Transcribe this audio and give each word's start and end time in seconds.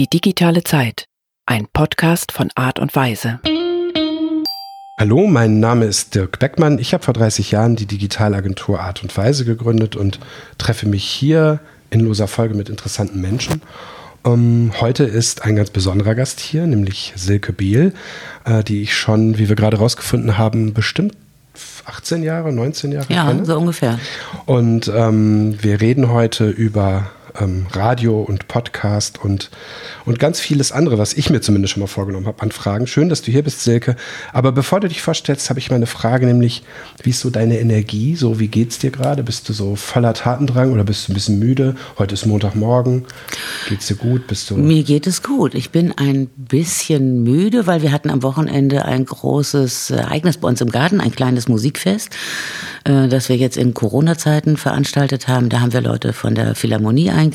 Die 0.00 0.08
digitale 0.08 0.64
Zeit. 0.64 1.04
Ein 1.44 1.66
Podcast 1.70 2.32
von 2.32 2.48
Art 2.54 2.78
und 2.78 2.96
Weise. 2.96 3.38
Hallo, 4.98 5.26
mein 5.26 5.60
Name 5.60 5.84
ist 5.84 6.14
Dirk 6.14 6.38
Beckmann. 6.38 6.78
Ich 6.78 6.94
habe 6.94 7.04
vor 7.04 7.12
30 7.12 7.50
Jahren 7.50 7.76
die 7.76 7.84
Digitalagentur 7.84 8.80
Art 8.80 9.02
und 9.02 9.14
Weise 9.14 9.44
gegründet 9.44 9.96
und 9.96 10.18
treffe 10.56 10.88
mich 10.88 11.04
hier 11.04 11.60
in 11.90 12.00
loser 12.00 12.28
Folge 12.28 12.54
mit 12.54 12.70
interessanten 12.70 13.20
Menschen. 13.20 13.60
Um, 14.22 14.32
ähm, 14.32 14.72
heute 14.80 15.04
ist 15.04 15.44
ein 15.44 15.54
ganz 15.54 15.68
besonderer 15.68 16.14
Gast 16.14 16.40
hier, 16.40 16.66
nämlich 16.66 17.12
Silke 17.16 17.52
Biel, 17.52 17.92
äh, 18.46 18.64
die 18.64 18.80
ich 18.80 18.96
schon, 18.96 19.36
wie 19.36 19.50
wir 19.50 19.56
gerade 19.56 19.76
rausgefunden 19.76 20.38
haben, 20.38 20.72
bestimmt 20.72 21.14
18 21.84 22.22
Jahre, 22.22 22.54
19 22.54 22.92
Jahre 22.92 23.12
ja, 23.12 23.26
kenne. 23.26 23.44
so 23.44 23.58
ungefähr. 23.58 23.98
Und 24.46 24.90
ähm, 24.94 25.62
wir 25.62 25.82
reden 25.82 26.08
heute 26.08 26.48
über 26.48 27.10
ähm, 27.40 27.66
Radio 27.72 28.20
und 28.20 28.48
Podcast 28.48 29.22
und, 29.22 29.50
und 30.04 30.18
ganz 30.18 30.40
vieles 30.40 30.72
andere, 30.72 30.98
was 30.98 31.14
ich 31.14 31.30
mir 31.30 31.40
zumindest 31.40 31.72
schon 31.72 31.80
mal 31.80 31.86
vorgenommen 31.86 32.26
habe 32.26 32.42
an 32.42 32.50
Fragen. 32.50 32.86
Schön, 32.86 33.08
dass 33.08 33.22
du 33.22 33.30
hier 33.30 33.42
bist, 33.42 33.62
Silke. 33.62 33.96
Aber 34.32 34.52
bevor 34.52 34.80
du 34.80 34.88
dich 34.88 35.02
vorstellst, 35.02 35.50
habe 35.50 35.58
ich 35.58 35.70
mal 35.70 35.76
eine 35.76 35.86
Frage, 35.86 36.26
nämlich, 36.26 36.62
wie 37.02 37.10
ist 37.10 37.20
so 37.20 37.30
deine 37.30 37.58
Energie? 37.58 38.16
So, 38.16 38.38
wie 38.38 38.48
geht's 38.48 38.78
dir 38.78 38.90
gerade? 38.90 39.22
Bist 39.22 39.48
du 39.48 39.52
so 39.52 39.76
voller 39.76 40.14
Tatendrang 40.14 40.72
oder 40.72 40.84
bist 40.84 41.08
du 41.08 41.12
ein 41.12 41.14
bisschen 41.14 41.38
müde? 41.38 41.76
Heute 41.98 42.14
ist 42.14 42.26
Montagmorgen. 42.26 43.06
Geht's 43.68 43.86
dir 43.86 43.96
gut? 43.96 44.26
Bist 44.26 44.50
du 44.50 44.56
Mir 44.56 44.82
geht 44.82 45.06
es 45.06 45.22
gut. 45.22 45.54
Ich 45.54 45.70
bin 45.70 45.92
ein 45.96 46.26
bisschen 46.36 47.22
müde, 47.22 47.66
weil 47.66 47.82
wir 47.82 47.92
hatten 47.92 48.10
am 48.10 48.22
Wochenende 48.22 48.84
ein 48.84 49.04
großes 49.04 49.90
Ereignis 49.90 50.36
bei 50.36 50.48
uns 50.48 50.60
im 50.60 50.70
Garten, 50.70 51.00
ein 51.00 51.12
kleines 51.12 51.48
Musikfest, 51.48 52.10
äh, 52.84 53.08
das 53.08 53.28
wir 53.28 53.36
jetzt 53.36 53.56
in 53.56 53.74
Corona-Zeiten 53.74 54.56
veranstaltet 54.56 55.28
haben. 55.28 55.48
Da 55.48 55.60
haben 55.60 55.72
wir 55.72 55.80
Leute 55.80 56.12
von 56.12 56.34
der 56.34 56.54
Philharmonie 56.54 57.10
eingeladen 57.10 57.29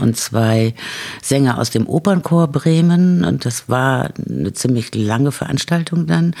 und 0.00 0.16
zwei 0.16 0.74
Sänger 1.22 1.58
aus 1.58 1.70
dem 1.70 1.86
Opernchor 1.86 2.48
Bremen. 2.48 3.24
Und 3.24 3.44
das 3.44 3.68
war 3.68 4.10
eine 4.28 4.52
ziemlich 4.52 4.94
lange 4.94 5.32
Veranstaltung 5.32 6.06
dann. 6.06 6.34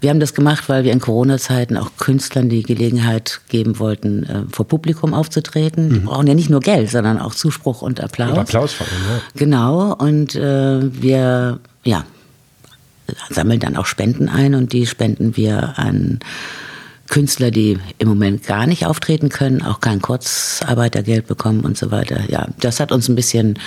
Wir 0.00 0.10
haben 0.10 0.20
das 0.20 0.34
gemacht, 0.34 0.68
weil 0.68 0.84
wir 0.84 0.92
in 0.92 1.00
Corona-Zeiten 1.00 1.76
auch 1.76 1.90
Künstlern 1.98 2.48
die 2.48 2.62
Gelegenheit 2.62 3.40
geben 3.48 3.78
wollten, 3.78 4.24
äh, 4.24 4.42
vor 4.50 4.66
Publikum 4.66 5.14
aufzutreten. 5.14 5.90
Die 5.90 6.00
mhm. 6.00 6.04
brauchen 6.04 6.26
ja 6.26 6.34
nicht 6.34 6.50
nur 6.50 6.60
Geld, 6.60 6.90
sondern 6.90 7.18
auch 7.18 7.34
Zuspruch 7.34 7.82
und 7.82 8.00
Applaus. 8.00 8.32
Und 8.32 8.38
Applaus 8.38 8.72
vor 8.72 8.86
allem, 8.86 9.16
ja. 9.16 9.22
Genau. 9.36 9.94
Und 9.94 10.34
äh, 10.34 11.02
wir, 11.02 11.60
ja, 11.84 12.04
sammeln 13.30 13.60
dann 13.60 13.76
auch 13.76 13.86
Spenden 13.86 14.28
ein 14.28 14.54
und 14.54 14.72
die 14.72 14.86
spenden 14.86 15.36
wir 15.36 15.78
an 15.78 16.20
Künstler, 17.08 17.50
die 17.50 17.78
im 17.98 18.08
Moment 18.08 18.46
gar 18.46 18.66
nicht 18.66 18.86
auftreten 18.86 19.28
können, 19.28 19.62
auch 19.62 19.80
kein 19.80 20.00
Kurzarbeitergeld 20.00 21.26
bekommen 21.26 21.60
und 21.60 21.76
so 21.76 21.90
weiter. 21.90 22.20
Ja, 22.28 22.48
das 22.60 22.80
hat 22.80 22.92
uns 22.92 23.08
ein 23.08 23.14
bisschen 23.14 23.58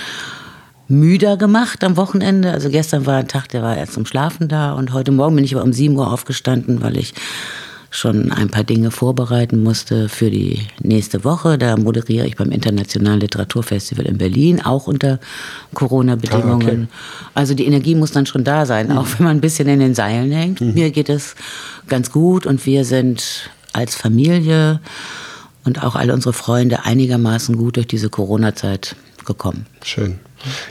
müder 0.88 1.36
gemacht 1.36 1.84
am 1.84 1.96
Wochenende. 1.96 2.50
Also 2.50 2.70
gestern 2.70 3.06
war 3.06 3.18
ein 3.18 3.28
Tag, 3.28 3.48
der 3.48 3.62
war 3.62 3.76
erst 3.76 3.92
zum 3.92 4.06
Schlafen 4.06 4.48
da 4.48 4.72
und 4.72 4.92
heute 4.92 5.12
Morgen 5.12 5.36
bin 5.36 5.44
ich 5.44 5.54
aber 5.54 5.64
um 5.64 5.72
7 5.72 5.94
Uhr 5.96 6.10
aufgestanden, 6.10 6.82
weil 6.82 6.96
ich 6.96 7.14
schon 7.90 8.30
ein 8.32 8.50
paar 8.50 8.64
Dinge 8.64 8.90
vorbereiten 8.90 9.62
musste 9.62 10.08
für 10.08 10.30
die 10.30 10.60
nächste 10.80 11.24
Woche. 11.24 11.56
Da 11.56 11.76
moderiere 11.76 12.26
ich 12.26 12.36
beim 12.36 12.50
Internationalen 12.50 13.20
Literaturfestival 13.20 14.06
in 14.06 14.18
Berlin, 14.18 14.60
auch 14.60 14.86
unter 14.86 15.18
Corona-Bedingungen. 15.74 16.88
Ah, 16.90 16.94
okay. 16.94 17.30
Also 17.34 17.54
die 17.54 17.66
Energie 17.66 17.94
muss 17.94 18.12
dann 18.12 18.26
schon 18.26 18.44
da 18.44 18.66
sein, 18.66 18.88
mhm. 18.88 18.98
auch 18.98 19.06
wenn 19.16 19.24
man 19.24 19.38
ein 19.38 19.40
bisschen 19.40 19.68
in 19.68 19.80
den 19.80 19.94
Seilen 19.94 20.30
hängt. 20.32 20.60
Mhm. 20.60 20.74
Mir 20.74 20.90
geht 20.90 21.08
es 21.08 21.34
ganz 21.88 22.12
gut 22.12 22.44
und 22.44 22.64
wir 22.66 22.84
sind 22.84 23.50
als 23.72 23.94
Familie 23.94 24.80
und 25.64 25.82
auch 25.82 25.96
alle 25.96 26.12
unsere 26.12 26.32
Freunde 26.32 26.84
einigermaßen 26.84 27.56
gut 27.56 27.76
durch 27.76 27.86
diese 27.86 28.10
Corona-Zeit 28.10 28.96
gekommen. 29.24 29.66
Schön. 29.82 30.18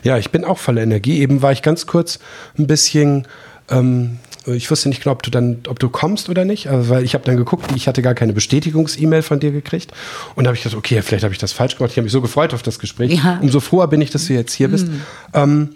Ja, 0.04 0.18
ich 0.18 0.32
bin 0.32 0.46
auch 0.46 0.58
voller 0.58 0.82
Energie. 0.82 1.20
Eben 1.20 1.42
war 1.42 1.52
ich 1.52 1.62
ganz 1.62 1.88
kurz 1.88 2.20
ein 2.58 2.68
bisschen 2.68 3.28
ähm, 3.70 4.20
ich 4.54 4.70
wusste 4.72 4.90
nicht 4.90 5.04
genau, 5.04 5.14
ob 5.14 5.24
du 5.24 5.32
dann, 5.32 5.60
ob 5.68 5.80
du 5.80 5.90
kommst 5.90 6.30
oder 6.30 6.46
nicht, 6.46 6.68
also, 6.68 6.90
weil 6.90 7.04
ich 7.04 7.14
habe 7.14 7.24
dann 7.24 7.38
geguckt, 7.38 7.72
ich 7.76 7.88
hatte 7.88 8.02
gar 8.02 8.14
keine 8.14 8.34
Bestätigungs-E-Mail 8.34 9.22
von 9.22 9.40
dir 9.40 9.52
gekriegt 9.52 9.92
und 10.36 10.44
da 10.44 10.50
habe 10.50 10.58
ich 10.58 10.64
gedacht, 10.64 10.78
okay, 10.78 11.02
vielleicht 11.02 11.24
habe 11.24 11.34
ich 11.34 11.40
das 11.40 11.52
falsch 11.52 11.78
gemacht. 11.78 11.92
Ich 11.92 11.98
habe 11.98 12.04
mich 12.04 12.12
so 12.12 12.22
gefreut 12.22 12.54
auf 12.54 12.64
das 12.64 12.80
Gespräch. 12.80 13.14
Ja. 13.14 13.40
Umso 13.42 13.60
froher 13.60 13.88
bin 13.88 14.02
ich, 14.02 14.10
dass 14.10 14.26
du 14.26 14.34
jetzt 14.34 14.54
hier 14.54 14.70
bist. 14.70 14.88
Mhm. 14.88 15.02
Ähm, 15.34 15.70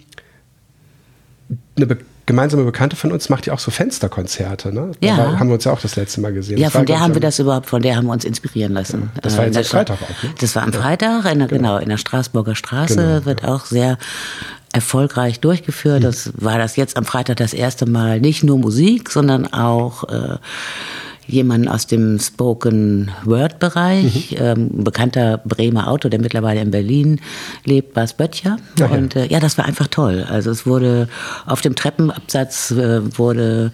eine 1.76 1.86
be 1.86 1.98
gemeinsame 2.28 2.64
Bekannte 2.64 2.96
von 2.96 3.12
uns 3.12 3.28
macht 3.30 3.48
ja 3.48 3.54
auch 3.54 3.59
so 3.59 3.72
Fensterkonzerte, 3.72 4.74
ne? 4.74 4.92
Ja. 5.02 5.18
Da 5.18 5.40
haben 5.40 5.50
wir 5.50 5.56
uns 5.56 5.66
ja 5.66 5.74
auch 5.74 5.82
das 5.82 5.96
letzte 5.98 6.22
Mal 6.22 6.32
gesehen. 6.32 6.59
Ja, 6.59 6.68
das 6.68 6.74
von 6.74 6.86
der 6.86 7.00
haben 7.02 7.14
wir 7.14 7.20
das 7.20 7.40
überhaupt, 7.40 7.66
von 7.66 7.82
der 7.82 7.96
haben 7.98 8.06
wir 8.06 8.14
uns 8.14 8.24
inspirieren 8.24 8.72
lassen. 8.72 9.12
Ja, 9.16 9.22
das 9.22 9.38
war 9.38 9.46
jetzt 9.46 9.56
äh, 9.56 9.59
am 9.59 9.66
Freitag 9.66 9.98
auch, 10.02 10.24
ne? 10.24 10.30
Das 10.40 10.56
war 10.56 10.64
am 10.64 10.72
Freitag, 10.72 11.26
in 11.26 11.40
genau. 11.40 11.48
genau, 11.48 11.78
in 11.78 11.90
der 11.90 11.98
Straßburger 11.98 12.56
Straße 12.56 12.96
genau, 12.96 13.26
wird 13.26 13.42
ja. 13.42 13.48
auch 13.50 13.66
sehr 13.66 13.98
erfolgreich 14.74 15.40
durchgeführt. 15.40 16.00
Mhm. 16.00 16.06
Das 16.06 16.32
war 16.36 16.58
das 16.58 16.76
jetzt 16.76 16.98
am 16.98 17.06
Freitag 17.06 17.38
das 17.38 17.54
erste 17.54 17.86
Mal 17.86 18.20
nicht 18.20 18.44
nur 18.44 18.58
Musik, 18.58 19.09
sondern 19.09 19.52
auch 19.54 20.04
äh, 20.09 20.38
jemanden 21.28 21.68
aus 21.68 21.88
dem 21.88 22.20
Spoken 22.20 23.12
Word 23.24 23.59
Bereich, 23.59 24.32
mhm. 24.32 24.38
ähm, 24.40 24.70
bekannter 24.84 25.38
Bremer 25.38 25.88
Autor, 25.88 26.09
der 26.12 26.20
mittlerweile 26.20 26.62
in 26.62 26.72
Berlin 26.72 27.22
lebt, 27.64 27.94
Bas 27.94 28.14
Böttcher. 28.14 28.58
Ja, 28.78 28.88
und 28.88 29.16
äh, 29.16 29.28
ja, 29.28 29.40
das 29.40 29.58
war 29.58 29.66
einfach 29.66 29.88
toll. 29.88 30.26
Also 30.30 30.52
es 30.52 30.66
wurde 30.66 31.08
auf 31.46 31.62
dem 31.62 31.76
Treppenabsatz 31.76 32.72
äh, 32.72 33.18
wurde 33.18 33.72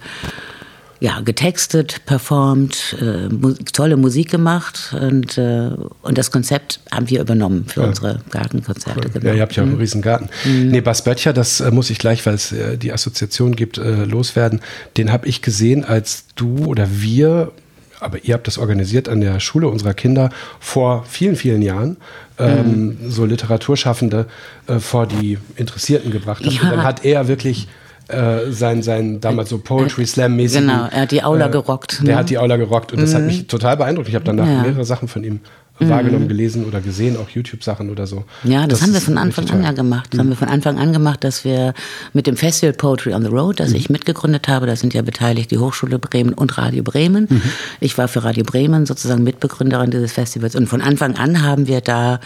ja, 1.00 1.20
getextet, 1.20 2.00
performt, 2.06 2.96
äh, 3.00 3.28
mu 3.28 3.52
tolle 3.72 3.96
Musik 3.96 4.30
gemacht 4.30 4.94
und, 5.00 5.38
äh, 5.38 5.70
und 6.02 6.18
das 6.18 6.30
Konzept 6.30 6.80
haben 6.90 7.08
wir 7.08 7.20
übernommen 7.20 7.66
für 7.68 7.82
ja. 7.82 7.86
unsere 7.88 8.20
Gartenkonzerte. 8.30 9.00
Cool. 9.04 9.10
Genau. 9.12 9.26
Ja, 9.28 9.34
ihr 9.34 9.42
habt 9.42 9.54
ja 9.54 9.62
auch 9.62 9.66
einen 9.66 9.76
mhm. 9.76 9.80
riesen 9.80 10.02
Garten. 10.02 10.28
Mhm. 10.44 10.68
Nee, 10.68 10.80
Bas 10.80 11.04
Böttcher, 11.04 11.32
das 11.32 11.60
äh, 11.60 11.70
muss 11.70 11.90
ich 11.90 11.98
gleich, 11.98 12.26
weil 12.26 12.34
es 12.34 12.50
äh, 12.50 12.76
die 12.76 12.92
Assoziation 12.92 13.54
gibt, 13.54 13.78
äh, 13.78 14.04
loswerden. 14.04 14.60
Den 14.96 15.12
habe 15.12 15.28
ich 15.28 15.40
gesehen, 15.40 15.84
als 15.84 16.24
du 16.34 16.66
oder 16.66 16.88
wir, 16.90 17.52
aber 18.00 18.24
ihr 18.24 18.34
habt 18.34 18.48
das 18.48 18.58
organisiert 18.58 19.08
an 19.08 19.20
der 19.20 19.38
Schule 19.38 19.68
unserer 19.68 19.94
Kinder 19.94 20.30
vor 20.58 21.04
vielen, 21.08 21.36
vielen 21.36 21.62
Jahren. 21.62 21.96
Ähm, 22.40 22.98
mhm. 23.02 23.10
so 23.10 23.24
Literaturschaffende 23.24 24.26
äh, 24.68 24.78
vor 24.78 25.06
die 25.06 25.38
Interessierten 25.56 26.12
gebracht. 26.12 26.44
Ja. 26.44 26.62
Und 26.62 26.70
dann 26.70 26.82
hat 26.84 27.04
er 27.04 27.26
wirklich 27.26 27.66
äh, 28.08 28.50
sein, 28.50 28.82
sein 28.82 29.20
damals 29.20 29.50
so 29.50 29.58
Poetry 29.58 30.06
Slam 30.06 30.36
mäßig. 30.36 30.60
Genau, 30.60 30.86
er 30.90 31.02
hat 31.02 31.10
die 31.10 31.22
Aula 31.22 31.46
äh, 31.46 31.50
gerockt. 31.50 32.00
Der 32.00 32.14
ne? 32.14 32.16
hat 32.16 32.30
die 32.30 32.38
Aula 32.38 32.56
gerockt 32.56 32.92
und 32.92 33.00
das 33.00 33.14
hat 33.14 33.20
mhm. 33.20 33.26
mich 33.26 33.46
total 33.46 33.76
beeindruckt. 33.76 34.08
Ich 34.08 34.14
habe 34.14 34.24
danach 34.24 34.46
ja. 34.46 34.62
mehrere 34.62 34.84
Sachen 34.84 35.08
von 35.08 35.24
ihm 35.24 35.40
mhm. 35.78 35.88
wahrgenommen, 35.90 36.28
gelesen 36.28 36.64
oder 36.64 36.80
gesehen, 36.80 37.16
auch 37.16 37.28
YouTube-Sachen 37.28 37.90
oder 37.90 38.06
so. 38.06 38.24
Ja, 38.44 38.66
das, 38.66 38.78
das 38.78 38.82
haben 38.82 38.94
wir 38.94 39.00
von 39.00 39.18
Anfang 39.18 39.50
an 39.50 39.62
ja 39.62 39.72
gemacht. 39.72 40.08
Das 40.10 40.16
mhm. 40.16 40.20
haben 40.20 40.28
wir 40.30 40.36
von 40.36 40.48
Anfang 40.48 40.78
an 40.78 40.92
gemacht, 40.92 41.22
dass 41.22 41.44
wir 41.44 41.74
mit 42.12 42.26
dem 42.26 42.36
Festival 42.36 42.72
Poetry 42.72 43.14
on 43.14 43.22
the 43.22 43.28
Road, 43.28 43.60
das 43.60 43.70
mhm. 43.70 43.76
ich 43.76 43.90
mitgegründet 43.90 44.48
habe, 44.48 44.66
da 44.66 44.76
sind 44.76 44.94
ja 44.94 45.02
beteiligt 45.02 45.50
die 45.50 45.58
Hochschule 45.58 45.98
Bremen 45.98 46.32
und 46.32 46.56
Radio 46.58 46.82
Bremen. 46.82 47.26
Mhm. 47.28 47.42
Ich 47.80 47.98
war 47.98 48.08
für 48.08 48.24
Radio 48.24 48.44
Bremen 48.44 48.86
sozusagen 48.86 49.22
Mitbegründerin 49.22 49.90
dieses 49.90 50.12
Festivals 50.12 50.54
und 50.54 50.66
von 50.66 50.80
Anfang 50.80 51.16
an 51.16 51.42
haben 51.42 51.66
wir 51.66 51.80
da 51.80 52.20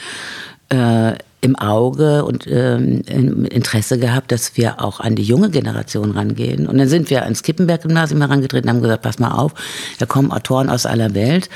äh, 0.68 1.14
im 1.42 1.56
Auge 1.56 2.24
und 2.24 2.46
ähm, 2.46 3.02
Interesse 3.02 3.98
gehabt, 3.98 4.30
dass 4.30 4.56
wir 4.56 4.80
auch 4.80 5.00
an 5.00 5.16
die 5.16 5.24
junge 5.24 5.50
Generation 5.50 6.12
rangehen. 6.12 6.68
Und 6.68 6.78
dann 6.78 6.88
sind 6.88 7.10
wir 7.10 7.24
ans 7.24 7.42
Kippenberg-Gymnasium 7.42 8.20
herangetreten 8.20 8.70
und 8.70 8.76
haben 8.76 8.82
gesagt, 8.82 9.02
pass 9.02 9.18
mal 9.18 9.32
auf, 9.32 9.52
da 9.98 10.06
kommen 10.06 10.30
Autoren 10.30 10.70
aus 10.70 10.86
aller 10.86 11.14
Welt 11.14 11.50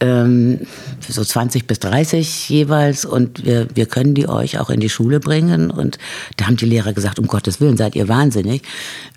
ähm, 0.00 0.60
so 1.08 1.24
20 1.24 1.66
bis 1.66 1.78
30 1.78 2.50
jeweils 2.50 3.06
und 3.06 3.46
wir, 3.46 3.66
wir 3.74 3.86
können 3.86 4.14
die 4.14 4.28
euch 4.28 4.58
auch 4.58 4.68
in 4.68 4.80
die 4.80 4.90
Schule 4.90 5.20
bringen. 5.20 5.70
Und 5.70 5.98
da 6.36 6.46
haben 6.46 6.56
die 6.56 6.66
Lehrer 6.66 6.92
gesagt, 6.92 7.18
um 7.18 7.26
Gottes 7.26 7.60
Willen, 7.60 7.76
seid 7.76 7.96
ihr 7.96 8.08
wahnsinnig. 8.08 8.62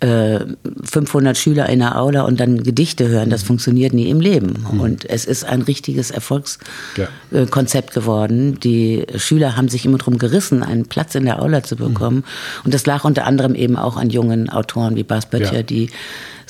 Äh, 0.00 0.40
500 0.84 1.36
Schüler 1.36 1.68
in 1.68 1.80
der 1.80 1.98
Aula 1.98 2.22
und 2.22 2.40
dann 2.40 2.62
Gedichte 2.62 3.08
hören, 3.08 3.28
das 3.28 3.42
funktioniert 3.42 3.92
nie 3.92 4.08
im 4.08 4.20
Leben. 4.20 4.64
Mhm. 4.72 4.80
Und 4.80 5.10
es 5.10 5.26
ist 5.26 5.44
ein 5.44 5.62
richtiges 5.62 6.10
Erfolgskonzept 6.10 7.94
ja. 7.94 8.00
geworden. 8.00 8.58
Die 8.60 9.04
Schüler 9.16 9.56
haben 9.56 9.68
sich 9.68 9.84
immer 9.84 9.98
darum 10.00 10.18
gerissen, 10.18 10.62
einen 10.62 10.86
Platz 10.86 11.14
in 11.14 11.24
der 11.24 11.40
Aula 11.40 11.62
zu 11.62 11.76
bekommen. 11.76 12.18
Mhm. 12.18 12.64
Und 12.64 12.74
das 12.74 12.86
lag 12.86 13.04
unter 13.04 13.26
anderem 13.26 13.54
eben 13.54 13.76
auch 13.76 13.96
an 13.96 14.10
jungen 14.10 14.48
Autoren 14.50 14.96
wie 14.96 15.04
Bas 15.04 15.26
Böttcher, 15.26 15.56
ja. 15.56 15.62
die 15.62 15.90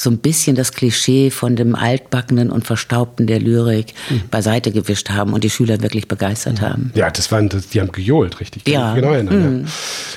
so 0.01 0.09
ein 0.09 0.17
bisschen 0.17 0.57
das 0.57 0.73
Klischee 0.73 1.31
von 1.31 1.57
dem 1.57 1.75
Altbackenen 1.75 2.51
und 2.51 2.65
Verstaubten 2.67 3.27
der 3.27 3.39
Lyrik 3.39 3.93
mhm. 4.09 4.23
beiseite 4.31 4.73
gewischt 4.73 5.11
haben 5.11 5.35
und 5.35 5.45
die 5.45 5.51
Schüler 5.51 5.83
wirklich 5.83 6.09
begeistert 6.09 6.63
mhm. 6.63 6.65
haben. 6.65 6.93
Ja, 6.95 7.11
das 7.11 7.31
waren, 7.31 7.51
die 7.51 7.81
haben 7.81 7.93
gejohlt, 7.93 8.41
richtig. 8.41 8.67
Ja. 8.67 8.95
Genau 8.95 9.13
mhm. 9.13 9.65
ja. 9.65 9.71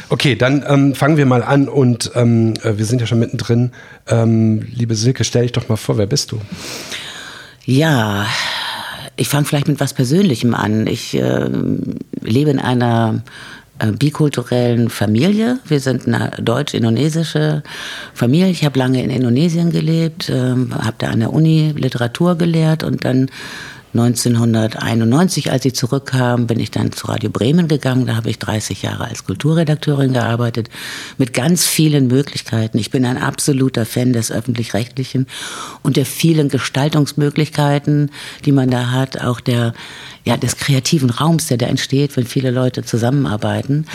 Okay, 0.07 0.35
dann 0.35 0.63
ähm, 0.65 0.95
fangen 0.95 1.17
wir 1.17 1.25
mal 1.25 1.43
an 1.43 1.67
und 1.67 2.11
ähm, 2.15 2.53
äh, 2.63 2.77
wir 2.77 2.85
sind 2.85 3.01
ja 3.01 3.07
schon 3.07 3.19
mittendrin. 3.19 3.71
Ähm, 4.07 4.65
liebe 4.73 4.95
Silke, 4.95 5.25
stell 5.25 5.41
dich 5.43 5.51
doch 5.51 5.67
mal 5.67 5.75
vor, 5.75 5.97
wer 5.97 6.07
bist 6.07 6.31
du? 6.31 6.39
Ja, 7.65 8.25
ich 9.15 9.29
fange 9.29 9.45
vielleicht 9.45 9.67
mit 9.67 9.79
was 9.79 9.93
Persönlichem 9.93 10.53
an. 10.53 10.87
Ich 10.87 11.13
äh, 11.15 11.49
lebe 12.21 12.49
in 12.49 12.59
einer 12.59 13.21
äh, 13.79 13.91
bikulturellen 13.91 14.89
Familie. 14.89 15.59
Wir 15.67 15.79
sind 15.79 16.07
eine 16.07 16.31
deutsch-indonesische 16.41 17.63
Familie. 18.13 18.49
Ich 18.49 18.65
habe 18.65 18.79
lange 18.79 19.03
in 19.03 19.09
Indonesien 19.09 19.71
gelebt, 19.71 20.29
äh, 20.29 20.33
habe 20.35 20.95
da 20.97 21.07
an 21.09 21.19
der 21.19 21.33
Uni 21.33 21.73
Literatur 21.75 22.35
gelehrt 22.37 22.83
und 22.83 23.05
dann 23.05 23.29
1991, 23.93 25.51
als 25.51 25.65
ich 25.65 25.75
zurückkam, 25.75 26.47
bin 26.47 26.59
ich 26.59 26.71
dann 26.71 26.91
zu 26.91 27.07
Radio 27.07 27.29
Bremen 27.29 27.67
gegangen. 27.67 28.07
Da 28.07 28.15
habe 28.15 28.31
ich 28.31 28.39
30 28.39 28.81
Jahre 28.81 29.05
als 29.05 29.23
Kulturredakteurin 29.23 30.13
gearbeitet, 30.13 30.69
mit 31.19 31.33
ganz 31.33 31.65
vielen 31.65 32.07
Möglichkeiten. 32.07 32.79
Ich 32.79 32.89
bin 32.89 33.05
ein 33.05 33.17
absoluter 33.17 33.85
Fan 33.85 34.11
des 34.11 34.31
öffentlich-rechtlichen 34.31 35.27
und 35.83 35.95
der 35.95 36.07
vielen 36.07 36.49
Gestaltungsmöglichkeiten, 36.49 38.09
die 38.45 38.51
man 38.51 38.71
da 38.71 38.89
hat, 38.89 39.21
auch 39.21 39.39
der, 39.39 39.73
ja, 40.25 40.37
des 40.37 40.57
kreativen 40.57 41.11
Raums, 41.11 41.47
der 41.47 41.57
da 41.57 41.67
entsteht, 41.67 42.17
wenn 42.17 42.25
viele 42.25 42.49
Leute 42.49 42.83
zusammenarbeiten. 42.83 43.85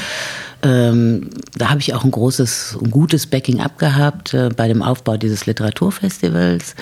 Ähm, 0.63 1.31
da 1.57 1.71
habe 1.71 1.81
ich 1.81 1.95
auch 1.95 2.05
ein 2.05 2.11
großes, 2.13 2.79
ein 2.83 2.91
gutes 2.91 3.27
Backing 3.27 3.61
abgehabt 3.61 4.33
äh, 4.35 4.51
bei 4.57 4.69
dem 4.69 4.83
Aufbau 4.83 5.17
dieses 5.17 5.47
Literaturfestivals. 5.47 6.77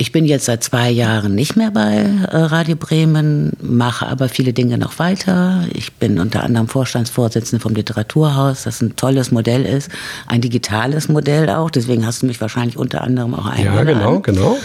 Ich 0.00 0.12
bin 0.12 0.24
jetzt 0.26 0.44
seit 0.44 0.62
zwei 0.62 0.90
Jahren 0.90 1.34
nicht 1.34 1.56
mehr 1.56 1.72
bei 1.72 1.96
äh, 1.96 2.36
Radio 2.36 2.76
Bremen, 2.76 3.54
mache 3.60 4.06
aber 4.06 4.28
viele 4.28 4.52
Dinge 4.52 4.78
noch 4.78 5.00
weiter. 5.00 5.64
Ich 5.74 5.92
bin 5.94 6.20
unter 6.20 6.44
anderem 6.44 6.68
Vorstandsvorsitzende 6.68 7.60
vom 7.60 7.74
Literaturhaus, 7.74 8.62
das 8.62 8.80
ein 8.80 8.94
tolles 8.94 9.32
Modell 9.32 9.64
ist, 9.64 9.90
ein 10.28 10.40
digitales 10.40 11.08
Modell 11.08 11.50
auch. 11.50 11.70
Deswegen 11.70 12.06
hast 12.06 12.22
du 12.22 12.26
mich 12.26 12.40
wahrscheinlich 12.40 12.76
unter 12.76 13.02
anderem 13.02 13.34
auch 13.34 13.46
eingeladen. 13.46 13.88
Ja, 13.88 13.94
genau, 13.94 14.20
genau. 14.20 14.56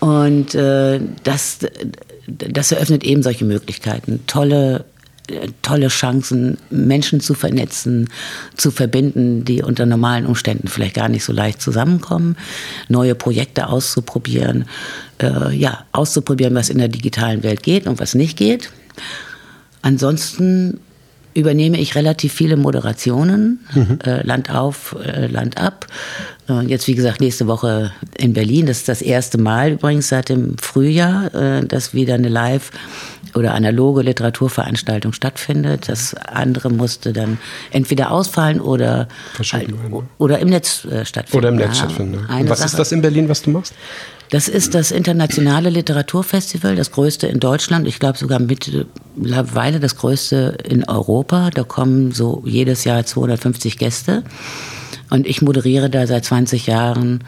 Und 0.00 0.54
äh, 0.54 1.00
das, 1.22 1.60
das 2.26 2.70
eröffnet 2.70 3.04
eben 3.04 3.22
solche 3.22 3.46
Möglichkeiten, 3.46 4.20
tolle 4.26 4.84
tolle 5.62 5.88
Chancen, 5.88 6.58
Menschen 6.70 7.20
zu 7.20 7.34
vernetzen, 7.34 8.08
zu 8.56 8.70
verbinden, 8.70 9.44
die 9.44 9.62
unter 9.62 9.86
normalen 9.86 10.26
Umständen 10.26 10.68
vielleicht 10.68 10.94
gar 10.94 11.08
nicht 11.08 11.24
so 11.24 11.32
leicht 11.32 11.62
zusammenkommen, 11.62 12.36
neue 12.88 13.14
Projekte 13.14 13.68
auszuprobieren, 13.68 14.66
äh, 15.22 15.54
ja, 15.56 15.84
auszuprobieren, 15.92 16.54
was 16.54 16.68
in 16.68 16.78
der 16.78 16.88
digitalen 16.88 17.42
Welt 17.42 17.62
geht 17.62 17.86
und 17.86 18.00
was 18.00 18.14
nicht 18.14 18.36
geht. 18.36 18.70
Ansonsten 19.82 20.80
übernehme 21.34 21.78
ich 21.78 21.94
relativ 21.94 22.32
viele 22.32 22.56
Moderationen, 22.56 23.60
mhm. 23.74 23.98
äh, 24.04 24.24
Land 24.24 24.50
auf, 24.50 24.96
äh, 25.04 25.26
Land 25.26 25.58
ab. 25.58 25.86
Äh, 26.48 26.66
jetzt, 26.66 26.86
wie 26.86 26.94
gesagt, 26.94 27.20
nächste 27.20 27.46
Woche 27.46 27.92
in 28.16 28.32
Berlin. 28.32 28.66
Das 28.66 28.78
ist 28.78 28.88
das 28.88 29.02
erste 29.02 29.38
Mal 29.38 29.72
übrigens 29.72 30.08
seit 30.08 30.28
dem 30.28 30.56
Frühjahr, 30.58 31.34
äh, 31.34 31.66
dass 31.66 31.92
wieder 31.92 32.14
eine 32.14 32.28
Live- 32.28 32.70
oder 33.34 33.54
analoge 33.54 34.02
Literaturveranstaltung 34.02 35.12
stattfindet. 35.12 35.88
Das 35.88 36.14
andere 36.14 36.70
musste 36.70 37.12
dann 37.12 37.38
entweder 37.70 38.10
ausfallen 38.10 38.60
oder, 38.60 39.08
oder 40.18 40.38
im 40.38 40.48
Netz 40.48 40.84
äh, 40.84 41.04
stattfinden. 41.04 41.38
Oder 41.38 41.48
im 41.48 41.56
Netz 41.56 41.68
ja, 41.68 41.74
stattfinden. 41.74 42.26
Ja. 42.28 42.48
was 42.48 42.58
Sache. 42.58 42.66
ist 42.66 42.78
das 42.78 42.92
in 42.92 43.02
Berlin, 43.02 43.28
was 43.28 43.42
du 43.42 43.50
machst? 43.50 43.74
Das 44.30 44.48
ist 44.48 44.74
das 44.74 44.90
internationale 44.90 45.70
Literaturfestival, 45.70 46.76
das 46.76 46.90
größte 46.90 47.26
in 47.26 47.40
Deutschland. 47.40 47.86
Ich 47.86 48.00
glaube 48.00 48.18
sogar 48.18 48.40
mittlerweile 48.40 49.80
das 49.80 49.96
größte 49.96 50.58
in 50.64 50.88
Europa. 50.88 51.50
Da 51.50 51.62
kommen 51.62 52.10
so 52.12 52.42
jedes 52.44 52.84
Jahr 52.84 53.04
250 53.04 53.78
Gäste. 53.78 54.24
Und 55.10 55.26
ich 55.26 55.42
moderiere 55.42 55.90
da 55.90 56.06
seit 56.06 56.24
20 56.24 56.66
Jahren 56.66 57.22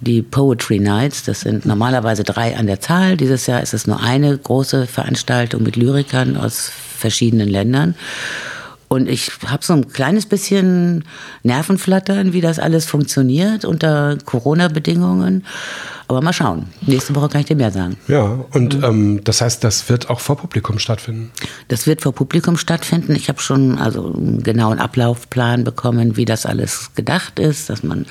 die 0.00 0.22
Poetry 0.22 0.78
Nights. 0.78 1.24
Das 1.24 1.40
sind 1.40 1.66
normalerweise 1.66 2.24
drei 2.24 2.56
an 2.56 2.66
der 2.66 2.80
Zahl. 2.80 3.16
Dieses 3.16 3.46
Jahr 3.46 3.62
ist 3.62 3.74
es 3.74 3.86
nur 3.86 4.00
eine 4.00 4.36
große 4.36 4.86
Veranstaltung 4.86 5.62
mit 5.62 5.76
Lyrikern 5.76 6.36
aus 6.36 6.70
verschiedenen 6.98 7.48
Ländern. 7.48 7.94
Und 8.88 9.08
ich 9.08 9.30
habe 9.46 9.64
so 9.64 9.72
ein 9.72 9.88
kleines 9.88 10.26
bisschen 10.26 11.04
Nervenflattern, 11.42 12.32
wie 12.32 12.40
das 12.40 12.58
alles 12.58 12.84
funktioniert 12.84 13.64
unter 13.64 14.18
Corona-Bedingungen. 14.24 15.44
Aber 16.06 16.20
mal 16.20 16.34
schauen. 16.34 16.66
Nächste 16.82 17.14
Woche 17.14 17.30
kann 17.30 17.40
ich 17.40 17.46
dir 17.46 17.56
mehr 17.56 17.70
sagen. 17.70 17.96
Ja, 18.08 18.44
und 18.52 18.76
mhm. 18.76 18.84
ähm, 18.84 19.24
das 19.24 19.40
heißt, 19.40 19.64
das 19.64 19.88
wird 19.88 20.10
auch 20.10 20.20
vor 20.20 20.36
Publikum 20.36 20.78
stattfinden? 20.78 21.30
Das 21.68 21.86
wird 21.86 22.02
vor 22.02 22.12
Publikum 22.12 22.58
stattfinden. 22.58 23.16
Ich 23.16 23.28
habe 23.28 23.40
schon 23.40 23.78
also 23.78 24.12
einen 24.12 24.42
genauen 24.42 24.78
Ablaufplan 24.78 25.64
bekommen, 25.64 26.16
wie 26.16 26.26
das 26.26 26.44
alles 26.44 26.90
gedacht 26.94 27.38
ist, 27.38 27.70
dass 27.70 27.82
man 27.82 28.04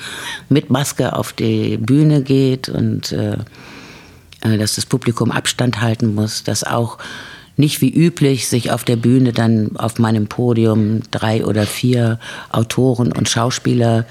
mit 0.48 0.70
Maske 0.70 1.14
auf 1.14 1.32
die 1.32 1.76
Bühne 1.76 2.22
geht 2.22 2.68
und 2.68 3.12
äh, 3.12 3.36
äh 4.40 4.58
dass 4.58 4.74
das 4.74 4.86
Publikum 4.86 5.30
Abstand 5.30 5.80
halten 5.80 6.14
muss, 6.14 6.42
dass 6.42 6.64
auch 6.64 6.98
nicht 7.56 7.80
wie 7.80 7.90
üblich 7.90 8.48
sich 8.48 8.70
auf 8.70 8.84
der 8.84 8.96
Bühne 8.96 9.32
dann 9.32 9.76
auf 9.76 9.98
meinem 9.98 10.26
Podium 10.26 11.02
drei 11.10 11.44
oder 11.44 11.66
vier 11.66 12.18
Autoren 12.50 13.12
und 13.12 13.28
Schauspieler 13.28 14.06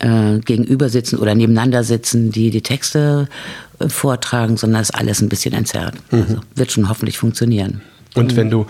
äh, 0.00 0.38
gegenüber 0.40 0.88
sitzen 0.88 1.18
oder 1.18 1.34
nebeneinander 1.34 1.84
sitzen, 1.84 2.32
die 2.32 2.50
die 2.50 2.62
Texte 2.62 3.28
äh, 3.78 3.88
vortragen, 3.88 4.56
sondern 4.56 4.82
ist 4.82 4.94
alles 4.94 5.22
ein 5.22 5.28
bisschen 5.28 5.54
entzerrt. 5.54 5.94
Mhm. 6.10 6.22
Also 6.22 6.40
wird 6.54 6.72
schon 6.72 6.88
hoffentlich 6.88 7.18
funktionieren. 7.18 7.82
Und 8.14 8.32
mhm. 8.32 8.36
wenn 8.36 8.50
du 8.50 8.66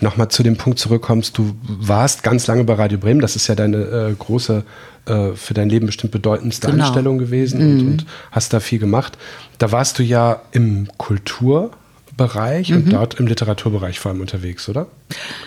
nochmal 0.00 0.28
zu 0.28 0.42
dem 0.42 0.56
Punkt 0.56 0.78
zurückkommst, 0.78 1.36
du 1.36 1.54
warst 1.62 2.22
ganz 2.22 2.46
lange 2.46 2.64
bei 2.64 2.74
Radio 2.74 2.98
Bremen, 2.98 3.20
das 3.20 3.36
ist 3.36 3.46
ja 3.46 3.54
deine 3.54 3.78
äh, 3.78 4.14
große, 4.16 4.64
äh, 5.06 5.32
für 5.34 5.54
dein 5.54 5.68
Leben 5.68 5.86
bestimmt 5.86 6.12
bedeutendste 6.12 6.68
genau. 6.70 6.84
Anstellung 6.84 7.18
gewesen 7.18 7.60
mhm. 7.60 7.80
und, 7.80 7.86
und, 7.88 8.06
hast 8.30 8.52
da 8.52 8.60
viel 8.60 8.78
gemacht. 8.78 9.18
Da 9.58 9.72
warst 9.72 9.98
du 9.98 10.02
ja 10.02 10.42
im 10.52 10.88
Kultur- 10.96 11.70
Bereich 12.16 12.70
mhm. 12.70 12.76
und 12.76 12.92
dort 12.92 13.14
im 13.14 13.26
Literaturbereich 13.26 13.98
vor 13.98 14.10
allem 14.10 14.20
unterwegs, 14.20 14.68
oder? 14.68 14.86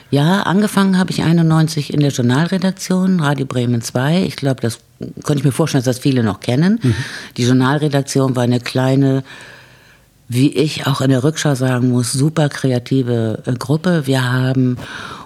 Ja, 0.09 0.41
angefangen 0.43 0.97
habe 0.97 1.11
ich 1.11 1.21
91 1.21 1.93
in 1.93 1.99
der 1.99 2.09
Journalredaktion, 2.09 3.19
Radio 3.19 3.45
Bremen 3.45 3.81
2. 3.81 4.23
Ich 4.23 4.35
glaube, 4.35 4.61
das 4.61 4.79
könnte 5.23 5.39
ich 5.39 5.43
mir 5.43 5.51
vorstellen, 5.51 5.83
dass 5.83 5.97
das 5.97 6.01
viele 6.01 6.23
noch 6.23 6.39
kennen. 6.39 6.79
Mhm. 6.81 6.95
Die 7.37 7.43
Journalredaktion 7.43 8.35
war 8.35 8.43
eine 8.43 8.59
kleine, 8.59 9.23
wie 10.27 10.49
ich 10.55 10.87
auch 10.87 11.01
in 11.01 11.11
der 11.11 11.23
Rückschau 11.23 11.53
sagen 11.53 11.91
muss, 11.91 12.13
super 12.13 12.49
kreative 12.49 13.43
äh, 13.45 13.53
Gruppe. 13.53 14.07
Wir 14.07 14.31
haben 14.31 14.77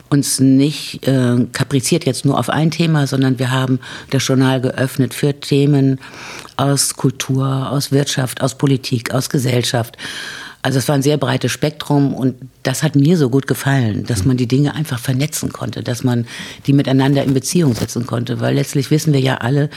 uns 0.10 0.40
nicht 0.40 1.08
äh, 1.08 1.46
kapriziert 1.54 2.06
jetzt 2.06 2.26
nur 2.26 2.38
auf 2.38 2.50
ein 2.50 2.72
Thema, 2.72 3.08
sondern 3.08 3.40
wir 3.40 3.52
haben 3.52 3.80
das 4.10 4.28
Journal 4.28 4.60
geöffnet 4.60 5.14
für 5.14 5.40
Themen 5.40 6.00
aus 6.58 6.96
Kultur, 6.96 7.72
aus 7.72 7.92
Wirtschaft, 7.92 8.42
aus 8.42 8.56
Politik, 8.56 9.14
aus 9.14 9.30
Gesellschaft. 9.30 9.98
Also 10.70 10.78
es 10.78 10.88
war 10.88 10.94
ein 10.94 11.02
sehr 11.02 11.18
breites 11.18 11.52
Spektrum 11.52 12.14
und 12.14 12.36
das 12.62 12.84
hat 12.84 12.96
mir 12.96 13.18
so 13.18 13.32
gut 13.32 13.48
gefallen, 13.48 14.06
dass 14.06 14.24
man 14.24 14.38
die 14.38 14.48
Dinge 14.48 14.76
einfach 14.76 15.00
vernetzen 15.00 15.52
konnte, 15.52 15.82
dass 15.82 16.04
man 16.04 16.28
die 16.68 16.74
miteinander 16.74 17.24
in 17.24 17.34
Beziehung 17.34 17.74
setzen 17.74 18.06
konnte, 18.06 18.40
weil 18.40 18.54
letztlich 18.54 18.92
wissen 18.92 19.12
wir 19.12 19.20
ja 19.20 19.38
alle, 19.38 19.72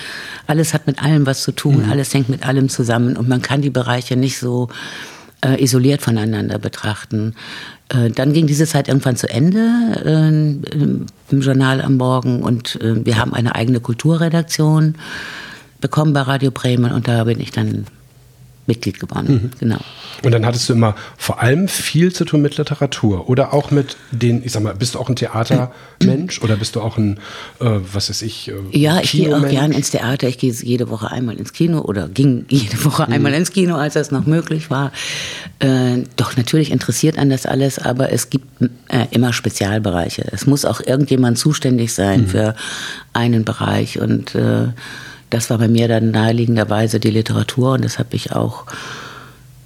alles 0.47 0.75
hat 0.75 0.87
mit 0.87 1.03
allem 1.03 1.25
was 1.25 1.44
zu 1.44 1.53
tun, 1.53 1.87
mhm. 1.87 1.91
alles 1.91 2.12
hängt 2.12 2.29
mit 2.29 2.47
allem 2.47 2.69
zusammen 2.69 3.17
und 3.17 3.27
man 3.27 3.41
kann 3.41 3.62
die 3.62 3.71
Bereiche 3.71 4.17
nicht 4.17 4.39
so 4.39 4.69
äh, 5.43 5.65
isoliert 5.65 6.03
voneinander 6.03 6.59
betrachten. 6.59 7.37
Äh, 7.89 8.11
dann 8.11 8.35
ging 8.35 8.47
diese 8.47 8.67
Zeit 8.67 8.89
irgendwann 8.89 9.17
zu 9.17 9.31
Ende 9.31 9.70
äh, 10.05 10.29
im 10.29 11.41
Journal 11.41 11.81
am 11.81 11.96
Morgen 11.96 12.43
und 12.43 12.79
äh, 12.82 13.03
wir 13.03 13.17
haben 13.17 13.32
eine 13.32 13.55
eigene 13.55 13.81
Kulturredaktion 13.81 14.96
bekommen 15.81 16.13
bei 16.13 16.20
Radio 16.20 16.51
Bremen 16.51 16.93
und 16.93 17.08
da 17.08 17.25
bin 17.25 17.41
ich 17.41 17.51
dann 17.51 17.87
Mitglied 18.66 19.00
geworden. 19.00 19.32
Mhm. 19.32 19.50
Genau. 19.58 19.78
Und 20.22 20.32
dann 20.32 20.46
hattest 20.46 20.69
du 20.69 20.74
immer 20.74 20.94
vor 21.16 21.42
allem 21.42 21.66
viel 21.66 22.12
zu 22.12 22.24
tun 22.24 22.42
mit 22.42 22.56
Literatur 22.56 23.28
oder 23.28 23.52
auch 23.52 23.72
mit 23.72 23.96
den, 24.12 24.44
ich 24.44 24.52
sag 24.52 24.62
mal, 24.62 24.74
bist 24.74 24.94
du 24.94 25.00
auch 25.00 25.08
ein 25.08 25.16
Theatermensch 25.16 26.40
oder 26.42 26.56
bist 26.56 26.76
du 26.76 26.81
auch 26.81 26.96
ein, 26.96 27.19
äh, 27.60 27.66
was 27.92 28.08
weiß 28.08 28.22
ich, 28.22 28.48
äh, 28.48 28.78
Ja, 28.78 29.00
ich 29.00 29.12
gehe 29.12 29.36
auch 29.36 29.48
gern 29.48 29.72
ins 29.72 29.90
Theater. 29.90 30.28
Ich 30.28 30.38
gehe 30.38 30.52
jede 30.52 30.90
Woche 30.90 31.10
einmal 31.10 31.36
ins 31.36 31.52
Kino 31.52 31.81
oder 31.81 32.08
ging 32.08 32.44
jede 32.48 32.84
Woche 32.84 33.06
mhm. 33.06 33.12
einmal 33.12 33.34
ins 33.34 33.50
Kino, 33.50 33.74
als 33.74 33.94
das 33.94 34.12
noch 34.12 34.26
möglich 34.26 34.70
war. 34.70 34.92
Äh, 35.58 36.04
doch 36.16 36.36
natürlich 36.36 36.70
interessiert 36.70 37.19
an 37.19 37.31
das 37.31 37.46
alles, 37.46 37.81
aber 37.81 38.12
es 38.12 38.31
gibt 38.31 38.46
äh, 38.88 39.06
immer 39.10 39.32
Spezialbereiche. 39.32 40.24
Es 40.31 40.46
muss 40.46 40.64
auch 40.64 40.81
irgendjemand 40.81 41.36
zuständig 41.36 41.94
sein 41.94 42.22
mhm. 42.22 42.26
für 42.28 42.54
einen 43.12 43.44
Bereich 43.44 43.98
und 43.98 44.36
äh, 44.36 44.69
das 45.32 45.48
war 45.51 45.58
bei 45.58 45.69
mir 45.69 45.89
dann 45.89 46.10
naheliegenderweise 46.10 47.01
die 47.01 47.10
Literatur 47.10 47.72
und 47.72 47.84
das 47.84 47.98
habe 47.98 48.15
ich 48.15 48.32
auch 48.32 48.67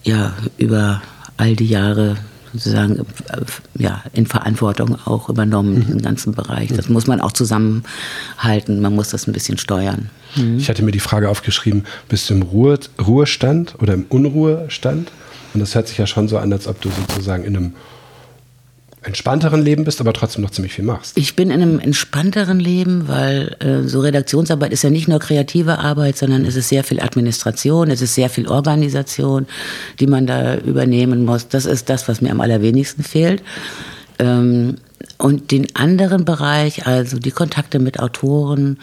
ja, 0.05 0.35
über 0.59 1.03
all 1.37 1.57
die 1.57 1.67
Jahre 1.67 2.17
sozusagen 2.53 3.05
ja, 3.77 4.03
in 4.13 4.27
Verantwortung 4.27 4.97
auch 5.05 5.29
übernommen, 5.29 5.79
mhm. 5.79 5.87
den 5.87 6.03
ganzen 6.03 6.33
Bereich. 6.33 6.73
Das 6.73 6.89
muss 6.89 7.07
man 7.07 7.21
auch 7.21 7.33
zusammenhalten, 7.33 8.81
man 8.81 8.95
muss 8.95 9.11
das 9.11 9.27
ein 9.27 9.33
bisschen 9.33 9.59
steuern. 9.59 10.11
Mhm. 10.37 10.59
Ich 10.59 10.69
hatte 10.69 10.83
mir 10.83 10.93
die 10.93 11.01
Frage 11.01 11.29
aufgeschrieben, 11.29 11.85
bist 12.09 12.31
du 12.31 12.35
im 12.35 12.43
Ruhe, 12.43 12.79
Ruhestand 13.05 13.75
oder 13.81 13.95
im 13.95 14.07
Unruhestand? 14.09 15.11
Und 15.53 15.61
das 15.61 15.75
hört 15.75 15.89
sich 15.89 15.99
ja 15.99 16.07
schon 16.07 16.29
so 16.29 16.39
an, 16.39 16.53
als 16.53 16.69
ob 16.69 16.81
du 16.81 16.91
sozusagen 16.91 17.45
in 17.45 17.57
einem 17.57 17.73
entspannteren 19.07 19.63
Leben 19.63 19.85
bist, 19.85 20.01
aber 20.01 20.13
trotzdem 20.13 20.43
noch 20.43 20.51
ziemlich 20.51 20.75
viel 20.75 20.85
machst. 20.85 21.17
Ich 21.17 21.37
bin 21.37 21.51
in 21.51 21.63
einem 21.63 21.79
entspannteren 21.79 22.61
Leben, 22.61 23.09
weil 23.09 23.57
äh, 23.61 23.89
so 23.89 24.01
Redaktionsarbeit 24.01 24.73
ist 24.73 24.83
ja 24.83 24.91
nicht 24.91 25.09
nur 25.09 25.19
kreative 25.19 25.79
Arbeit, 25.79 26.17
sondern 26.17 26.45
es 26.45 26.57
ist 26.57 26.69
sehr 26.69 26.85
viel 26.85 27.01
Administration, 27.01 27.91
es 27.91 28.03
ist 28.03 28.15
sehr 28.15 28.29
viel 28.29 28.49
Organisation, 28.49 29.47
die 30.01 30.07
man 30.07 30.27
da 30.27 30.57
übernehmen 30.57 31.25
muss. 31.25 31.49
Das 31.49 31.67
ist 31.67 31.89
das, 31.89 32.09
was 32.09 32.21
mir 32.21 32.31
am 32.31 32.41
allerwenigsten 32.41 33.03
fehlt. 33.03 33.43
Ähm, 34.19 34.77
Und 35.19 35.51
den 35.51 35.75
anderen 35.75 36.25
Bereich, 36.25 36.87
also 36.87 37.19
die 37.19 37.31
Kontakte 37.31 37.79
mit 37.79 38.01
Autoren, 38.01 38.79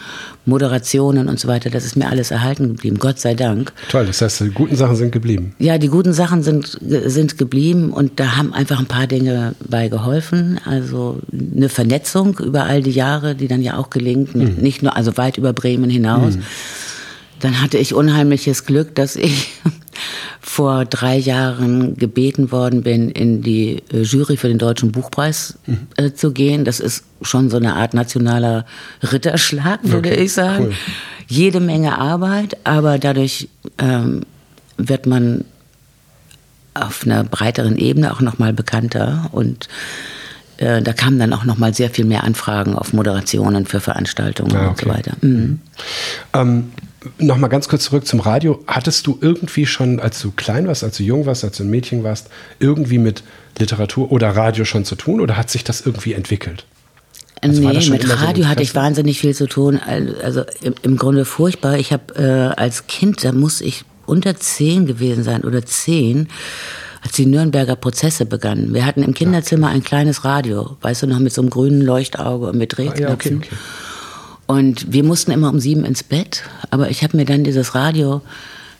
Moderationen 0.46 1.28
und 1.28 1.38
so 1.38 1.46
weiter, 1.46 1.70
das 1.70 1.84
ist 1.84 1.96
mir 1.96 2.08
alles 2.08 2.30
erhalten 2.30 2.68
geblieben, 2.68 2.98
Gott 2.98 3.20
sei 3.20 3.34
Dank. 3.34 3.72
Toll, 3.88 4.06
das 4.06 4.20
heißt, 4.20 4.40
die 4.40 4.50
guten 4.50 4.74
Sachen 4.74 4.96
sind 4.96 5.12
geblieben. 5.12 5.54
Ja, 5.58 5.78
die 5.78 5.88
guten 5.88 6.12
Sachen 6.12 6.42
sind, 6.42 6.78
sind 6.80 7.38
geblieben 7.38 7.90
und 7.92 8.18
da 8.18 8.36
haben 8.36 8.52
einfach 8.52 8.80
ein 8.80 8.86
paar 8.86 9.06
Dinge 9.06 9.54
bei 9.68 9.88
geholfen. 9.88 10.58
Also 10.64 11.20
eine 11.32 11.68
Vernetzung 11.68 12.38
über 12.40 12.64
all 12.64 12.82
die 12.82 12.90
Jahre, 12.90 13.34
die 13.36 13.46
dann 13.46 13.62
ja 13.62 13.76
auch 13.76 13.90
gelingt, 13.90 14.34
mhm. 14.34 14.56
nicht 14.60 14.82
nur, 14.82 14.96
also 14.96 15.16
weit 15.16 15.38
über 15.38 15.52
Bremen 15.52 15.90
hinaus. 15.90 16.36
Mhm. 16.36 16.42
Dann 17.44 17.60
hatte 17.60 17.76
ich 17.76 17.92
unheimliches 17.92 18.64
Glück, 18.64 18.94
dass 18.94 19.16
ich 19.16 19.52
vor 20.40 20.86
drei 20.86 21.18
Jahren 21.18 21.94
gebeten 21.98 22.50
worden 22.50 22.82
bin, 22.82 23.10
in 23.10 23.42
die 23.42 23.82
äh, 23.92 24.00
Jury 24.00 24.38
für 24.38 24.48
den 24.48 24.56
Deutschen 24.56 24.92
Buchpreis 24.92 25.58
mhm. 25.66 25.86
äh, 25.96 26.14
zu 26.14 26.32
gehen. 26.32 26.64
Das 26.64 26.80
ist 26.80 27.04
schon 27.20 27.50
so 27.50 27.58
eine 27.58 27.74
Art 27.74 27.92
nationaler 27.92 28.64
Ritterschlag, 29.02 29.80
würde 29.82 30.12
okay. 30.12 30.24
ich 30.24 30.32
sagen. 30.32 30.68
Cool. 30.68 30.74
Jede 31.26 31.60
Menge 31.60 31.98
Arbeit, 31.98 32.56
aber 32.64 32.98
dadurch 32.98 33.50
ähm, 33.76 34.22
wird 34.78 35.04
man 35.04 35.44
auf 36.72 37.04
einer 37.04 37.24
breiteren 37.24 37.76
Ebene 37.76 38.14
auch 38.14 38.22
nochmal 38.22 38.54
bekannter 38.54 39.28
und 39.32 39.68
äh, 40.56 40.80
da 40.80 40.94
kamen 40.94 41.18
dann 41.18 41.34
auch 41.34 41.44
nochmal 41.44 41.74
sehr 41.74 41.90
viel 41.90 42.06
mehr 42.06 42.24
Anfragen 42.24 42.74
auf 42.74 42.94
Moderationen 42.94 43.66
für 43.66 43.80
Veranstaltungen 43.80 44.56
ah, 44.56 44.68
okay. 44.68 44.68
und 44.70 44.80
so 44.80 44.86
weiter. 44.88 45.16
Mhm. 45.20 45.60
Ähm, 46.32 46.72
Nochmal 47.18 47.50
ganz 47.50 47.68
kurz 47.68 47.84
zurück 47.84 48.06
zum 48.06 48.20
Radio. 48.20 48.62
Hattest 48.66 49.06
du 49.06 49.18
irgendwie 49.20 49.66
schon, 49.66 50.00
als 50.00 50.20
du 50.20 50.30
klein 50.30 50.66
warst, 50.66 50.84
als 50.84 50.96
du 50.96 51.02
jung 51.02 51.26
warst, 51.26 51.44
als 51.44 51.58
du 51.58 51.64
ein 51.64 51.70
Mädchen 51.70 52.04
warst, 52.04 52.28
irgendwie 52.58 52.98
mit 52.98 53.22
Literatur 53.58 54.10
oder 54.10 54.30
Radio 54.30 54.64
schon 54.64 54.84
zu 54.84 54.94
tun 54.94 55.20
oder 55.20 55.36
hat 55.36 55.50
sich 55.50 55.64
das 55.64 55.82
irgendwie 55.82 56.14
entwickelt? 56.14 56.64
Also 57.40 57.60
nee, 57.60 57.90
mit 57.90 58.08
Radio 58.08 58.44
so 58.44 58.48
hatte 58.48 58.62
ich 58.62 58.74
wahnsinnig 58.74 59.20
viel 59.20 59.34
zu 59.34 59.46
tun. 59.46 59.78
Also 60.22 60.44
im, 60.62 60.74
im 60.82 60.96
Grunde 60.96 61.24
furchtbar. 61.24 61.78
Ich 61.78 61.92
habe 61.92 62.14
äh, 62.14 62.60
als 62.60 62.86
Kind, 62.86 63.22
da 63.22 63.32
muss 63.32 63.60
ich 63.60 63.84
unter 64.06 64.36
zehn 64.36 64.86
gewesen 64.86 65.24
sein 65.24 65.44
oder 65.44 65.64
zehn, 65.64 66.28
als 67.02 67.12
die 67.12 67.26
Nürnberger 67.26 67.76
Prozesse 67.76 68.24
begannen. 68.24 68.72
Wir 68.72 68.86
hatten 68.86 69.02
im 69.02 69.12
Kinderzimmer 69.12 69.68
ein 69.68 69.84
kleines 69.84 70.24
Radio, 70.24 70.78
weißt 70.80 71.02
du 71.02 71.06
noch, 71.06 71.18
mit 71.18 71.34
so 71.34 71.42
einem 71.42 71.50
grünen 71.50 71.82
Leuchtauge 71.82 72.46
und 72.46 72.56
mit 72.56 72.76
Drehknöpfen. 72.76 73.04
Ah, 73.04 73.08
ja, 73.08 73.14
okay, 73.14 73.36
okay. 73.36 73.56
Und 74.46 74.92
wir 74.92 75.04
mussten 75.04 75.30
immer 75.30 75.48
um 75.48 75.58
sieben 75.58 75.84
ins 75.84 76.02
Bett, 76.02 76.42
aber 76.70 76.90
ich 76.90 77.02
habe 77.02 77.16
mir 77.16 77.24
dann 77.24 77.44
dieses 77.44 77.74
Radio 77.74 78.20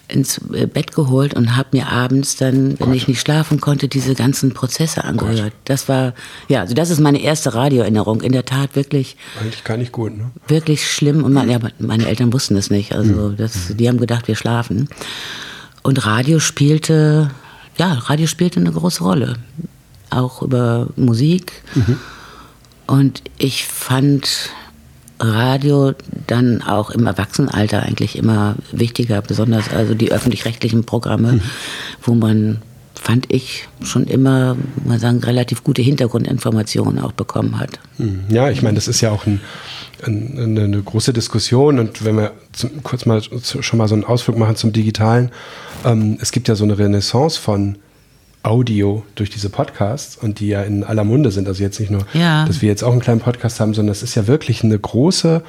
ins 0.09 0.39
äh, 0.53 0.67
Bett 0.67 0.95
geholt 0.95 1.35
und 1.35 1.57
habe 1.57 1.71
mir 1.73 1.89
abends 1.89 2.37
dann, 2.37 2.79
wenn 2.79 2.89
Gott. 2.89 2.95
ich 2.95 3.09
nicht 3.09 3.21
schlafen 3.21 3.61
konnte, 3.61 3.89
diese 3.89 4.15
ganzen 4.15 4.53
Prozesse 4.53 5.05
angehört. 5.05 5.39
Gott. 5.39 5.53
Das 5.65 5.89
war, 5.89 6.15
ja, 6.49 6.61
also 6.61 6.75
das 6.75 6.91
ist 6.91 7.01
meine 7.01 7.23
erste 7.23 7.55
Radioerinnerung. 7.55 8.21
In 8.21 8.33
der 8.33 8.45
Tat 8.45 8.77
wirklich. 8.77 9.17
Eigentlich 9.41 9.65
gar 9.65 9.77
nicht 9.77 9.93
gut, 9.93 10.17
ne? 10.17 10.31
Wirklich 10.47 10.87
schlimm. 10.87 11.25
Und 11.25 11.33
meine, 11.33 11.53
ja, 11.53 11.59
meine 11.79 12.07
Eltern 12.07 12.33
wussten 12.33 12.57
es 12.57 12.71
nicht. 12.71 12.95
Also 12.95 13.31
mhm. 13.31 13.37
das, 13.37 13.75
die 13.77 13.89
haben 13.89 13.99
gedacht, 13.99 14.29
wir 14.29 14.37
schlafen. 14.37 14.89
Und 15.83 16.05
Radio 16.07 16.39
spielte, 16.39 17.31
ja, 17.79 17.93
Radio 17.95 18.27
spielte 18.27 18.61
eine 18.61 18.73
große 18.73 19.03
Rolle. 19.03 19.35
Auch 20.11 20.43
über 20.43 20.89
Musik. 20.97 21.53
Mhm. 21.75 21.99
Und 22.87 23.23
ich 23.39 23.65
fand, 23.65 24.51
Radio 25.21 25.93
dann 26.27 26.63
auch 26.63 26.91
im 26.91 27.07
Erwachsenenalter 27.07 27.83
eigentlich 27.83 28.17
immer 28.19 28.57
wichtiger, 28.73 29.23
besonders 29.23 29.71
also 29.71 29.95
die 29.95 30.11
öffentlich-rechtlichen 30.11 30.85
Programme, 30.85 31.35
mhm. 31.35 31.41
wo 32.03 32.15
man 32.15 32.63
fand 33.05 33.31
ich 33.31 33.69
schon 33.83 34.05
immer, 34.05 34.57
mal 34.85 34.99
sagen, 34.99 35.23
relativ 35.23 35.63
gute 35.63 35.83
Hintergrundinformationen 35.83 36.99
auch 37.01 37.13
bekommen 37.13 37.59
hat. 37.59 37.79
Mhm. 37.99 38.25
Ja, 38.31 38.51
ich 38.51 38.63
meine, 38.63 38.77
das 38.77 38.89
ist 38.89 39.03
ja 39.03 39.11
auch 39.11 39.27
ein, 39.27 39.41
ein, 40.07 40.59
eine 40.59 40.83
große 40.83 41.13
Diskussion 41.13 41.79
und 41.79 42.05
wenn 42.05 42.17
wir 42.17 42.33
zum, 42.53 42.83
kurz 42.83 43.05
mal 43.05 43.21
schon 43.21 43.79
mal 43.79 43.89
so 43.89 43.95
einen 43.95 44.05
Ausflug 44.05 44.39
machen 44.39 44.57
zum 44.57 44.73
Digitalen, 44.73 45.31
ähm, 45.85 46.17
es 46.21 46.33
gibt 46.33 46.49
ja 46.49 46.55
so 46.55 46.65
eine 46.65 46.79
Renaissance 46.79 47.39
von 47.39 47.77
Audio 48.45 49.03
durch 49.15 49.31
diese 49.31 49.49
Podcasts 49.49 50.17
und 50.17 50.39
die 50.39 50.49
ja 50.49 50.63
in 50.63 50.85
aller 50.85 51.05
Munde 51.05 51.31
sind. 51.31 51.49
Also 51.49 51.63
jetzt 51.63 51.81
nicht 51.81 51.91
nur, 51.91 52.03
ja. 52.13 52.45
dass 52.45 52.63
wir 52.63 52.69
jetzt 52.69 52.85
auch 52.85 52.93
einen 52.93 53.01
kleinen 53.01 53.21
Podcast 53.21 53.59
haben, 53.59 53.75
sondern 53.75 53.93
es 53.93 54.03
ist 54.03 54.15
ja 54.15 54.27
wirklich 54.27 54.63
eine 54.63 54.79
große, 54.79 55.43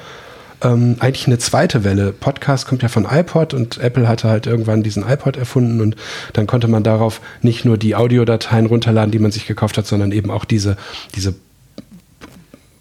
ähm, 0.62 0.96
eigentlich 0.98 1.26
eine 1.26 1.38
zweite 1.38 1.84
Welle. 1.84 2.12
Podcast 2.12 2.66
kommt 2.66 2.82
ja 2.82 2.88
von 2.88 3.04
iPod 3.04 3.52
und 3.52 3.78
Apple 3.78 4.08
hatte 4.08 4.28
halt 4.28 4.46
irgendwann 4.46 4.82
diesen 4.82 5.06
iPod 5.06 5.36
erfunden 5.36 5.80
und 5.80 5.96
dann 6.32 6.46
konnte 6.46 6.68
man 6.68 6.82
darauf 6.82 7.20
nicht 7.42 7.64
nur 7.64 7.76
die 7.76 7.94
Audiodateien 7.94 8.66
runterladen, 8.66 9.10
die 9.10 9.18
man 9.18 9.30
sich 9.30 9.46
gekauft 9.46 9.76
hat, 9.76 9.86
sondern 9.86 10.10
eben 10.10 10.30
auch 10.30 10.46
diese, 10.46 10.76
diese 11.14 11.34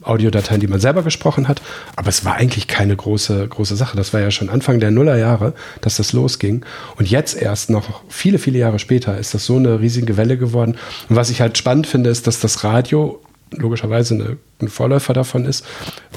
Audiodateien, 0.05 0.62
die 0.62 0.67
man 0.67 0.79
selber 0.79 1.03
gesprochen 1.03 1.47
hat. 1.47 1.62
Aber 1.95 2.09
es 2.09 2.25
war 2.25 2.35
eigentlich 2.35 2.67
keine 2.67 2.95
große, 2.95 3.47
große 3.47 3.75
Sache. 3.75 3.97
Das 3.97 4.13
war 4.13 4.21
ja 4.21 4.31
schon 4.31 4.50
Anfang 4.50 4.79
der 4.79 4.91
Nullerjahre, 4.91 5.53
dass 5.81 5.97
das 5.97 6.13
losging. 6.13 6.65
Und 6.97 7.09
jetzt 7.09 7.35
erst 7.35 7.69
noch 7.69 8.01
viele, 8.09 8.39
viele 8.39 8.59
Jahre 8.59 8.79
später 8.79 9.17
ist 9.17 9.33
das 9.33 9.45
so 9.45 9.57
eine 9.57 9.79
riesige 9.79 10.17
Welle 10.17 10.38
geworden. 10.38 10.77
Und 11.09 11.15
was 11.15 11.29
ich 11.29 11.41
halt 11.41 11.57
spannend 11.57 11.88
finde, 11.88 12.09
ist, 12.09 12.27
dass 12.27 12.39
das 12.39 12.63
Radio 12.63 13.21
logischerweise 13.51 14.15
eine, 14.15 14.38
ein 14.62 14.67
Vorläufer 14.67 15.13
davon 15.13 15.45
ist. 15.45 15.65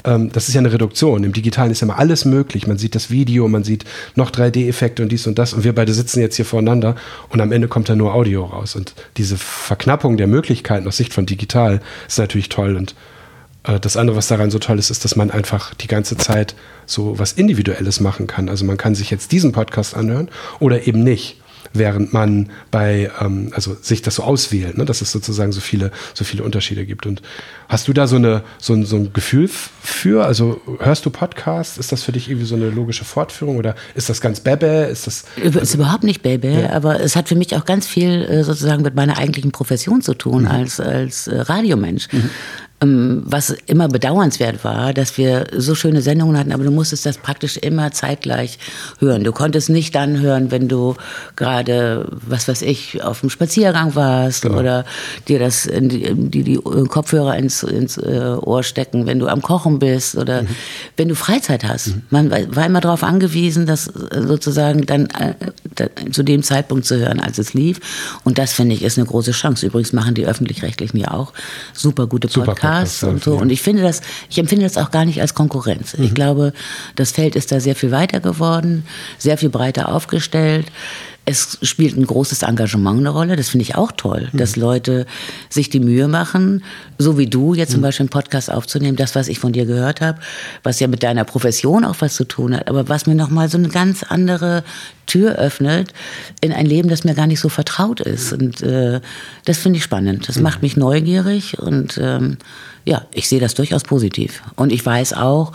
Ähm, 0.03 0.31
das 0.31 0.47
ist 0.47 0.55
ja 0.55 0.59
eine 0.59 0.71
Reduktion. 0.71 1.23
Im 1.23 1.33
Digitalen 1.33 1.71
ist 1.71 1.81
ja 1.81 1.85
immer 1.85 1.99
alles 1.99 2.25
möglich. 2.25 2.67
Man 2.67 2.77
sieht 2.77 2.95
das 2.95 3.09
Video, 3.09 3.47
man 3.47 3.63
sieht 3.63 3.85
noch 4.15 4.31
3D-Effekte 4.31 5.03
und 5.03 5.11
dies 5.11 5.27
und 5.27 5.39
das. 5.39 5.53
Und 5.53 5.63
wir 5.63 5.73
beide 5.73 5.93
sitzen 5.93 6.21
jetzt 6.21 6.35
hier 6.35 6.45
voreinander 6.45 6.95
und 7.29 7.41
am 7.41 7.51
Ende 7.51 7.67
kommt 7.67 7.89
da 7.89 7.95
nur 7.95 8.13
Audio 8.13 8.45
raus. 8.45 8.75
Und 8.75 8.93
diese 9.17 9.37
Verknappung 9.37 10.17
der 10.17 10.27
Möglichkeiten 10.27 10.87
aus 10.87 10.97
Sicht 10.97 11.13
von 11.13 11.25
digital 11.25 11.81
ist 12.07 12.19
natürlich 12.19 12.49
toll. 12.49 12.75
Und 12.75 12.95
das 13.63 13.97
andere, 13.97 14.15
was 14.17 14.27
daran 14.27 14.51
so 14.51 14.59
toll 14.59 14.79
ist, 14.79 14.89
ist, 14.89 15.03
dass 15.03 15.15
man 15.15 15.31
einfach 15.31 15.73
die 15.73 15.87
ganze 15.87 16.17
Zeit 16.17 16.55
so 16.85 17.19
was 17.19 17.33
Individuelles 17.33 17.99
machen 17.99 18.27
kann. 18.27 18.49
Also 18.49 18.65
man 18.65 18.77
kann 18.77 18.95
sich 18.95 19.11
jetzt 19.11 19.31
diesen 19.31 19.51
Podcast 19.51 19.95
anhören 19.95 20.29
oder 20.59 20.87
eben 20.87 21.03
nicht 21.03 21.37
während 21.73 22.13
man 22.13 22.49
bei, 22.71 23.11
ähm, 23.21 23.51
also 23.53 23.75
sich 23.79 24.01
das 24.01 24.15
so 24.15 24.23
auswählt, 24.23 24.77
ne? 24.77 24.85
dass 24.85 25.01
es 25.01 25.11
sozusagen 25.11 25.51
so 25.51 25.61
viele, 25.61 25.91
so 26.13 26.23
viele 26.23 26.43
Unterschiede 26.43 26.85
gibt. 26.85 27.05
Und 27.05 27.21
hast 27.67 27.87
du 27.87 27.93
da 27.93 28.07
so, 28.07 28.15
eine, 28.15 28.43
so, 28.57 28.73
ein, 28.73 28.85
so 28.85 28.95
ein 28.95 29.13
Gefühl 29.13 29.47
für? 29.47 30.25
Also 30.25 30.61
hörst 30.79 31.05
du 31.05 31.09
Podcasts? 31.09 31.77
Ist 31.77 31.91
das 31.91 32.03
für 32.03 32.11
dich 32.11 32.29
irgendwie 32.29 32.47
so 32.47 32.55
eine 32.55 32.69
logische 32.69 33.05
Fortführung 33.05 33.57
oder 33.57 33.75
ist 33.95 34.09
das 34.09 34.21
ganz 34.21 34.39
Bebe? 34.39 34.65
Ist 34.91 35.07
das 35.07 35.25
also, 35.43 35.59
ist 35.59 35.75
überhaupt 35.75 36.03
nicht 36.03 36.21
Bebe, 36.21 36.47
ja. 36.47 36.71
aber 36.71 36.99
es 36.99 37.15
hat 37.15 37.29
für 37.29 37.35
mich 37.35 37.55
auch 37.55 37.65
ganz 37.65 37.87
viel 37.87 38.23
äh, 38.23 38.43
sozusagen 38.43 38.83
mit 38.83 38.95
meiner 38.95 39.17
eigentlichen 39.17 39.51
Profession 39.51 40.01
zu 40.01 40.13
tun 40.13 40.43
mhm. 40.43 40.49
als, 40.49 40.79
als 40.79 41.27
äh, 41.27 41.39
Radiomensch. 41.41 42.07
Mhm. 42.11 42.29
Ähm, 42.81 43.23
was 43.25 43.49
immer 43.65 43.89
bedauernswert 43.89 44.63
war, 44.63 44.93
dass 44.93 45.17
wir 45.17 45.47
so 45.57 45.75
schöne 45.75 46.01
Sendungen 46.01 46.37
hatten, 46.37 46.53
aber 46.53 46.63
du 46.63 46.71
musstest 46.71 47.05
das 47.05 47.17
praktisch 47.17 47.57
immer 47.57 47.91
zeitgleich 47.91 48.57
hören. 48.99 49.25
Du 49.25 49.33
konntest 49.33 49.69
nicht 49.69 49.95
dann 49.95 50.21
hören, 50.21 50.49
wenn 50.49 50.69
du 50.69 50.95
gerade, 51.35 52.07
was 52.09 52.47
weiß 52.47 52.61
ich, 52.61 53.03
auf 53.03 53.19
dem 53.19 53.29
Spaziergang 53.29 53.95
warst 53.95 54.43
genau. 54.43 54.59
oder 54.59 54.85
dir 55.27 55.39
das 55.39 55.69
die, 55.69 56.13
die, 56.43 56.55
Kopfhörer 56.55 57.35
ins, 57.35 57.63
ins 57.63 57.97
äh, 57.97 58.37
Ohr 58.39 58.63
stecken, 58.63 59.05
wenn 59.07 59.19
du 59.19 59.27
am 59.27 59.41
Kochen 59.41 59.79
bist 59.79 60.15
oder 60.15 60.43
mhm. 60.43 60.47
wenn 60.95 61.09
du 61.09 61.15
Freizeit 61.15 61.65
hast. 61.65 61.87
Mhm. 61.87 62.01
Man 62.09 62.31
war 62.31 62.65
immer 62.65 62.79
darauf 62.79 63.03
angewiesen, 63.03 63.65
das 63.65 63.87
äh, 63.87 64.21
sozusagen 64.25 64.85
dann 64.85 65.07
äh, 65.07 65.89
zu 66.11 66.23
dem 66.23 66.43
Zeitpunkt 66.43 66.85
zu 66.85 66.97
hören, 66.97 67.19
als 67.19 67.39
es 67.39 67.53
lief. 67.53 67.81
Und 68.23 68.37
das 68.37 68.53
finde 68.53 68.75
ich 68.75 68.83
ist 68.83 68.97
eine 68.97 69.05
große 69.05 69.31
Chance. 69.31 69.65
Übrigens 69.65 69.91
machen 69.91 70.15
die 70.15 70.25
öffentlich-rechtlichen 70.25 70.97
ja 70.97 71.11
auch 71.11 71.33
super 71.73 72.07
gute 72.07 72.29
Podcasts. 72.29 72.68
Podcasts 72.69 73.03
und 73.03 73.23
so. 73.23 73.35
Und 73.35 73.51
ich 73.51 73.61
finde 73.61 73.83
das, 73.83 74.01
ich 74.29 74.37
empfinde 74.37 74.63
das 74.65 74.77
auch 74.77 74.91
gar 74.91 75.05
nicht 75.05 75.21
als 75.21 75.33
Konkurrenz. 75.33 75.97
Mhm. 75.97 76.05
Ich 76.05 76.13
glaube, 76.13 76.53
das 76.95 77.11
Feld 77.11 77.35
ist 77.35 77.51
da 77.51 77.59
sehr 77.59 77.75
viel 77.75 77.91
weiter 77.91 78.19
geworden, 78.19 78.85
sehr 79.17 79.37
viel 79.37 79.49
breiter 79.49 79.89
aufgestellt. 79.89 80.67
Es 81.29 81.59
spielt 81.61 81.95
ein 81.95 82.07
großes 82.07 82.41
Engagement 82.41 82.97
eine 82.97 83.09
Rolle. 83.09 83.35
Das 83.35 83.49
finde 83.49 83.61
ich 83.61 83.75
auch 83.75 83.91
toll, 83.91 84.29
mhm. 84.31 84.37
dass 84.39 84.55
Leute 84.55 85.05
sich 85.47 85.69
die 85.69 85.79
Mühe 85.79 86.07
machen, 86.07 86.63
so 86.97 87.19
wie 87.19 87.27
du 87.27 87.53
jetzt 87.53 87.71
zum 87.71 87.81
mhm. 87.81 87.83
Beispiel 87.83 88.05
einen 88.05 88.09
Podcast 88.09 88.51
aufzunehmen, 88.51 88.97
das, 88.97 89.13
was 89.13 89.27
ich 89.27 89.37
von 89.37 89.53
dir 89.53 89.67
gehört 89.67 90.01
habe, 90.01 90.17
was 90.63 90.79
ja 90.79 90.87
mit 90.87 91.03
deiner 91.03 91.25
Profession 91.25 91.85
auch 91.85 91.97
was 91.99 92.15
zu 92.15 92.23
tun 92.23 92.55
hat, 92.55 92.67
aber 92.67 92.89
was 92.89 93.05
mir 93.05 93.13
nochmal 93.13 93.47
so 93.47 93.59
eine 93.59 93.69
ganz 93.69 94.01
andere 94.01 94.63
Tür 95.05 95.35
öffnet 95.35 95.93
in 96.41 96.51
ein 96.51 96.65
Leben, 96.65 96.89
das 96.89 97.03
mir 97.03 97.13
gar 97.13 97.27
nicht 97.27 97.39
so 97.39 97.49
vertraut 97.49 97.99
ist. 97.99 98.33
Und 98.33 98.63
äh, 98.63 98.99
das 99.45 99.59
finde 99.59 99.77
ich 99.77 99.83
spannend. 99.83 100.27
Das 100.27 100.37
mhm. 100.37 100.43
macht 100.43 100.63
mich 100.63 100.77
neugierig 100.77 101.59
und 101.59 101.99
ähm, 102.01 102.37
ja, 102.85 103.05
ich 103.13 103.29
sehe 103.29 103.39
das 103.39 103.53
durchaus 103.53 103.83
positiv. 103.83 104.41
Und 104.55 104.71
ich 104.71 104.83
weiß 104.83 105.13
auch, 105.13 105.53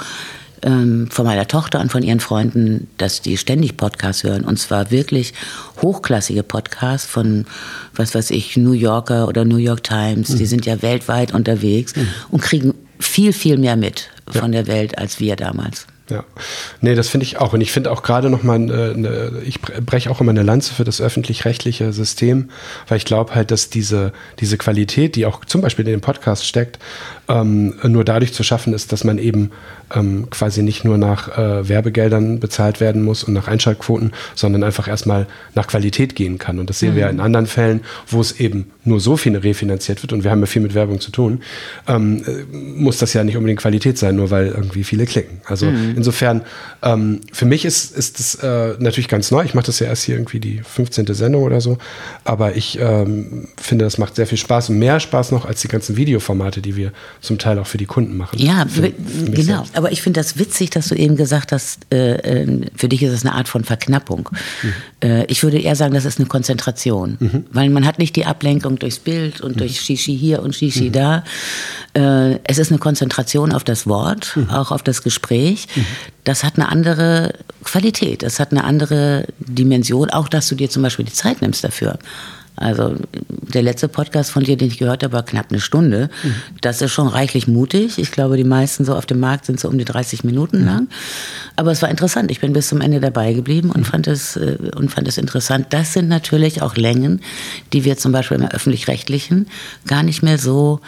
ähm, 0.65 1.09
von 1.11 1.25
meiner 1.25 1.47
Tochter 1.47 1.81
und 1.81 1.93
von 1.93 2.03
ihren 2.03 2.21
Freunden, 2.21 2.89
dass 2.99 3.21
die 3.23 3.37
ständig 3.37 3.77
Podcasts 3.77 4.25
hören. 4.25 4.45
Und 4.45 4.59
zwar 4.59 4.91
wirklich 4.91 5.35
hochklassige 5.83 6.43
Podcasts 6.43 7.07
von, 7.07 7.47
was 7.95 8.15
weiß 8.15 8.31
ich, 8.31 8.57
New 8.57 8.73
Yorker 8.73 9.29
oder 9.29 9.45
New 9.45 9.59
York 9.59 9.85
Times. 9.85 10.31
Mhm. 10.31 10.39
Die 10.39 10.47
sind 10.47 10.67
ja 10.67 10.83
weltweit 10.83 11.33
unterwegs 11.33 11.95
mhm. 11.95 12.09
und 12.31 12.43
kriegen 12.43 12.75
viel, 12.99 13.33
viel 13.33 13.59
mehr 13.59 13.77
mit 13.77 14.09
von 14.29 14.53
ja. 14.53 14.63
der 14.63 14.67
Welt 14.67 14.99
als 14.99 15.21
wir 15.21 15.37
damals. 15.37 15.87
Ja, 16.11 16.23
nee, 16.83 16.95
das 16.95 17.09
finde 17.09 17.25
ich 17.25 17.39
auch. 17.39 17.55
Und 17.55 17.63
ich 17.63 17.73
finde 17.73 17.91
auch 17.91 18.03
gerade 18.03 18.29
nochmal, 18.29 18.57
äh, 18.57 18.95
ne, 18.95 19.33
ich 19.47 19.63
breche 19.63 20.11
auch 20.11 20.21
immer 20.21 20.33
eine 20.33 20.43
Lanze 20.43 20.75
für 20.75 20.85
das 20.85 21.01
öffentlich-rechtliche 21.01 21.95
System, 21.95 22.51
weil 22.89 22.99
ich 22.99 23.07
glaube 23.07 23.35
halt, 23.35 23.51
dass 23.51 23.71
diese, 23.71 24.13
diese 24.39 24.59
Qualität, 24.59 25.17
die 25.17 25.25
auch 25.25 25.47
zum 25.47 25.63
Beispiel 25.63 25.87
in 25.87 25.93
dem 25.93 26.01
Podcast 26.03 26.47
steckt, 26.47 26.79
ähm, 27.29 27.75
nur 27.83 28.05
dadurch 28.05 28.35
zu 28.35 28.43
schaffen 28.43 28.75
ist, 28.75 28.93
dass 28.93 29.03
man 29.05 29.17
eben 29.17 29.51
ähm, 29.95 30.29
quasi 30.31 30.63
nicht 30.63 30.85
nur 30.85 30.99
nach 30.99 31.39
äh, 31.39 31.69
Werbegeldern 31.69 32.41
bezahlt 32.41 32.81
werden 32.81 33.03
muss 33.03 33.25
und 33.25 33.33
nach 33.33 33.49
Einschaltquoten, 33.49 34.13
sondern 34.35 34.63
einfach 34.63 34.89
erstmal 34.89 35.27
nach 35.55 35.67
Qualität 35.67 36.15
gehen 36.15 36.39
kann. 36.39 36.59
Und 36.59 36.69
das 36.69 36.81
sehen 36.81 36.93
mhm. 36.93 36.97
wir 36.97 37.03
ja 37.03 37.09
in 37.09 37.21
anderen 37.21 37.47
Fällen, 37.47 37.81
wo 38.09 38.21
es 38.21 38.39
eben 38.41 38.71
nur 38.85 39.01
so 39.01 39.17
viel 39.17 39.37
refinanziert 39.37 40.03
wird 40.03 40.13
und 40.13 40.25
wir 40.25 40.31
haben 40.31 40.41
ja 40.41 40.47
viel 40.47 40.63
mit 40.63 40.75
Werbung 40.75 41.01
zu 41.01 41.11
tun, 41.11 41.41
ähm, 41.89 42.23
äh, 42.27 42.55
muss 42.55 42.99
das 42.99 43.15
ja 43.15 43.25
nicht 43.25 43.37
unbedingt 43.37 43.61
Qualität 43.61 43.97
sein, 43.97 44.17
nur 44.17 44.31
weil 44.31 44.49
irgendwie 44.49 44.85
viele 44.85 45.07
klicken. 45.07 45.41
Also 45.47 45.67
mhm. 45.67 45.94
Insofern, 45.97 46.43
ähm, 46.83 47.21
für 47.33 47.45
mich 47.45 47.65
ist, 47.65 47.97
ist 47.97 48.19
das 48.19 48.35
äh, 48.37 48.75
natürlich 48.79 49.09
ganz 49.09 49.31
neu. 49.31 49.45
Ich 49.45 49.55
mache 49.55 49.67
das 49.67 49.79
ja 49.79 49.87
erst 49.87 50.05
hier 50.05 50.17
irgendwie 50.17 50.41
die 50.41 50.61
15. 50.63 51.07
Sendung 51.15 51.43
oder 51.43 51.61
so, 51.61 51.79
aber 52.25 52.57
ich 52.57 52.79
ähm, 52.81 53.49
finde, 53.57 53.85
das 53.85 53.99
macht 53.99 54.17
sehr 54.17 54.27
viel 54.27 54.39
Spaß 54.39 54.71
und 54.71 54.79
mehr 54.79 55.01
Spaß 55.01 55.33
noch 55.33 55.45
als 55.45 55.61
die 55.61 55.69
ganzen 55.69 55.97
Videoformate, 55.97 56.61
die 56.61 56.77
wir 56.77 56.93
zum 57.21 57.39
Teil 57.39 57.59
auch 57.59 57.67
für 57.67 57.79
die 57.79 57.87
Kunden 57.87 58.17
machen. 58.17 58.39
Ja, 58.39 58.67
für, 58.69 58.83
für 58.83 58.93
genau. 59.31 59.59
Selbst. 59.59 59.77
Aber 59.77 59.93
ich 59.93 60.03
finde 60.03 60.21
das 60.21 60.39
witzig, 60.39 60.71
dass 60.71 60.89
du 60.89 60.95
eben 60.95 61.17
gesagt 61.17 61.53
hast, 61.53 61.81
äh, 61.93 62.43
äh, 62.43 62.61
für 62.75 62.89
dich 62.89 63.03
ist 63.03 63.13
es 63.13 63.25
eine 63.25 63.35
Art 63.35 63.49
von 63.49 63.65
Verknappung. 63.65 64.29
Mhm. 64.63 64.73
Äh, 65.05 65.27
ich 65.27 65.43
würde 65.43 65.59
eher 65.59 65.77
sagen, 65.77 65.95
das 65.95 66.07
ist 66.07 66.19
eine 66.19 66.27
Konzentration, 66.27 67.19
mhm. 67.21 67.45
weil 67.53 67.69
man 67.69 67.87
hat 67.87 67.99
nicht 67.99 68.17
die 68.17 68.25
Ablenkung 68.25 68.79
durchs 68.79 68.99
Bild 68.99 69.43
und 69.43 69.57
mhm. 69.57 69.59
durch 69.59 69.81
Shishi 69.81 70.17
hier 70.17 70.43
und 70.43 70.55
Shishi 70.55 70.89
mhm. 70.89 70.93
da. 70.93 71.25
Äh, 71.93 72.39
es 72.45 72.59
ist 72.59 72.71
eine 72.71 72.79
Konzentration 72.79 73.53
auf 73.53 73.65
das 73.65 73.87
Wort, 73.87 74.37
mhm. 74.37 74.49
auch 74.49 74.73
auf 74.73 74.83
das 74.83 75.03
Gespräch. 75.03 75.69
Mhm. 75.77 75.87
Das 76.25 76.43
hat 76.43 76.57
eine 76.57 76.69
andere 76.69 77.35
Qualität, 77.63 78.23
das 78.23 78.41
hat 78.41 78.51
eine 78.53 78.65
andere 78.65 79.27
Dimension, 79.39 80.09
auch 80.09 80.29
dass 80.29 80.49
du 80.49 80.55
dir 80.55 80.71
zum 80.71 80.83
Beispiel 80.83 81.05
die 81.05 81.13
Zeit 81.13 81.43
nimmst 81.43 81.63
dafür. 81.63 81.99
Also 82.57 82.95
der 83.55 83.63
letzte 83.63 83.89
Podcast 83.89 84.31
von 84.31 84.45
dir, 84.45 84.57
den 84.57 84.69
ich 84.69 84.79
gehört 84.79 85.03
habe, 85.03 85.13
war 85.13 85.25
knapp 85.25 85.47
eine 85.51 85.61
Stunde. 85.61 86.09
Mhm. 86.23 86.35
Das 86.61 86.81
ist 86.83 86.93
schon 86.93 87.09
reichlich 87.09 87.49
mutig. 87.49 87.99
Ich 87.99 88.13
glaube, 88.13 88.37
die 88.37 88.45
meisten 88.45 88.85
so 88.85 88.95
auf 88.95 89.07
dem 89.07 89.19
Markt 89.21 89.47
sind 89.47 89.59
so 89.59 89.69
um 89.69 89.77
die 89.77 89.85
30 89.85 90.23
Minuten 90.25 90.61
mhm. 90.61 90.67
lang. 90.67 90.89
Aber 91.57 91.73
es 91.73 91.83
war 91.83 91.89
interessant. 91.89 92.31
Ich 92.31 92.41
bin 92.41 92.53
bis 92.53 92.69
zum 92.69 92.81
Ende 92.81 93.01
dabei 93.01 93.33
geblieben 93.33 93.71
und 93.71 93.81
mhm. 93.81 93.85
fand 93.85 94.07
es 94.07 94.37
äh, 94.37 94.57
und 94.77 94.91
fand 94.91 95.09
es 95.09 95.19
interessant. 95.19 95.67
Das 95.71 95.93
sind 95.93 96.09
natürlich 96.09 96.63
auch 96.63 96.77
Längen, 96.77 97.21
die 97.73 97.85
wir 97.85 97.97
zum 97.97 98.13
Beispiel 98.13 98.37
im 98.37 98.47
öffentlich-rechtlichen 98.47 99.49
gar 99.87 100.03
nicht 100.03 100.23
mehr 100.23 100.39
so 100.39 100.81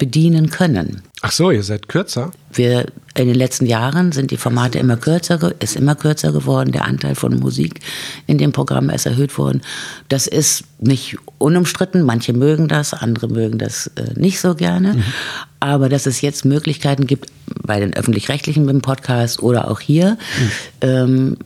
bedienen 0.00 0.48
können. 0.48 1.02
Ach 1.20 1.30
so, 1.30 1.50
ihr 1.50 1.62
seid 1.62 1.88
kürzer? 1.88 2.32
Wir 2.50 2.86
in 3.14 3.26
den 3.26 3.34
letzten 3.34 3.66
Jahren 3.66 4.12
sind 4.12 4.30
die 4.30 4.38
Formate 4.38 4.78
immer 4.78 4.96
kürzer, 4.96 5.52
ist 5.60 5.76
immer 5.76 5.94
kürzer 5.94 6.32
geworden. 6.32 6.72
Der 6.72 6.86
Anteil 6.86 7.14
von 7.14 7.38
Musik 7.38 7.80
in 8.26 8.38
dem 8.38 8.50
Programm 8.50 8.88
ist 8.88 9.04
erhöht 9.04 9.36
worden. 9.36 9.60
Das 10.08 10.26
ist 10.26 10.64
nicht 10.78 11.18
unumstritten. 11.36 12.02
Manche 12.02 12.32
mögen 12.32 12.66
das, 12.66 12.94
andere 12.94 13.28
mögen 13.28 13.58
das 13.58 13.88
äh, 13.96 14.14
nicht 14.18 14.40
so 14.40 14.54
gerne. 14.54 14.94
Mhm. 14.94 15.04
Aber 15.60 15.90
dass 15.90 16.06
es 16.06 16.22
jetzt 16.22 16.46
Möglichkeiten 16.46 17.06
gibt, 17.06 17.30
bei 17.62 17.78
den 17.78 17.92
öffentlich-rechtlichen 17.92 18.66
im 18.68 18.80
Podcast 18.80 19.42
oder 19.42 19.70
auch 19.70 19.80
hier, 19.80 20.16
mhm. 20.40 20.50
ähm, 20.80 21.36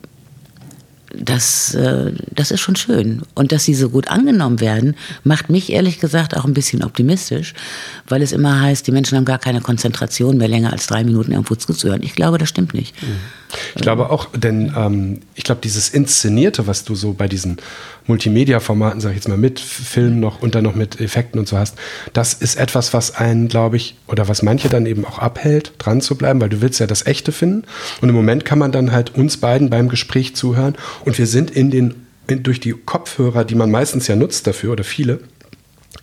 das, 1.18 1.74
äh, 1.74 2.12
das 2.34 2.50
ist 2.50 2.60
schon 2.60 2.76
schön. 2.76 3.22
Und 3.34 3.52
dass 3.52 3.64
sie 3.64 3.74
so 3.74 3.90
gut 3.90 4.08
angenommen 4.08 4.60
werden, 4.60 4.96
macht 5.22 5.50
mich 5.50 5.72
ehrlich 5.72 6.00
gesagt 6.00 6.36
auch 6.36 6.44
ein 6.44 6.54
bisschen 6.54 6.82
optimistisch, 6.82 7.54
weil 8.08 8.22
es 8.22 8.32
immer 8.32 8.60
heißt, 8.60 8.86
die 8.86 8.92
Menschen 8.92 9.16
haben 9.16 9.24
gar 9.24 9.38
keine 9.38 9.60
Konzentration 9.60 10.36
mehr 10.36 10.48
länger 10.48 10.72
als 10.72 10.86
drei 10.86 11.04
Minuten 11.04 11.32
irgendwo 11.32 11.54
zuzuhören. 11.54 12.02
Ich 12.02 12.14
glaube, 12.14 12.38
das 12.38 12.48
stimmt 12.48 12.74
nicht. 12.74 13.00
Mhm. 13.02 13.16
Ich 13.74 13.82
glaube 13.82 14.10
auch, 14.10 14.26
denn 14.34 14.72
ähm, 14.76 15.20
ich 15.34 15.44
glaube, 15.44 15.60
dieses 15.62 15.88
Inszenierte, 15.88 16.66
was 16.66 16.84
du 16.84 16.94
so 16.94 17.12
bei 17.12 17.28
diesen 17.28 17.58
Multimedia-Formaten, 18.06 19.00
sag 19.00 19.10
ich 19.10 19.16
jetzt 19.16 19.28
mal, 19.28 19.38
mit 19.38 19.60
Filmen 19.60 20.20
noch 20.20 20.42
und 20.42 20.54
dann 20.54 20.64
noch 20.64 20.74
mit 20.74 21.00
Effekten 21.00 21.38
und 21.38 21.48
so 21.48 21.56
hast, 21.56 21.76
das 22.12 22.34
ist 22.34 22.56
etwas, 22.56 22.92
was 22.92 23.14
einen, 23.14 23.48
glaube 23.48 23.76
ich, 23.76 23.96
oder 24.06 24.28
was 24.28 24.42
manche 24.42 24.68
dann 24.68 24.86
eben 24.86 25.04
auch 25.04 25.18
abhält, 25.18 25.72
dran 25.78 26.00
zu 26.00 26.16
bleiben, 26.16 26.40
weil 26.40 26.48
du 26.48 26.60
willst 26.60 26.80
ja 26.80 26.86
das 26.86 27.06
Echte 27.06 27.32
finden. 27.32 27.64
Und 28.00 28.08
im 28.08 28.14
Moment 28.14 28.44
kann 28.44 28.58
man 28.58 28.72
dann 28.72 28.92
halt 28.92 29.14
uns 29.14 29.38
beiden 29.38 29.70
beim 29.70 29.88
Gespräch 29.88 30.36
zuhören 30.36 30.76
und 31.04 31.18
wir 31.18 31.26
sind 31.26 31.50
in 31.50 31.70
den, 31.70 32.06
in, 32.26 32.42
durch 32.42 32.60
die 32.60 32.72
Kopfhörer, 32.72 33.44
die 33.44 33.54
man 33.54 33.70
meistens 33.70 34.06
ja 34.06 34.16
nutzt 34.16 34.46
dafür 34.46 34.72
oder 34.72 34.84
viele, 34.84 35.20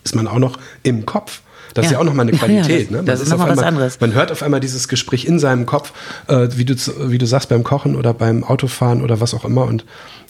ist 0.04 0.14
man 0.14 0.26
auch 0.26 0.38
noch 0.38 0.58
im 0.82 1.06
Kopf. 1.06 1.42
Das 1.74 1.84
ja. 1.84 1.88
ist 1.88 1.92
ja 1.92 1.98
auch 1.98 2.04
nochmal 2.04 2.28
eine 2.28 2.36
Qualität. 2.36 2.90
Ja, 2.90 2.98
das, 2.98 3.00
ne? 3.00 3.04
das 3.04 3.20
ist 3.20 3.28
nochmal 3.30 3.50
was 3.50 3.58
anderes. 3.58 4.00
Man 4.00 4.14
hört 4.14 4.30
auf 4.30 4.42
einmal 4.42 4.60
dieses 4.60 4.88
Gespräch 4.88 5.24
in 5.24 5.38
seinem 5.38 5.66
Kopf, 5.66 5.92
äh, 6.28 6.48
wie, 6.56 6.64
du, 6.64 6.74
wie 7.10 7.18
du 7.18 7.26
sagst, 7.26 7.48
beim 7.48 7.64
Kochen 7.64 7.96
oder 7.96 8.14
beim 8.14 8.44
Autofahren 8.44 9.02
oder 9.02 9.20
was 9.20 9.34
auch 9.34 9.44
immer. 9.44 9.64
Und 9.64 9.84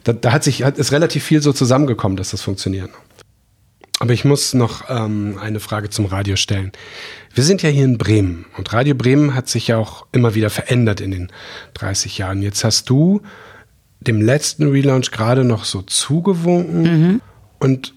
da, 0.05 0.13
da 0.13 0.33
hat 0.33 0.45
sich, 0.45 0.63
hat, 0.63 0.79
ist 0.79 0.93
relativ 0.93 1.25
viel 1.25 1.43
so 1.43 1.53
zusammengekommen, 1.53 2.17
dass 2.17 2.31
das 2.31 2.43
funktioniert. 2.43 2.91
Aber 3.99 4.13
ich 4.13 4.25
muss 4.25 4.53
noch 4.53 4.85
ähm, 4.89 5.39
eine 5.41 5.61
Frage 5.61 5.89
zum 5.89 6.07
Radio 6.07 6.35
stellen. 6.35 6.73
Wir 7.35 7.45
sind 7.45 7.63
ja 7.63 7.69
hier 7.69 7.85
in 7.85 7.99
Bremen 7.99 8.47
und 8.59 8.73
Radio 8.73 8.97
Bremen 8.97 9.35
hat 9.35 9.49
sich 9.49 9.69
ja 9.69 9.79
auch 9.79 10.07
immer 10.11 10.35
wieder 10.35 10.51
verändert 10.51 11.01
in 11.01 11.13
den 11.13 11.33
30 11.75 12.19
Jahren. 12.19 12.43
Jetzt 12.43 12.65
hast 12.65 12.91
du 12.91 13.23
dem 14.01 14.21
letzten 14.21 14.69
Relaunch 14.69 15.13
gerade 15.13 15.45
noch 15.45 15.65
so 15.65 15.83
zugewunken 15.83 16.83
mhm. 16.83 17.21
und 17.61 17.95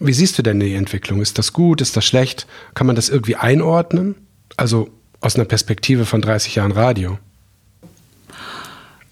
wie 0.00 0.12
siehst 0.12 0.38
du 0.38 0.42
denn 0.42 0.60
die 0.60 0.74
Entwicklung? 0.74 1.20
Ist 1.20 1.38
das 1.38 1.52
gut? 1.52 1.80
Ist 1.80 1.96
das 1.96 2.04
schlecht? 2.04 2.46
Kann 2.74 2.86
man 2.86 2.96
das 2.96 3.08
irgendwie 3.08 3.36
einordnen? 3.36 4.14
Also 4.56 4.90
aus 5.20 5.36
einer 5.36 5.44
Perspektive 5.44 6.04
von 6.04 6.20
30 6.20 6.54
Jahren 6.54 6.72
Radio. 6.72 7.18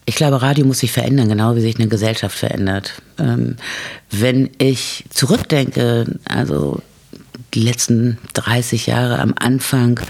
Ich 0.05 0.15
glaube, 0.15 0.41
Radio 0.41 0.65
muss 0.65 0.79
sich 0.79 0.93
verändern, 0.93 1.29
genau 1.29 1.57
wie 1.57 1.61
sich 1.61 1.77
eine 1.77 1.89
Gesellschaft 1.89 2.39
verändert. 2.39 3.03
Ähm, 3.19 3.57
wenn 4.11 4.51
ich 4.59 5.05
zurückdenke, 5.11 6.19
also 6.25 6.81
die 7.55 7.61
letzten 7.61 8.19
30 8.35 8.87
Jahre 8.87 9.19
am 9.19 9.35
Anfang, 9.37 10.01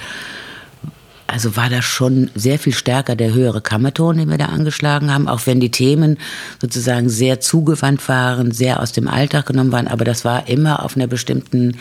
also 1.27 1.57
war 1.57 1.69
das 1.69 1.85
schon 1.85 2.31
sehr 2.35 2.59
viel 2.59 2.73
stärker 2.73 3.17
der 3.17 3.33
höhere 3.33 3.61
Kammerton, 3.61 4.19
den 4.19 4.31
wir 4.31 4.39
da 4.39 4.47
angeschlagen 4.47 5.13
haben, 5.13 5.29
auch 5.29 5.47
wenn 5.47 5.61
die 5.61 5.71
Themen 5.71 6.19
sozusagen 6.61 7.09
sehr 7.09 7.41
zugewandt 7.41 8.09
waren, 8.09 8.53
sehr 8.53 8.81
aus 8.81 8.93
dem 8.93 9.09
Alltag 9.09 9.47
genommen 9.47 9.73
waren, 9.73 9.89
aber 9.89 10.05
das 10.05 10.25
war 10.25 10.49
immer 10.49 10.85
auf 10.85 10.97
einer 10.97 11.07
bestimmten 11.07 11.77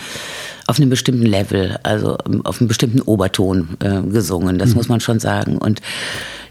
auf 0.67 0.79
einem 0.79 0.89
bestimmten 0.89 1.27
Level, 1.27 1.77
also 1.84 2.17
auf 2.43 2.60
einem 2.60 2.67
bestimmten 2.67 3.01
Oberton 3.01 3.77
äh, 3.81 4.01
gesungen, 4.01 4.58
das 4.58 4.69
mhm. 4.69 4.75
muss 4.77 4.89
man 4.89 4.99
schon 4.99 5.19
sagen 5.19 5.58
und 5.58 5.79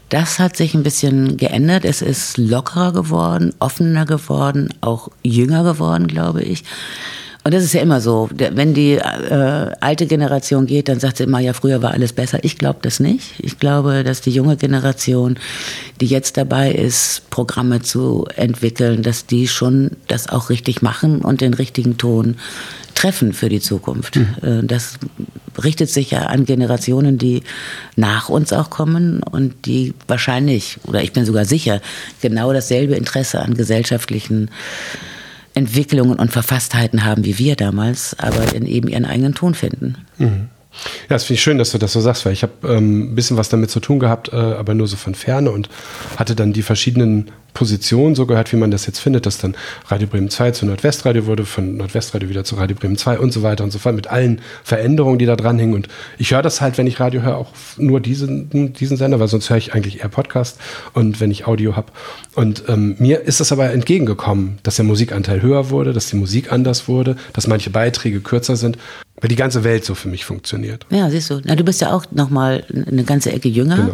das 0.09 0.39
hat 0.39 0.55
sich 0.55 0.75
ein 0.75 0.83
bisschen 0.83 1.35
geändert. 1.35 1.83
Es 1.83 2.01
ist 2.01 2.37
lockerer 2.37 2.93
geworden, 2.93 3.53
offener 3.59 4.05
geworden, 4.05 4.69
auch 4.81 5.09
jünger 5.23 5.63
geworden, 5.63 6.07
glaube 6.07 6.43
ich. 6.43 6.63
Und 7.45 7.53
das 7.53 7.63
ist 7.63 7.73
ja 7.75 7.81
immer 7.81 8.01
so. 8.01 8.27
Wenn 8.33 8.73
die 8.73 8.93
äh, 8.93 9.71
alte 9.79 10.07
Generation 10.07 10.65
geht, 10.65 10.89
dann 10.89 10.99
sagt 10.99 11.17
sie 11.17 11.25
immer, 11.25 11.39
ja, 11.39 11.53
früher 11.53 11.83
war 11.83 11.91
alles 11.91 12.11
besser. 12.11 12.39
Ich 12.41 12.57
glaube 12.57 12.79
das 12.81 12.99
nicht. 12.99 13.35
Ich 13.37 13.59
glaube, 13.59 14.03
dass 14.03 14.21
die 14.21 14.31
junge 14.31 14.57
Generation, 14.57 15.37
die 16.01 16.07
jetzt 16.07 16.37
dabei 16.37 16.71
ist, 16.71 17.29
Programme 17.29 17.83
zu 17.83 18.25
entwickeln, 18.35 19.03
dass 19.03 19.27
die 19.27 19.47
schon 19.47 19.91
das 20.07 20.27
auch 20.27 20.49
richtig 20.49 20.81
machen 20.81 21.21
und 21.21 21.41
den 21.41 21.53
richtigen 21.53 21.99
Ton 21.99 22.37
treffen 22.95 23.31
für 23.31 23.49
die 23.49 23.59
Zukunft. 23.59 24.15
Mhm. 24.15 24.35
Äh, 24.41 24.63
das 24.63 24.95
richtet 25.63 25.91
sich 25.91 26.09
ja 26.09 26.23
an 26.23 26.45
Generationen, 26.45 27.19
die 27.19 27.43
nach 27.95 28.27
uns 28.27 28.53
auch 28.53 28.71
kommen 28.71 29.21
und 29.21 29.67
die 29.67 29.93
wahrscheinlich, 30.07 30.79
oder 30.85 31.03
ich 31.03 31.13
bin 31.13 31.25
sogar 31.25 31.45
sicher, 31.45 31.79
genau 32.21 32.51
dasselbe 32.53 32.95
Interesse 32.95 33.39
an 33.39 33.53
gesellschaftlichen 33.53 34.49
Entwicklungen 35.55 36.19
und 36.19 36.31
Verfasstheiten 36.31 37.03
haben 37.03 37.25
wie 37.25 37.39
wir 37.39 37.55
damals, 37.55 38.17
aber 38.19 38.53
in 38.53 38.65
eben 38.65 38.87
ihren 38.87 39.05
eigenen 39.05 39.33
Ton 39.33 39.55
finden. 39.55 39.95
Mhm. 40.17 40.49
Ja, 41.03 41.15
das 41.15 41.23
finde 41.25 41.35
ich 41.35 41.41
schön, 41.41 41.57
dass 41.57 41.71
du 41.71 41.77
das 41.77 41.93
so 41.93 42.01
sagst, 42.01 42.25
weil 42.25 42.33
ich 42.33 42.43
habe 42.43 42.53
ähm, 42.67 43.11
ein 43.11 43.15
bisschen 43.15 43.37
was 43.37 43.49
damit 43.49 43.69
zu 43.69 43.79
tun 43.79 43.99
gehabt, 43.99 44.31
äh, 44.31 44.35
aber 44.35 44.73
nur 44.73 44.87
so 44.87 44.97
von 44.97 45.15
ferne 45.15 45.51
und 45.51 45.69
hatte 46.17 46.35
dann 46.35 46.53
die 46.53 46.61
verschiedenen 46.61 47.31
Position 47.55 48.13
so 48.13 48.27
gehört, 48.27 48.51
wie 48.51 48.57
man 48.57 48.69
das 48.69 48.85
jetzt 48.85 48.99
findet, 48.99 49.25
dass 49.25 49.39
dann 49.39 49.55
Radio 49.87 50.07
Bremen 50.07 50.29
2 50.29 50.51
zu 50.51 50.65
Nordwestradio 50.67 51.25
wurde, 51.25 51.45
von 51.45 51.77
Nordwestradio 51.77 52.29
wieder 52.29 52.43
zu 52.43 52.55
Radio 52.55 52.75
Bremen 52.75 52.97
2 52.97 53.17
und 53.17 53.31
so 53.31 53.41
weiter 53.41 53.63
und 53.63 53.71
so 53.71 53.79
fort, 53.79 53.95
mit 53.95 54.07
allen 54.07 54.41
Veränderungen, 54.63 55.17
die 55.17 55.25
da 55.25 55.35
dran 55.35 55.57
hängen. 55.57 55.73
Und 55.73 55.87
ich 56.19 56.31
höre 56.31 56.43
das 56.43 56.61
halt, 56.61 56.77
wenn 56.77 56.85
ich 56.85 56.99
Radio 56.99 57.21
höre, 57.21 57.37
auch 57.37 57.53
nur 57.77 58.01
diesen, 58.01 58.73
diesen 58.73 58.97
Sender, 58.97 59.19
weil 59.19 59.29
sonst 59.29 59.49
höre 59.49 59.57
ich 59.57 59.73
eigentlich 59.73 60.01
eher 60.01 60.09
Podcast 60.09 60.59
und 60.93 61.19
wenn 61.19 61.31
ich 61.31 61.47
Audio 61.47 61.75
habe. 61.75 61.87
Und 62.35 62.65
ähm, 62.67 62.97
mir 62.99 63.21
ist 63.21 63.39
das 63.39 63.51
aber 63.51 63.71
entgegengekommen, 63.71 64.59
dass 64.63 64.75
der 64.75 64.85
Musikanteil 64.85 65.41
höher 65.41 65.69
wurde, 65.69 65.93
dass 65.93 66.09
die 66.09 66.17
Musik 66.17 66.51
anders 66.51 66.87
wurde, 66.89 67.15
dass 67.33 67.47
manche 67.47 67.69
Beiträge 67.69 68.19
kürzer 68.19 68.57
sind 68.57 68.77
weil 69.21 69.29
die 69.29 69.35
ganze 69.35 69.63
Welt 69.63 69.85
so 69.85 69.95
für 69.95 70.09
mich 70.09 70.25
funktioniert. 70.25 70.85
Ja, 70.89 71.09
siehst 71.09 71.29
du. 71.29 71.39
Na, 71.43 71.55
du 71.55 71.63
bist 71.63 71.79
ja 71.79 71.93
auch 71.93 72.05
noch 72.11 72.29
mal 72.29 72.65
eine 72.69 73.03
ganze 73.05 73.31
Ecke 73.31 73.47
jünger 73.47 73.77
genau. 73.77 73.93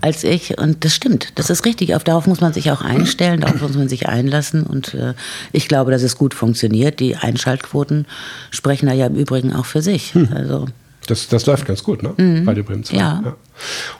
als 0.00 0.24
ich. 0.24 0.58
Und 0.58 0.84
das 0.84 0.94
stimmt. 0.94 1.32
Das 1.36 1.50
ist 1.50 1.64
richtig. 1.64 1.94
Auf 1.94 2.02
darauf 2.02 2.26
muss 2.26 2.40
man 2.40 2.52
sich 2.52 2.70
auch 2.72 2.82
einstellen, 2.82 3.40
darauf 3.42 3.60
muss 3.60 3.76
man 3.76 3.88
sich 3.88 4.08
einlassen. 4.08 4.64
Und 4.64 4.94
äh, 4.94 5.14
ich 5.52 5.68
glaube, 5.68 5.92
dass 5.92 6.02
es 6.02 6.16
gut 6.16 6.34
funktioniert. 6.34 6.98
Die 6.98 7.14
Einschaltquoten 7.14 8.06
sprechen 8.50 8.86
da 8.86 8.92
ja 8.92 9.06
im 9.06 9.14
Übrigen 9.14 9.52
auch 9.52 9.66
für 9.66 9.82
sich. 9.82 10.14
Hm. 10.14 10.30
Also 10.34 10.66
das, 11.06 11.28
das 11.28 11.46
läuft 11.46 11.66
ganz 11.66 11.82
gut, 11.82 12.02
ne? 12.02 12.14
Mhm. 12.16 12.44
Bei 12.44 12.54
der 12.54 12.64
Bremen 12.64 12.82
2. 12.84 12.96
Ja. 12.96 13.22
ja. 13.24 13.36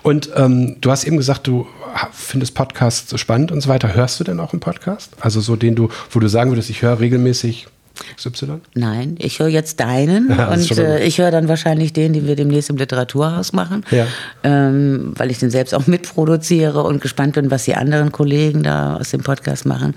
Und 0.03 0.31
ähm, 0.35 0.77
du 0.81 0.91
hast 0.91 1.05
eben 1.05 1.17
gesagt, 1.17 1.47
du 1.47 1.67
findest 2.13 2.55
Podcasts 2.55 3.19
spannend 3.19 3.53
und 3.53 3.61
so 3.61 3.69
weiter. 3.69 3.95
Hörst 3.95 4.19
du 4.21 4.25
denn 4.25 4.41
auch 4.41 4.53
einen 4.53 4.61
Podcast? 4.61 5.13
Also 5.21 5.41
so 5.41 5.57
den 5.57 5.77
du, 5.77 5.89
wo 6.11 6.21
du 6.21 6.29
sagen 6.29 6.51
würdest, 6.51 6.71
ich 6.71 6.83
höre 6.83 6.99
regelmäßig 6.99 7.69
XY? 8.17 8.61
Nein, 8.75 9.17
ich 9.19 9.39
höre 9.39 9.49
jetzt 9.49 9.81
deinen 9.81 10.31
ja, 10.31 10.49
und 10.49 10.79
äh, 10.79 11.05
ich 11.05 11.19
höre 11.19 11.31
dann 11.31 11.49
wahrscheinlich 11.49 11.93
den, 11.93 12.13
den 12.13 12.27
wir 12.27 12.37
demnächst 12.37 12.71
im 12.71 12.77
Literaturhaus 12.77 13.53
machen, 13.53 13.85
ja. 13.91 14.07
ähm, 14.43 15.13
weil 15.17 15.31
ich 15.31 15.39
den 15.39 15.51
selbst 15.51 15.75
auch 15.75 15.87
mitproduziere 15.87 16.83
und 16.83 17.01
gespannt 17.01 17.35
bin, 17.35 17.51
was 17.51 17.65
die 17.65 17.75
anderen 17.75 18.13
Kollegen 18.13 18.63
da 18.63 18.97
aus 18.97 19.11
dem 19.11 19.23
Podcast 19.23 19.67
machen. 19.67 19.95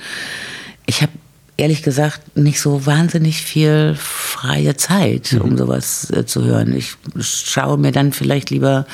Ich 0.86 1.02
habe 1.02 1.12
ehrlich 1.58 1.84
gesagt 1.84 2.38
nicht 2.38 2.60
so 2.62 2.86
wahnsinnig 2.86 3.42
viel 3.42 3.96
freie 3.96 4.78
Zeit, 4.78 5.34
mhm. 5.34 5.42
um 5.42 5.58
sowas 5.58 6.10
äh, 6.12 6.26
zu 6.26 6.44
hören. 6.44 6.74
Ich 6.74 6.96
schaue 7.20 7.78
mir 7.78 7.92
dann 7.92 8.14
vielleicht 8.14 8.50
lieber 8.50 8.86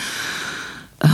äh, 1.01 1.07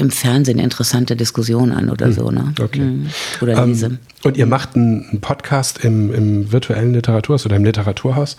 im 0.00 0.10
Fernsehen 0.10 0.58
interessante 0.58 1.14
Diskussionen 1.14 1.72
an 1.72 1.90
oder 1.90 2.08
mhm. 2.08 2.12
so. 2.12 2.30
Ne? 2.30 2.54
Okay. 2.60 2.80
Mhm. 2.80 3.10
Oder 3.40 3.66
lese. 3.66 3.86
Ähm, 3.86 3.98
und 4.24 4.36
ihr 4.36 4.46
macht 4.46 4.74
einen 4.74 5.20
Podcast 5.20 5.84
im, 5.84 6.12
im 6.12 6.52
virtuellen 6.52 6.94
Literaturhaus 6.94 7.46
oder 7.46 7.56
im 7.56 7.64
Literaturhaus. 7.64 8.36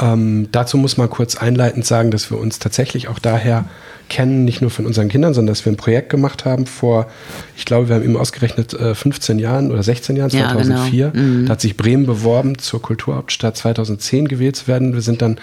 Ähm, 0.00 0.48
dazu 0.52 0.76
muss 0.76 0.96
man 0.96 1.10
kurz 1.10 1.36
einleitend 1.36 1.84
sagen, 1.84 2.10
dass 2.10 2.30
wir 2.30 2.38
uns 2.38 2.58
tatsächlich 2.58 3.08
auch 3.08 3.18
daher 3.18 3.64
kennen, 4.08 4.44
nicht 4.44 4.60
nur 4.60 4.70
von 4.70 4.86
unseren 4.86 5.08
Kindern, 5.08 5.34
sondern 5.34 5.54
dass 5.54 5.64
wir 5.64 5.72
ein 5.72 5.76
Projekt 5.76 6.10
gemacht 6.10 6.44
haben 6.44 6.66
vor, 6.66 7.08
ich 7.56 7.64
glaube, 7.64 7.88
wir 7.88 7.96
haben 7.96 8.04
eben 8.04 8.16
ausgerechnet 8.16 8.72
äh, 8.74 8.94
15 8.94 9.38
Jahren 9.38 9.70
oder 9.70 9.82
16 9.82 10.16
Jahren, 10.16 10.30
2004. 10.30 10.98
Ja, 11.06 11.10
genau. 11.10 11.24
mhm. 11.24 11.46
Da 11.46 11.52
hat 11.52 11.60
sich 11.60 11.76
Bremen 11.76 12.06
beworben, 12.06 12.58
zur 12.58 12.80
Kulturhauptstadt 12.80 13.56
2010 13.56 14.28
gewählt 14.28 14.56
zu 14.56 14.68
werden. 14.68 14.94
Wir 14.94 15.02
sind 15.02 15.20
dann 15.20 15.38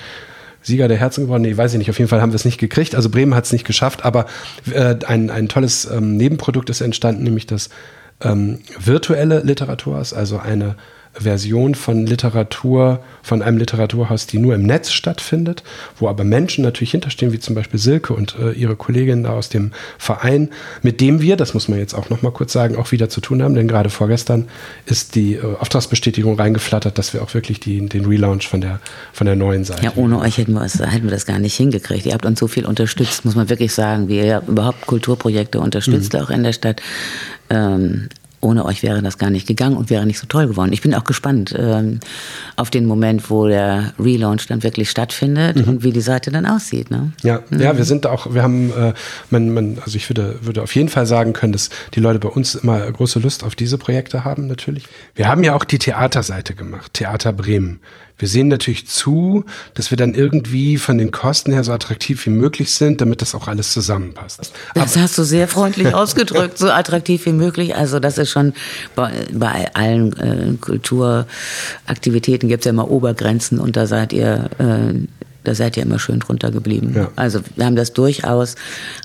Sieger 0.66 0.88
der 0.88 0.98
Herzen 0.98 1.26
geworden. 1.26 1.44
Nee, 1.44 1.56
weiß 1.56 1.74
ich 1.74 1.78
nicht. 1.78 1.90
Auf 1.90 2.00
jeden 2.00 2.10
Fall 2.10 2.22
haben 2.22 2.32
wir 2.32 2.38
es 2.38 2.46
nicht 2.46 2.58
gekriegt. 2.58 2.96
Also 2.96 3.10
Bremen 3.10 3.36
hat 3.36 3.46
es 3.46 3.52
nicht 3.52 3.66
geschafft, 3.66 4.04
aber 4.04 4.26
äh, 4.72 4.96
ein, 5.06 5.30
ein 5.30 5.48
tolles 5.48 5.86
ähm, 5.86 6.18
Nebenprodukt 6.18 6.70
ist 6.70 6.82
entstanden, 6.82 7.24
nämlich 7.24 7.46
das 7.46 7.70
ähm, 8.22 8.60
virtuelle 8.80 9.42
Literaturhaus, 9.42 10.14
also 10.14 10.40
eine 10.40 10.76
Version 11.18 11.76
von 11.76 12.06
Literatur, 12.06 13.00
von 13.24 13.42
einem 13.42 13.58
Literaturhaus, 13.58 14.28
die 14.28 14.38
nur 14.38 14.54
im 14.54 14.64
Netz 14.64 14.92
stattfindet, 14.92 15.64
wo 15.98 16.08
aber 16.08 16.24
Menschen 16.24 16.64
natürlich 16.64 16.92
hinterstehen, 16.92 17.32
wie 17.32 17.40
zum 17.40 17.56
Beispiel 17.56 17.80
Silke 17.80 18.14
und 18.14 18.36
äh, 18.40 18.52
ihre 18.52 18.76
Kollegin 18.76 19.24
da 19.24 19.32
aus 19.32 19.50
dem 19.50 19.72
Verein, 19.98 20.50
mit 20.82 21.02
dem 21.02 21.22
wir, 21.22 21.36
das 21.38 21.54
muss 21.54 21.68
man 21.68 21.80
jetzt 21.80 21.94
auch 21.94 22.10
nochmal 22.10 22.32
kurz 22.32 22.54
sagen, 22.54 22.76
auch 22.76 22.92
wieder 22.92 23.10
zu 23.10 23.22
tun 23.22 23.42
haben, 23.42 23.56
denn 23.56 23.68
gerade 23.68 23.90
vorgestern 23.90 24.48
ist 24.86 25.16
die 25.16 25.36
äh, 25.36 25.56
Auftragsbestätigung 25.60 26.36
reingeflattert, 26.36 26.98
dass 26.98 27.14
wir 27.14 27.24
auch 27.24 27.34
wirklich 27.34 27.60
die, 27.60 27.88
den 27.88 28.06
Relaunch 28.06 28.48
von 28.48 28.62
der, 28.62 28.80
von 29.14 29.26
der 29.26 29.36
neuen 29.36 29.64
Seite. 29.64 29.84
Ja, 29.86 29.94
ohne 29.96 30.20
euch 30.20 30.38
hätten 30.38 30.54
wir, 30.54 30.64
es, 30.64 30.80
hätten 30.80 31.06
wir 31.06 31.12
das 31.12 31.26
gar 31.26 31.40
nicht 31.40 31.56
hingekriegt. 31.56 32.06
Ihr 32.06 32.14
habt 32.14 32.26
uns 32.26 32.40
so 32.40 32.48
viel 32.48 32.66
unterstützt, 32.66 33.26
muss 33.26 33.36
man 33.36 33.50
wirklich 33.50 33.74
sagen, 33.74 34.08
wie 34.08 34.18
ihr 34.18 34.44
überhaupt 34.48 34.86
Kulturprojekte 34.86 35.60
unterstützt, 35.60 36.14
mhm. 36.14 36.20
auch 36.20 36.30
in 36.30 36.44
der 36.44 36.54
Stadt. 36.54 36.82
Ähm, 37.50 38.10
ohne 38.46 38.64
euch 38.64 38.84
wäre 38.84 39.02
das 39.02 39.18
gar 39.18 39.32
nicht 39.32 39.48
gegangen 39.48 39.76
und 39.76 39.90
wäre 39.90 40.06
nicht 40.06 40.20
so 40.20 40.28
toll 40.28 40.48
geworden. 40.48 40.72
Ich 40.72 40.82
bin 40.82 40.94
auch 40.94 41.04
gespannt 41.04 41.54
ähm, 41.58 42.00
auf 42.56 42.70
den 42.70 42.86
Moment, 42.86 43.30
wo 43.32 43.48
der 43.48 43.94
Relaunch 44.00 44.46
dann 44.48 44.62
wirklich 44.62 44.90
stattfindet 44.90 45.58
mhm. 45.58 45.64
und 45.64 45.84
wie 45.84 45.92
die 45.92 46.02
Seite 46.02 46.32
dann 46.32 46.46
aussieht. 46.46 46.92
Ne? 46.92 47.12
Ja, 47.24 47.42
mhm. 47.50 47.60
ja, 47.60 47.76
wir 47.76 47.86
sind 47.86 48.06
auch, 48.06 48.34
wir 48.34 48.44
haben, 48.44 48.70
äh, 48.72 48.94
man, 49.32 49.50
man, 49.50 49.80
also 49.84 49.98
ich 49.98 50.08
würde, 50.10 50.38
würde 50.42 50.62
auf 50.62 50.76
jeden 50.76 50.90
Fall 50.90 51.08
sagen 51.08 51.34
können, 51.34 51.54
dass 51.54 51.72
die 51.96 52.00
Leute 52.00 52.20
bei 52.20 52.30
uns 52.30 52.54
immer 52.54 52.80
große 52.80 53.20
Lust 53.20 53.44
auf 53.44 53.56
diese 53.56 53.80
Projekte 53.80 54.24
haben, 54.24 54.46
natürlich. 54.46 54.86
Wir 55.16 55.28
haben 55.28 55.44
ja 55.44 55.56
auch 55.56 55.64
die 55.64 55.80
Theaterseite 55.80 56.54
gemacht, 56.54 56.94
Theater 56.94 57.34
Bremen. 57.34 57.80
Wir 58.18 58.28
sehen 58.28 58.48
natürlich 58.48 58.88
zu, 58.88 59.44
dass 59.74 59.92
wir 59.92 59.98
dann 59.98 60.14
irgendwie 60.14 60.78
von 60.78 60.98
den 60.98 61.12
Kosten 61.12 61.52
her 61.52 61.64
so 61.64 61.74
attraktiv 61.74 62.26
wie 62.26 62.30
möglich 62.30 62.72
sind, 62.74 63.02
damit 63.02 63.22
das 63.22 63.36
auch 63.36 63.48
alles 63.48 63.74
zusammenpasst. 63.74 64.40
Das 64.74 64.94
Aber 64.94 65.02
hast 65.02 65.18
du 65.18 65.24
sehr 65.24 65.48
freundlich 65.48 65.94
ausgedrückt, 65.94 66.58
so 66.58 66.70
attraktiv 66.70 67.26
wie 67.26 67.34
möglich. 67.34 67.76
Also 67.76 68.00
das 68.00 68.18
ist 68.18 68.32
schon 68.32 68.54
bei, 68.96 69.12
bei 69.34 69.74
allen 69.76 70.14
äh, 70.18 70.54
Kulturaktivitäten 70.60 72.48
gibt 72.48 72.62
es 72.62 72.66
ja 72.66 72.72
immer 72.72 72.90
Obergrenzen 72.90 73.60
und 73.60 73.76
da 73.76 73.86
seid 73.88 74.14
ihr 74.14 74.50
äh, 74.60 74.94
da 75.44 75.54
seid 75.54 75.78
ihr 75.78 75.84
immer 75.84 76.00
schön 76.00 76.20
drunter 76.20 76.52
geblieben. 76.52 76.94
Ja. 76.96 77.12
Also 77.16 77.40
wir 77.56 77.66
haben 77.66 77.76
das 77.76 77.94
durchaus 77.94 78.56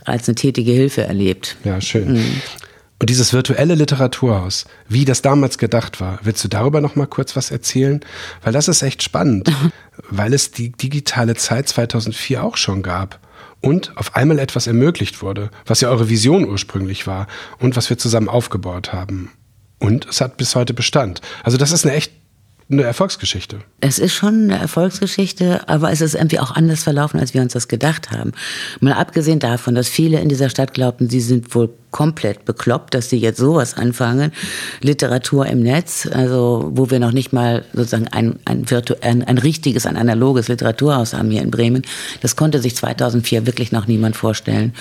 als 0.04 0.26
eine 0.26 0.34
tätige 0.36 0.72
Hilfe 0.72 1.02
erlebt. 1.02 1.56
Ja, 1.64 1.80
schön. 1.80 2.14
Mhm. 2.14 2.42
Und 3.00 3.08
dieses 3.08 3.32
virtuelle 3.32 3.74
Literaturhaus, 3.74 4.66
wie 4.86 5.06
das 5.06 5.22
damals 5.22 5.56
gedacht 5.56 6.02
war, 6.02 6.20
willst 6.22 6.44
du 6.44 6.48
darüber 6.48 6.82
noch 6.82 6.96
mal 6.96 7.06
kurz 7.06 7.34
was 7.34 7.50
erzählen? 7.50 8.00
Weil 8.42 8.52
das 8.52 8.68
ist 8.68 8.82
echt 8.82 9.02
spannend, 9.02 9.50
weil 10.10 10.34
es 10.34 10.50
die 10.50 10.70
digitale 10.70 11.34
Zeit 11.34 11.66
2004 11.68 12.44
auch 12.44 12.58
schon 12.58 12.82
gab 12.82 13.18
und 13.62 13.96
auf 13.96 14.16
einmal 14.16 14.38
etwas 14.38 14.66
ermöglicht 14.66 15.22
wurde, 15.22 15.50
was 15.64 15.80
ja 15.80 15.88
eure 15.88 16.10
Vision 16.10 16.46
ursprünglich 16.46 17.06
war 17.06 17.26
und 17.58 17.74
was 17.74 17.88
wir 17.88 17.96
zusammen 17.96 18.28
aufgebaut 18.28 18.92
haben. 18.92 19.32
Und 19.78 20.06
es 20.06 20.20
hat 20.20 20.36
bis 20.36 20.54
heute 20.54 20.74
Bestand. 20.74 21.22
Also 21.42 21.56
das 21.56 21.72
ist 21.72 21.86
eine 21.86 21.94
echt 21.94 22.12
eine 22.70 22.82
Erfolgsgeschichte. 22.82 23.58
Es 23.80 23.98
ist 23.98 24.14
schon 24.14 24.44
eine 24.44 24.58
Erfolgsgeschichte, 24.58 25.68
aber 25.68 25.90
es 25.90 26.00
ist 26.00 26.14
irgendwie 26.14 26.38
auch 26.38 26.52
anders 26.52 26.84
verlaufen, 26.84 27.18
als 27.18 27.34
wir 27.34 27.42
uns 27.42 27.52
das 27.52 27.66
gedacht 27.66 28.12
haben. 28.12 28.32
Mal 28.80 28.92
abgesehen 28.92 29.40
davon, 29.40 29.74
dass 29.74 29.88
viele 29.88 30.20
in 30.20 30.28
dieser 30.28 30.50
Stadt 30.50 30.72
glaubten, 30.72 31.10
sie 31.10 31.20
sind 31.20 31.52
wohl 31.54 31.70
komplett 31.90 32.44
bekloppt, 32.44 32.94
dass 32.94 33.10
sie 33.10 33.16
jetzt 33.16 33.38
sowas 33.38 33.74
anfangen. 33.74 34.30
Literatur 34.80 35.46
im 35.46 35.60
Netz, 35.60 36.08
also 36.12 36.70
wo 36.72 36.90
wir 36.90 37.00
noch 37.00 37.12
nicht 37.12 37.32
mal 37.32 37.64
sozusagen 37.72 38.06
ein, 38.08 38.38
ein, 38.44 38.70
virtu 38.70 38.94
ein, 39.00 39.24
ein 39.24 39.38
richtiges, 39.38 39.86
ein 39.86 39.96
analoges 39.96 40.46
Literaturhaus 40.46 41.14
haben 41.14 41.30
hier 41.30 41.42
in 41.42 41.50
Bremen. 41.50 41.82
Das 42.20 42.36
konnte 42.36 42.60
sich 42.60 42.76
2004 42.76 43.46
wirklich 43.46 43.72
noch 43.72 43.88
niemand 43.88 44.16
vorstellen 44.16 44.72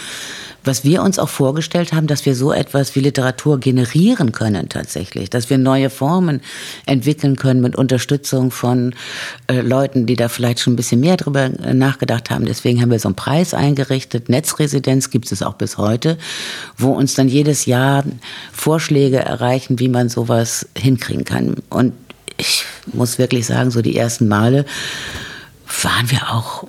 was 0.63 0.84
wir 0.84 1.02
uns 1.02 1.19
auch 1.19 1.30
vorgestellt 1.30 1.93
haben, 1.93 2.08
dass 2.08 2.26
wir 2.26 2.36
so 2.36 2.52
etwas 2.52 2.95
wie 2.95 3.00
Literatur 3.00 3.60
generieren 3.60 4.32
können 4.32 4.69
tatsächlich, 4.69 5.30
dass 5.30 5.50
wir 5.50 5.58
neue 5.58 5.89
Formen 5.89 6.41
entwickeln 6.86 7.36
können 7.36 7.62
mit 7.62 7.76
Unterstützung 7.76 8.52
von 8.52 8.93
äh, 9.48 9.62
Leuten, 9.62 10.06
die 10.06 10.15
da 10.15 10.28
vielleicht 10.30 10.60
schon 10.60 10.74
ein 10.74 10.76
bisschen 10.76 11.00
mehr 11.00 11.17
drüber 11.17 11.45
äh, 11.45 11.74
nachgedacht 11.74 12.30
haben. 12.30 12.45
Deswegen 12.45 12.82
haben 12.82 12.91
wir 12.91 13.00
so 13.00 13.10
einen 13.10 13.15
Preis 13.15 13.54
eingerichtet. 13.54 14.30
Netzresidenz 14.30 15.10
gibt 15.10 15.32
es 15.32 15.41
auch 15.41 15.54
bis 15.54 15.78
heute, 15.78 16.17
wo 16.78 16.91
uns 16.91 17.15
dann 17.15 17.28
jedes 17.28 17.65
Jahr 17.65 18.04
Vorschläge 18.52 19.19
erreichen, 19.19 19.80
wie 19.80 19.89
man 19.89 20.10
sowas 20.10 20.67
hinkriegen 20.78 21.26
kann. 21.26 21.56
Und 21.69 21.93
ich 22.38 22.65
muss 22.93 23.17
wirklich 23.17 23.45
sagen, 23.45 23.72
so 23.72 23.82
die 23.82 23.98
ersten 23.98 24.28
Male 24.28 24.65
waren 25.84 26.10
wir 26.10 26.34
auch, 26.34 26.65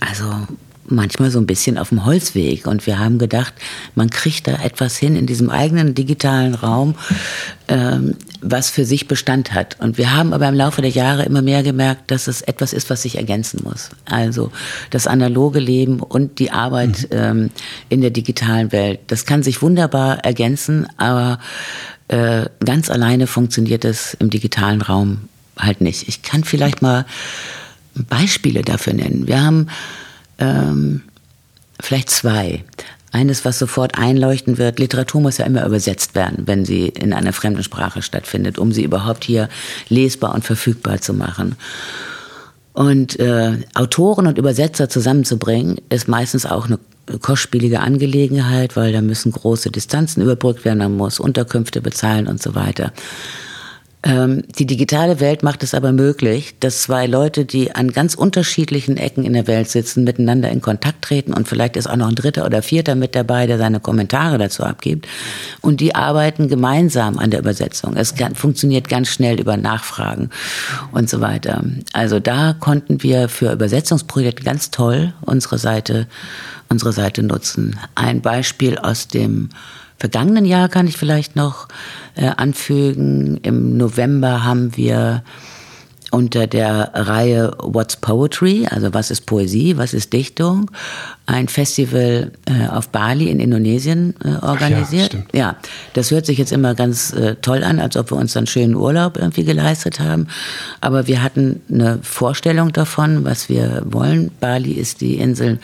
also 0.00 0.26
manchmal 0.88 1.30
so 1.30 1.38
ein 1.38 1.46
bisschen 1.46 1.78
auf 1.78 1.90
dem 1.90 2.04
Holzweg. 2.04 2.66
Und 2.66 2.86
wir 2.86 2.98
haben 2.98 3.18
gedacht, 3.18 3.54
man 3.94 4.10
kriegt 4.10 4.46
da 4.46 4.54
etwas 4.62 4.96
hin 4.96 5.16
in 5.16 5.26
diesem 5.26 5.50
eigenen 5.50 5.94
digitalen 5.94 6.54
Raum, 6.54 6.94
ähm, 7.68 8.14
was 8.40 8.70
für 8.70 8.84
sich 8.84 9.08
Bestand 9.08 9.52
hat. 9.52 9.76
Und 9.80 9.98
wir 9.98 10.14
haben 10.14 10.32
aber 10.32 10.48
im 10.48 10.54
Laufe 10.54 10.82
der 10.82 10.90
Jahre 10.90 11.24
immer 11.24 11.42
mehr 11.42 11.62
gemerkt, 11.62 12.10
dass 12.10 12.28
es 12.28 12.42
etwas 12.42 12.72
ist, 12.72 12.90
was 12.90 13.02
sich 13.02 13.16
ergänzen 13.16 13.60
muss. 13.64 13.90
Also 14.04 14.52
das 14.90 15.06
analoge 15.06 15.58
Leben 15.58 16.00
und 16.00 16.38
die 16.38 16.50
Arbeit 16.50 17.08
mhm. 17.10 17.18
ähm, 17.18 17.50
in 17.88 18.00
der 18.00 18.10
digitalen 18.10 18.72
Welt. 18.72 19.00
Das 19.08 19.26
kann 19.26 19.42
sich 19.42 19.62
wunderbar 19.62 20.24
ergänzen, 20.24 20.86
aber 20.96 21.38
äh, 22.08 22.46
ganz 22.64 22.90
alleine 22.90 23.26
funktioniert 23.26 23.84
es 23.84 24.14
im 24.14 24.30
digitalen 24.30 24.82
Raum 24.82 25.28
halt 25.58 25.80
nicht. 25.80 26.08
Ich 26.08 26.22
kann 26.22 26.44
vielleicht 26.44 26.82
mal 26.82 27.06
Beispiele 27.94 28.62
dafür 28.62 28.92
nennen. 28.92 29.26
Wir 29.26 29.42
haben 29.42 29.68
ähm, 30.38 31.02
vielleicht 31.80 32.10
zwei. 32.10 32.64
Eines, 33.12 33.44
was 33.44 33.58
sofort 33.58 33.96
einleuchten 33.96 34.58
wird, 34.58 34.78
Literatur 34.78 35.20
muss 35.22 35.38
ja 35.38 35.46
immer 35.46 35.64
übersetzt 35.64 36.14
werden, 36.14 36.46
wenn 36.46 36.64
sie 36.64 36.88
in 36.88 37.12
einer 37.12 37.32
fremden 37.32 37.62
Sprache 37.62 38.02
stattfindet, 38.02 38.58
um 38.58 38.72
sie 38.72 38.82
überhaupt 38.82 39.24
hier 39.24 39.48
lesbar 39.88 40.34
und 40.34 40.44
verfügbar 40.44 41.00
zu 41.00 41.14
machen. 41.14 41.56
Und 42.74 43.18
äh, 43.18 43.58
Autoren 43.72 44.26
und 44.26 44.36
Übersetzer 44.36 44.90
zusammenzubringen, 44.90 45.80
ist 45.88 46.08
meistens 46.08 46.44
auch 46.44 46.66
eine 46.66 46.78
kostspielige 47.20 47.80
Angelegenheit, 47.80 48.76
weil 48.76 48.92
da 48.92 49.00
müssen 49.00 49.32
große 49.32 49.70
Distanzen 49.70 50.22
überbrückt 50.22 50.64
werden, 50.64 50.78
man 50.78 50.96
muss 50.96 51.20
Unterkünfte 51.20 51.80
bezahlen 51.80 52.26
und 52.26 52.42
so 52.42 52.54
weiter. 52.54 52.92
Ähm, 54.06 54.44
die 54.56 54.66
digitale 54.66 55.18
Welt 55.18 55.42
macht 55.42 55.64
es 55.64 55.74
aber 55.74 55.90
möglich, 55.90 56.54
dass 56.60 56.82
zwei 56.82 57.06
Leute, 57.06 57.44
die 57.44 57.74
an 57.74 57.90
ganz 57.90 58.14
unterschiedlichen 58.14 58.96
Ecken 58.96 59.24
in 59.24 59.32
der 59.32 59.48
Welt 59.48 59.68
sitzen, 59.68 60.04
miteinander 60.04 60.48
in 60.48 60.60
Kontakt 60.60 61.02
treten 61.02 61.32
und 61.32 61.48
vielleicht 61.48 61.76
ist 61.76 61.88
auch 61.88 61.96
noch 61.96 62.06
ein 62.06 62.14
dritter 62.14 62.44
oder 62.44 62.62
vierter 62.62 62.94
mit 62.94 63.16
dabei, 63.16 63.48
der 63.48 63.58
seine 63.58 63.80
Kommentare 63.80 64.38
dazu 64.38 64.62
abgibt. 64.62 65.08
Und 65.60 65.80
die 65.80 65.96
arbeiten 65.96 66.46
gemeinsam 66.46 67.18
an 67.18 67.32
der 67.32 67.40
Übersetzung. 67.40 67.96
Es 67.96 68.14
kann, 68.14 68.36
funktioniert 68.36 68.88
ganz 68.88 69.08
schnell 69.08 69.40
über 69.40 69.56
Nachfragen 69.56 70.30
und 70.92 71.10
so 71.10 71.20
weiter. 71.20 71.64
Also 71.92 72.20
da 72.20 72.52
konnten 72.52 73.02
wir 73.02 73.28
für 73.28 73.52
Übersetzungsprojekte 73.52 74.44
ganz 74.44 74.70
toll 74.70 75.14
unsere 75.22 75.58
Seite, 75.58 76.06
unsere 76.68 76.92
Seite 76.92 77.24
nutzen. 77.24 77.76
Ein 77.96 78.22
Beispiel 78.22 78.78
aus 78.78 79.08
dem 79.08 79.48
vergangenen 79.98 80.44
Jahr 80.44 80.68
kann 80.68 80.86
ich 80.86 80.96
vielleicht 80.96 81.36
noch 81.36 81.68
äh, 82.14 82.26
anfügen. 82.26 83.38
Im 83.42 83.76
November 83.76 84.44
haben 84.44 84.76
wir 84.76 85.22
unter 86.10 86.46
der 86.46 86.92
Reihe 86.94 87.52
What's 87.58 87.96
Poetry, 87.96 88.66
also 88.70 88.94
was 88.94 89.10
ist 89.10 89.26
Poesie, 89.26 89.76
was 89.76 89.92
ist 89.92 90.12
Dichtung, 90.12 90.70
ein 91.26 91.48
Festival 91.48 92.30
äh, 92.46 92.68
auf 92.68 92.88
Bali 92.88 93.30
in 93.30 93.40
Indonesien 93.40 94.14
äh, 94.24 94.44
organisiert. 94.44 95.14
Ja, 95.32 95.38
ja, 95.38 95.56
das 95.92 96.12
hört 96.12 96.24
sich 96.24 96.38
jetzt 96.38 96.52
immer 96.52 96.76
ganz 96.76 97.12
äh, 97.12 97.34
toll 97.42 97.64
an, 97.64 97.80
als 97.80 97.96
ob 97.96 98.12
wir 98.12 98.16
uns 98.16 98.32
dann 98.32 98.46
schönen 98.46 98.76
Urlaub 98.76 99.16
irgendwie 99.16 99.44
geleistet 99.44 99.98
haben. 99.98 100.28
Aber 100.80 101.08
wir 101.08 101.22
hatten 101.22 101.60
eine 101.68 101.98
Vorstellung 102.02 102.72
davon, 102.72 103.24
was 103.24 103.48
wir 103.48 103.82
wollen. 103.84 104.30
Bali 104.38 104.72
ist 104.72 105.00
die 105.00 105.16
Insel 105.16 105.58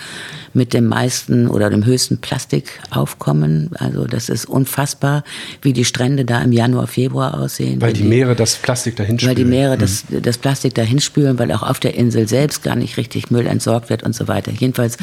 mit 0.54 0.74
dem 0.74 0.86
meisten 0.86 1.48
oder 1.48 1.70
dem 1.70 1.84
höchsten 1.84 2.18
Plastikaufkommen. 2.18 3.70
Also 3.74 4.04
das 4.06 4.28
ist 4.28 4.44
unfassbar, 4.46 5.24
wie 5.62 5.72
die 5.72 5.84
Strände 5.84 6.24
da 6.24 6.42
im 6.42 6.52
Januar, 6.52 6.86
Februar 6.86 7.38
aussehen. 7.40 7.80
Weil 7.80 7.92
die, 7.92 8.02
die 8.02 8.08
Meere 8.08 8.34
das 8.34 8.56
Plastik 8.56 8.96
dahin 8.96 9.18
spülen. 9.18 9.30
Weil 9.30 9.36
die 9.36 9.48
Meere 9.48 9.76
mhm. 9.76 9.80
das, 9.80 10.04
das 10.10 10.38
Plastik 10.38 10.74
dahin 10.74 11.00
spülen, 11.00 11.38
weil 11.38 11.52
auch 11.52 11.62
auf 11.62 11.80
der 11.80 11.94
Insel 11.94 12.28
selbst 12.28 12.62
gar 12.62 12.76
nicht 12.76 12.96
richtig 12.96 13.30
Müll 13.30 13.46
entsorgt 13.46 13.88
wird 13.90 14.02
und 14.02 14.14
so 14.14 14.28
weiter. 14.28 14.52
Jedenfalls 14.52 14.98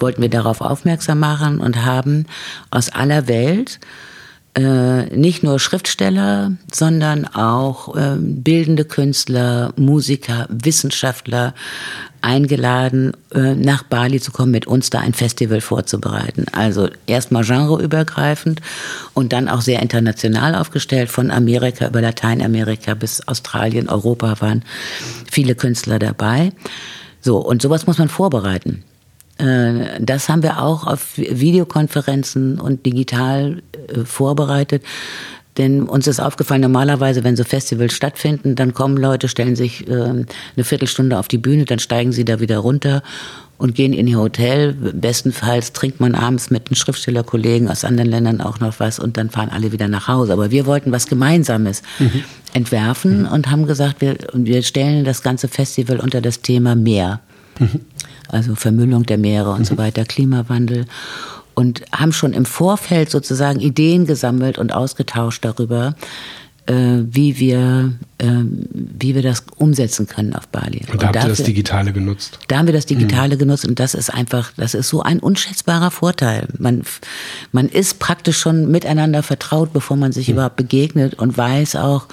wollten 0.00 0.22
wir 0.22 0.30
darauf 0.30 0.60
aufmerksam 0.60 1.20
machen 1.20 1.60
und 1.60 1.84
haben 1.84 2.26
aus 2.70 2.88
aller 2.90 3.28
Welt 3.28 3.80
äh, 4.56 5.04
nicht 5.16 5.44
nur 5.44 5.60
Schriftsteller, 5.60 6.52
sondern 6.72 7.24
auch 7.24 7.96
äh, 7.96 8.16
bildende 8.18 8.84
Künstler, 8.84 9.72
Musiker, 9.76 10.46
Wissenschaftler 10.48 11.54
eingeladen, 12.20 13.12
äh, 13.32 13.54
nach 13.54 13.84
Bali 13.84 14.20
zu 14.20 14.32
kommen, 14.32 14.50
mit 14.50 14.66
uns 14.66 14.90
da 14.90 14.98
ein 14.98 15.14
Festival 15.14 15.60
vorzubereiten. 15.60 16.46
Also 16.52 16.88
erstmal 17.06 17.44
genreübergreifend 17.44 18.60
und 19.14 19.32
dann 19.32 19.48
auch 19.48 19.60
sehr 19.60 19.80
international 19.82 20.56
aufgestellt, 20.56 21.10
von 21.10 21.30
Amerika 21.30 21.86
über 21.86 22.00
Lateinamerika 22.00 22.94
bis 22.94 23.26
Australien, 23.28 23.88
Europa 23.88 24.40
waren 24.40 24.64
viele 25.30 25.54
Künstler 25.54 26.00
dabei. 26.00 26.52
So, 27.20 27.38
und 27.38 27.62
sowas 27.62 27.86
muss 27.86 27.98
man 27.98 28.08
vorbereiten. 28.08 28.82
Äh, 29.40 30.00
das 30.00 30.28
haben 30.28 30.42
wir 30.42 30.62
auch 30.62 30.86
auf 30.86 31.16
Videokonferenzen 31.16 32.60
und 32.60 32.86
digital 32.86 33.62
äh, 33.88 34.04
vorbereitet. 34.04 34.82
Denn 35.58 35.82
uns 35.82 36.06
ist 36.06 36.20
aufgefallen, 36.20 36.60
normalerweise, 36.60 37.24
wenn 37.24 37.36
so 37.36 37.44
Festivals 37.44 37.92
stattfinden, 37.92 38.54
dann 38.54 38.72
kommen 38.72 38.96
Leute, 38.96 39.28
stellen 39.28 39.56
sich 39.56 39.86
äh, 39.88 39.92
eine 39.92 40.64
Viertelstunde 40.64 41.18
auf 41.18 41.28
die 41.28 41.38
Bühne, 41.38 41.64
dann 41.64 41.80
steigen 41.80 42.12
sie 42.12 42.24
da 42.24 42.40
wieder 42.40 42.58
runter 42.58 43.02
und 43.58 43.74
gehen 43.74 43.92
in 43.92 44.06
ihr 44.06 44.18
Hotel. 44.18 44.72
Bestenfalls 44.72 45.72
trinkt 45.72 46.00
man 46.00 46.14
abends 46.14 46.50
mit 46.50 46.70
den 46.70 46.76
Schriftstellerkollegen 46.76 47.68
aus 47.68 47.84
anderen 47.84 48.08
Ländern 48.08 48.40
auch 48.40 48.60
noch 48.60 48.78
was 48.78 48.98
und 48.98 49.16
dann 49.16 49.28
fahren 49.28 49.50
alle 49.50 49.72
wieder 49.72 49.88
nach 49.88 50.06
Hause. 50.08 50.32
Aber 50.32 50.50
wir 50.50 50.66
wollten 50.66 50.92
was 50.92 51.08
Gemeinsames 51.08 51.82
mhm. 51.98 52.24
entwerfen 52.54 53.22
mhm. 53.22 53.28
und 53.28 53.50
haben 53.50 53.66
gesagt, 53.66 54.00
wir, 54.00 54.16
wir 54.32 54.62
stellen 54.62 55.04
das 55.04 55.22
ganze 55.22 55.48
Festival 55.48 55.98
unter 55.98 56.20
das 56.20 56.40
Thema 56.42 56.74
Meer. 56.76 57.20
Mhm 57.58 57.80
also 58.32 58.54
Vermüllung 58.54 59.04
der 59.04 59.18
Meere 59.18 59.50
und 59.50 59.66
so 59.66 59.74
mhm. 59.74 59.78
weiter, 59.78 60.04
Klimawandel 60.04 60.86
und 61.54 61.82
haben 61.92 62.12
schon 62.12 62.32
im 62.32 62.44
Vorfeld 62.44 63.10
sozusagen 63.10 63.60
Ideen 63.60 64.06
gesammelt 64.06 64.58
und 64.58 64.72
ausgetauscht 64.72 65.44
darüber, 65.44 65.94
äh, 66.66 67.04
wie 67.04 67.38
wir, 67.38 67.92
äh, 68.18 68.26
wie 68.72 69.14
wir 69.14 69.22
das 69.22 69.44
umsetzen 69.56 70.06
können 70.06 70.34
auf 70.34 70.48
Bali. 70.48 70.82
Und 70.92 71.02
da 71.02 71.08
habt 71.08 71.16
ihr 71.16 71.28
das 71.28 71.42
Digitale 71.42 71.92
genutzt? 71.92 72.38
Da 72.48 72.58
haben 72.58 72.66
wir 72.66 72.72
das 72.72 72.86
Digitale 72.86 73.34
mhm. 73.34 73.40
genutzt 73.40 73.66
und 73.66 73.80
das 73.80 73.94
ist 73.94 74.08
einfach, 74.10 74.52
das 74.56 74.74
ist 74.74 74.88
so 74.88 75.02
ein 75.02 75.18
unschätzbarer 75.18 75.90
Vorteil. 75.90 76.48
Man, 76.58 76.82
man 77.52 77.68
ist 77.68 77.98
praktisch 77.98 78.38
schon 78.38 78.70
miteinander 78.70 79.22
vertraut, 79.22 79.72
bevor 79.72 79.96
man 79.96 80.12
sich 80.12 80.28
mhm. 80.28 80.34
überhaupt 80.34 80.56
begegnet 80.56 81.14
und 81.14 81.36
weiß 81.36 81.76
auch 81.76 82.06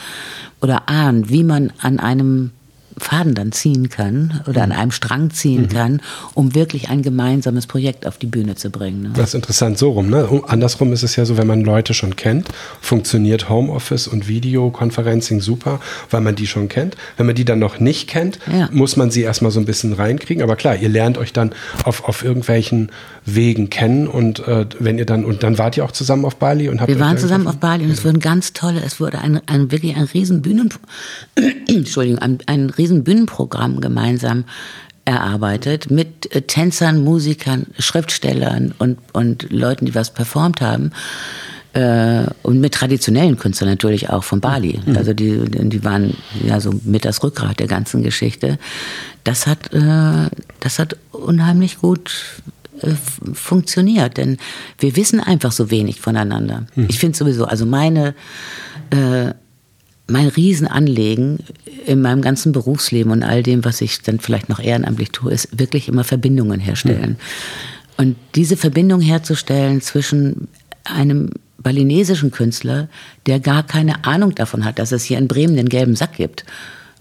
oder 0.61 0.89
ahnt, 0.89 1.29
wie 1.29 1.43
man 1.43 1.71
an 1.79 1.99
einem 1.99 2.51
Faden 2.97 3.35
dann 3.35 3.51
ziehen 3.51 3.89
kann 3.89 4.41
oder 4.47 4.63
an 4.63 4.69
mhm. 4.69 4.75
einem 4.75 4.91
Strang 4.91 5.29
ziehen 5.29 5.63
mhm. 5.63 5.69
kann, 5.69 6.01
um 6.33 6.55
wirklich 6.55 6.89
ein 6.89 7.01
gemeinsames 7.01 7.67
Projekt 7.67 8.05
auf 8.05 8.17
die 8.17 8.25
Bühne 8.25 8.55
zu 8.55 8.69
bringen. 8.69 9.03
Ne? 9.03 9.11
Das 9.15 9.29
ist 9.29 9.35
interessant, 9.35 9.77
so 9.77 9.91
rum. 9.91 10.09
Ne? 10.09 10.27
Andersrum 10.47 10.91
ist 10.93 11.03
es 11.03 11.15
ja 11.15 11.25
so, 11.25 11.37
wenn 11.37 11.47
man 11.47 11.61
Leute 11.61 11.93
schon 11.93 12.15
kennt, 12.15 12.47
funktioniert 12.81 13.49
Homeoffice 13.49 14.07
und 14.07 14.27
Videoconferencing 14.27 15.41
super, 15.41 15.79
weil 16.09 16.21
man 16.21 16.35
die 16.35 16.47
schon 16.47 16.69
kennt. 16.69 16.97
Wenn 17.17 17.25
man 17.25 17.35
die 17.35 17.45
dann 17.45 17.59
noch 17.59 17.79
nicht 17.79 18.07
kennt, 18.09 18.39
ja. 18.51 18.69
muss 18.71 18.95
man 18.95 19.11
sie 19.11 19.21
erstmal 19.21 19.51
so 19.51 19.59
ein 19.59 19.65
bisschen 19.65 19.93
reinkriegen. 19.93 20.43
Aber 20.43 20.55
klar, 20.55 20.75
ihr 20.75 20.89
lernt 20.89 21.17
euch 21.17 21.33
dann 21.33 21.51
auf, 21.83 22.03
auf 22.05 22.23
irgendwelchen 22.23 22.91
Wegen 23.29 23.69
kennen 23.69 24.07
und 24.07 24.39
äh, 24.47 24.65
wenn 24.79 24.97
ihr 24.97 25.05
dann, 25.05 25.25
und 25.25 25.43
dann 25.43 25.57
wart 25.57 25.75
ihr 25.75 25.83
auch 25.83 25.91
zusammen 25.91 26.23
auf 26.23 26.37
Bali 26.37 26.69
und 26.69 26.79
habt 26.79 26.87
Wir 26.87 26.97
waren 26.97 27.17
zusammen 27.17 27.45
auf 27.45 27.57
Bali 27.57 27.83
und 27.83 27.91
es 27.91 28.05
wurden 28.05 28.21
ganz 28.21 28.53
tolle, 28.53 28.81
es 28.85 29.01
wurde 29.01 29.19
ein, 29.19 29.41
ein 29.47 29.69
wirklich 29.69 29.97
ein 29.97 30.05
riesen 30.05 30.41
Bühnen, 30.41 30.73
Entschuldigung, 31.67 32.19
ein, 32.19 32.37
ein 32.45 32.69
riesen 32.69 33.03
Bühnenprogramm 33.03 33.81
gemeinsam 33.81 34.45
erarbeitet 35.03 35.91
mit 35.91 36.33
äh, 36.33 36.43
Tänzern, 36.43 37.03
Musikern, 37.03 37.67
Schriftstellern 37.77 38.73
und, 38.77 38.97
und 39.11 39.51
Leuten, 39.51 39.87
die 39.87 39.95
was 39.95 40.13
performt 40.13 40.61
haben. 40.61 40.91
Äh, 41.73 42.27
und 42.43 42.61
mit 42.61 42.73
traditionellen 42.73 43.37
Künstlern 43.37 43.69
natürlich 43.69 44.09
auch 44.09 44.23
von 44.23 44.39
Bali. 44.39 44.79
Mhm. 44.85 44.95
Also 44.95 45.13
die, 45.13 45.39
die 45.49 45.83
waren 45.83 46.15
ja 46.45 46.61
so 46.61 46.71
mit 46.85 47.03
das 47.03 47.23
Rückgrat 47.23 47.59
der 47.59 47.67
ganzen 47.67 48.03
Geschichte. 48.03 48.57
Das 49.23 49.47
hat, 49.47 49.73
äh, 49.73 50.29
das 50.61 50.79
hat 50.79 50.95
unheimlich 51.11 51.79
gut 51.79 52.41
funktioniert, 53.33 54.17
denn 54.17 54.37
wir 54.79 54.95
wissen 54.95 55.19
einfach 55.19 55.51
so 55.51 55.71
wenig 55.71 55.99
voneinander. 55.99 56.65
Mhm. 56.75 56.87
Ich 56.89 56.99
finde 56.99 57.17
sowieso, 57.17 57.45
also 57.45 57.65
meine 57.65 58.13
äh, 58.91 59.33
mein 60.09 60.27
Riesenanliegen 60.27 61.39
in 61.85 62.01
meinem 62.01 62.21
ganzen 62.21 62.51
Berufsleben 62.51 63.11
und 63.11 63.23
all 63.23 63.43
dem, 63.43 63.65
was 63.65 63.81
ich 63.81 64.01
dann 64.01 64.19
vielleicht 64.19 64.49
noch 64.49 64.59
ehrenamtlich 64.59 65.11
tue, 65.11 65.33
ist 65.33 65.59
wirklich 65.59 65.89
immer 65.89 66.03
Verbindungen 66.03 66.59
herstellen. 66.59 67.11
Mhm. 67.11 67.15
Und 67.97 68.15
diese 68.35 68.57
Verbindung 68.57 69.01
herzustellen 69.01 69.81
zwischen 69.81 70.47
einem 70.83 71.31
balinesischen 71.57 72.31
Künstler, 72.31 72.87
der 73.25 73.39
gar 73.39 73.63
keine 73.63 74.05
Ahnung 74.05 74.35
davon 74.35 74.63
hat, 74.63 74.79
dass 74.79 74.91
es 74.91 75.03
hier 75.03 75.17
in 75.17 75.27
Bremen 75.27 75.55
den 75.55 75.69
gelben 75.69 75.95
Sack 75.95 76.13
gibt. 76.15 76.45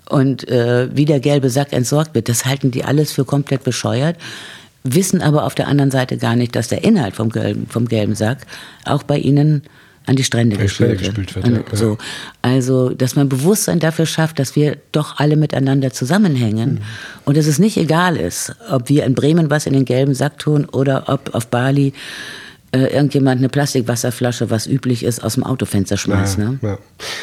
Und 0.09 0.49
äh, 0.49 0.89
wie 0.97 1.05
der 1.05 1.21
gelbe 1.21 1.51
Sack 1.51 1.73
entsorgt 1.73 2.15
wird, 2.15 2.29
das 2.29 2.47
halten 2.47 2.71
die 2.71 2.85
alles 2.85 3.13
für 3.13 3.25
komplett 3.25 3.65
bescheuert, 3.65 4.17
wissen 4.95 5.23
aber 5.23 5.45
auf 5.45 5.55
der 5.55 5.69
anderen 5.69 5.91
Seite 5.91 6.17
gar 6.17 6.37
nicht, 6.37 6.55
dass 6.57 6.69
der 6.69 6.85
Inhalt 6.85 7.17
vom 7.17 7.31
gelben, 7.31 7.67
vom 7.69 7.89
gelben 7.89 8.15
Sack 8.15 8.39
auch 8.85 9.03
bei 9.03 9.19
ihnen 9.19 9.63
an 10.07 10.15
die 10.15 10.25
Strände 10.25 10.57
gespült, 10.57 10.99
gespült 10.99 11.35
wird. 11.35 11.49
wird 11.49 11.73
ja. 11.73 11.77
so. 11.77 11.99
Also, 12.41 12.91
dass 12.91 13.17
man 13.17 13.29
Bewusstsein 13.29 13.81
dafür 13.81 14.07
schafft, 14.07 14.39
dass 14.39 14.55
wir 14.55 14.77
doch 14.93 15.19
alle 15.19 15.37
miteinander 15.37 15.93
zusammenhängen 15.93 16.75
mhm. 16.75 16.81
und 17.25 17.37
dass 17.37 17.47
es 17.47 17.59
nicht 17.59 17.77
egal 17.77 18.17
ist, 18.17 18.55
ob 18.71 18.89
wir 18.89 19.05
in 19.05 19.15
Bremen 19.15 19.51
was 19.51 19.67
in 19.67 19.73
den 19.73 19.85
gelben 19.85 20.15
Sack 20.15 20.39
tun 20.39 20.65
oder 20.65 21.09
ob 21.09 21.35
auf 21.35 21.49
Bali 21.49 21.93
äh, 22.77 22.89
irgendjemand 22.89 23.39
eine 23.39 23.49
Plastikwasserflasche, 23.49 24.51
was 24.51 24.67
üblich 24.67 25.03
ist, 25.03 25.25
aus 25.25 25.35
dem 25.35 25.45
Autofenster 25.45 25.97
schmeißt. 25.97 26.39
Ja, 26.39 26.45
ne? 26.45 26.59
ja. 26.63 26.79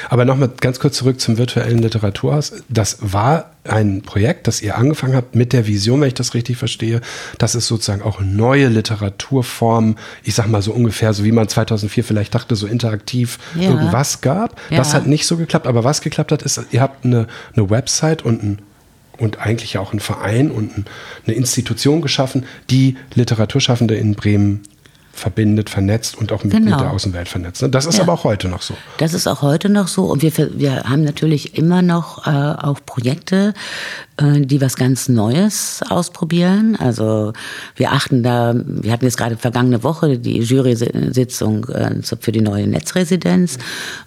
Aber 0.09 0.25
nochmal 0.25 0.49
ganz 0.59 0.79
kurz 0.79 0.97
zurück 0.97 1.19
zum 1.19 1.37
virtuellen 1.37 1.79
Literaturhaus. 1.79 2.53
Das 2.69 2.97
war 3.01 3.51
ein 3.63 4.01
Projekt, 4.01 4.47
das 4.47 4.61
ihr 4.61 4.77
angefangen 4.77 5.15
habt 5.15 5.35
mit 5.35 5.53
der 5.53 5.67
Vision, 5.67 6.01
wenn 6.01 6.07
ich 6.07 6.13
das 6.15 6.33
richtig 6.33 6.57
verstehe, 6.57 7.01
dass 7.37 7.55
es 7.55 7.67
sozusagen 7.67 8.01
auch 8.01 8.19
neue 8.19 8.67
Literaturformen, 8.67 9.95
ich 10.23 10.35
sag 10.35 10.47
mal 10.47 10.61
so 10.61 10.73
ungefähr, 10.73 11.13
so 11.13 11.23
wie 11.23 11.31
man 11.31 11.47
2004 11.47 12.03
vielleicht 12.03 12.35
dachte, 12.35 12.55
so 12.55 12.67
interaktiv 12.67 13.39
ja. 13.55 13.69
irgendwas 13.69 14.21
gab. 14.21 14.59
Das 14.69 14.93
hat 14.93 15.07
nicht 15.07 15.27
so 15.27 15.37
geklappt, 15.37 15.67
aber 15.67 15.83
was 15.83 16.01
geklappt 16.01 16.31
hat, 16.31 16.41
ist, 16.41 16.59
ihr 16.71 16.81
habt 16.81 17.05
eine, 17.05 17.27
eine 17.55 17.69
Website 17.69 18.23
und 18.23 18.43
ein 18.43 18.59
und 19.17 19.39
eigentlich 19.39 19.77
auch 19.77 19.91
einen 19.91 19.99
Verein 19.99 20.51
und 20.51 20.71
eine 21.25 21.35
Institution 21.35 22.01
geschaffen, 22.01 22.45
die 22.69 22.97
Literaturschaffende 23.13 23.95
in 23.95 24.15
Bremen 24.15 24.61
verbindet, 25.13 25.69
vernetzt 25.69 26.17
und 26.17 26.31
auch 26.31 26.43
mit, 26.43 26.53
genau. 26.53 26.79
der 26.79 26.91
Außenwelt 26.91 27.29
vernetzt. 27.29 27.61
Ne? 27.61 27.69
Das 27.69 27.85
ist 27.85 27.97
ja. 27.97 28.03
aber 28.03 28.13
auch 28.13 28.23
heute 28.23 28.47
noch 28.49 28.63
so. 28.63 28.73
Das 28.97 29.13
ist 29.13 29.27
auch 29.27 29.43
heute 29.43 29.69
noch 29.69 29.87
so. 29.87 30.05
Und 30.05 30.23
wir, 30.23 30.33
wir 30.35 30.83
haben 30.83 31.03
natürlich 31.03 31.55
immer 31.55 31.83
noch 31.83 32.25
äh, 32.25 32.31
auch 32.31 32.79
Projekte, 32.83 33.53
die 34.21 34.61
was 34.61 34.75
ganz 34.75 35.09
Neues 35.09 35.81
ausprobieren. 35.89 36.75
Also 36.75 37.33
wir 37.75 37.93
achten 37.93 38.21
da, 38.21 38.53
wir 38.55 38.91
hatten 38.91 39.05
jetzt 39.05 39.17
gerade 39.17 39.37
vergangene 39.37 39.81
Woche 39.83 40.19
die 40.19 40.39
Jury-Sitzung 40.39 41.65
äh, 41.69 41.95
für 42.19 42.31
die 42.31 42.41
neue 42.41 42.67
Netzresidenz. 42.67 43.57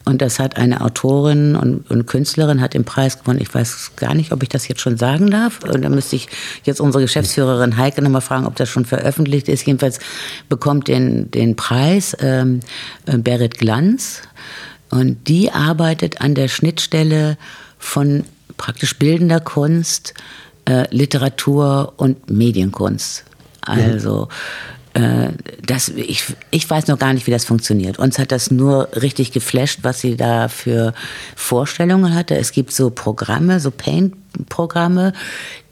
Und 0.05 0.23
das 0.23 0.39
hat 0.39 0.57
eine 0.59 0.81
Autorin 0.83 1.57
und, 1.57 1.91
und 1.91 2.07
Künstlerin 2.07 2.61
hat 2.61 2.75
den 2.75 2.85
Preis 2.85 3.19
gewonnen. 3.19 3.41
Ich 3.41 3.53
weiß 3.53 3.93
gar 3.97 4.15
nicht, 4.15 4.31
ob 4.31 4.45
ich 4.45 4.49
das 4.49 4.69
jetzt 4.69 4.81
schon 4.81 4.97
sagen 4.97 5.31
darf. 5.31 5.65
Und 5.65 5.83
da 5.83 5.89
müsste 5.89 6.15
ich 6.15 6.29
jetzt 6.63 6.81
unsere 6.81 7.03
Geschäftsführerin 7.03 7.77
Heike 7.77 8.01
nochmal 8.01 8.21
fragen, 8.21 8.47
ob 8.47 8.55
das 8.55 8.69
schon 8.69 8.85
veröffentlicht 8.85 9.49
ist. 9.49 9.67
Jedenfalls 9.67 9.99
bekommt 10.49 10.87
den, 10.87 11.33
den 11.33 11.57
Preis 11.57 12.17
ähm, 12.21 12.61
äh, 13.07 13.19
Berit 13.19 13.59
Glanz. 13.59 14.23
Und 14.89 15.27
die 15.27 15.51
arbeitet 15.51 16.21
an 16.21 16.37
der 16.37 16.47
Schnittstelle 16.47 17.39
von 17.77 18.25
praktisch 18.57 18.99
bildender 18.99 19.41
Kunst, 19.41 20.15
äh, 20.69 20.85
Literatur 20.95 21.95
und 21.97 22.31
Medienkunst. 22.31 23.25
Also 23.61 24.29
äh, 24.97 25.29
das, 25.67 25.89
ich, 25.91 26.25
ich 26.51 26.69
weiß 26.69 26.87
noch 26.87 26.99
gar 26.99 27.13
nicht, 27.13 27.27
wie 27.27 27.31
das 27.31 27.45
funktioniert. 27.45 27.99
Uns 27.99 28.19
hat 28.19 28.33
das 28.33 28.51
nur 28.51 28.89
richtig 28.95 29.33
geflasht, 29.33 29.81
was 29.83 30.01
sie 30.01 30.17
da 30.17 30.49
für 30.49 30.95
Vorstellungen 31.35 32.15
hatte. 32.15 32.37
Es 32.37 32.53
gibt 32.53 32.73
so 32.73 32.89
Programme, 32.91 33.61
so 33.61 33.71
Paint-Programme, 33.71 35.13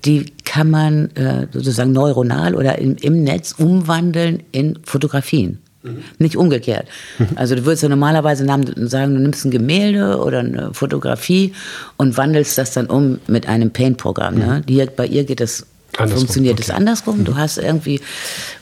die 0.04 0.26
kann 0.44 0.68
man 0.68 1.10
äh, 1.12 1.46
sozusagen 1.50 1.92
neuronal 1.92 2.54
oder 2.54 2.78
im, 2.78 2.96
im 2.96 3.24
Netz 3.24 3.52
umwandeln 3.56 4.42
in 4.52 4.78
Fotografien. 4.84 5.58
Mhm. 5.84 6.02
Nicht 6.18 6.36
umgekehrt. 6.36 6.88
Mhm. 7.18 7.28
Also 7.36 7.54
du 7.54 7.64
würdest 7.66 7.82
ja 7.82 7.90
normalerweise 7.90 8.46
sagen, 8.46 9.14
du 9.14 9.20
nimmst 9.20 9.44
ein 9.44 9.50
Gemälde 9.50 10.18
oder 10.18 10.38
eine 10.40 10.70
Fotografie 10.72 11.52
und 11.98 12.16
wandelst 12.16 12.56
das 12.56 12.72
dann 12.72 12.86
um 12.86 13.18
mit 13.26 13.46
einem 13.46 13.70
Paint-Programm. 13.70 14.34
Ne? 14.34 14.64
Mhm. 14.66 14.88
bei 14.96 15.06
ihr 15.06 15.24
geht 15.24 15.40
das 15.40 15.66
Andersrum, 15.96 16.18
funktioniert 16.18 16.58
es 16.58 16.70
andersrum. 16.70 17.18
Mhm. 17.20 17.24
Du 17.24 17.36
hast 17.36 17.58
irgendwie, 17.58 18.00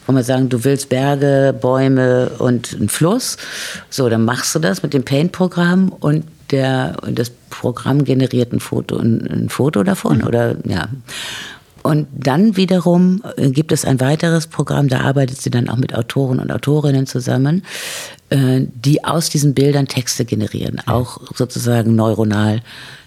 wollen 0.06 0.18
wir 0.18 0.24
sagen, 0.24 0.48
du 0.48 0.64
willst 0.64 0.88
Berge, 0.88 1.54
Bäume 1.58 2.30
und 2.38 2.74
einen 2.74 2.88
Fluss. 2.88 3.36
So, 3.88 4.08
dann 4.08 4.24
machst 4.24 4.54
du 4.54 4.58
das 4.58 4.82
mit 4.82 4.92
dem 4.92 5.04
Paint-Programm 5.04 5.90
und 5.90 6.24
der, 6.50 6.96
das 7.08 7.30
Programm 7.50 8.04
generiert 8.04 8.52
ein 8.52 8.60
Foto, 8.60 8.98
ein, 8.98 9.26
ein 9.26 9.48
Foto 9.48 9.84
davon 9.84 10.18
mhm. 10.18 10.26
oder 10.26 10.56
ja. 10.64 10.88
Und 11.82 12.06
dann 12.12 12.56
wiederum 12.56 13.22
äh, 13.36 13.50
gibt 13.50 13.72
es 13.72 13.84
ein 13.84 14.00
weiteres 14.00 14.46
Programm, 14.46 14.88
da 14.88 15.00
arbeitet 15.00 15.40
sie 15.40 15.50
dann 15.50 15.68
auch 15.68 15.76
mit 15.76 15.94
Autoren 15.94 16.38
und 16.38 16.50
Autorinnen 16.52 17.06
zusammen, 17.06 17.64
äh, 18.30 18.62
die 18.72 19.04
aus 19.04 19.30
diesen 19.30 19.54
Bildern 19.54 19.88
Texte 19.88 20.24
generieren, 20.24 20.80
auch 20.86 21.20
sozusagen 21.34 21.96
neuronal 21.96 22.62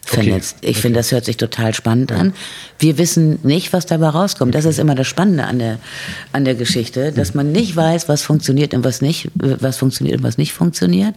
vernetzt. 0.06 0.58
Okay. 0.60 0.70
Ich 0.70 0.76
okay. 0.76 0.82
finde, 0.82 1.00
das 1.00 1.12
hört 1.12 1.26
sich 1.26 1.38
total 1.38 1.74
spannend 1.74 2.12
ja. 2.12 2.18
an. 2.18 2.34
Wir 2.78 2.98
wissen 2.98 3.40
nicht, 3.44 3.74
was 3.74 3.86
dabei 3.86 4.10
rauskommt. 4.10 4.54
Das 4.54 4.66
ist 4.66 4.78
immer 4.78 4.94
das 4.94 5.08
Spannende 5.08 5.46
an 5.46 5.60
der, 5.60 5.80
an 6.32 6.46
der 6.46 6.56
Geschichte, 6.56 7.12
dass 7.12 7.34
man 7.34 7.52
nicht 7.52 7.76
weiß, 7.76 8.08
was 8.08 8.22
funktioniert 8.22 8.74
und 8.74 8.84
was 8.84 9.02
nicht, 9.02 9.32
was 9.36 9.78
funktioniert 9.78 10.18
und 10.18 10.24
was 10.24 10.38
nicht 10.38 10.54
funktioniert. 10.54 11.16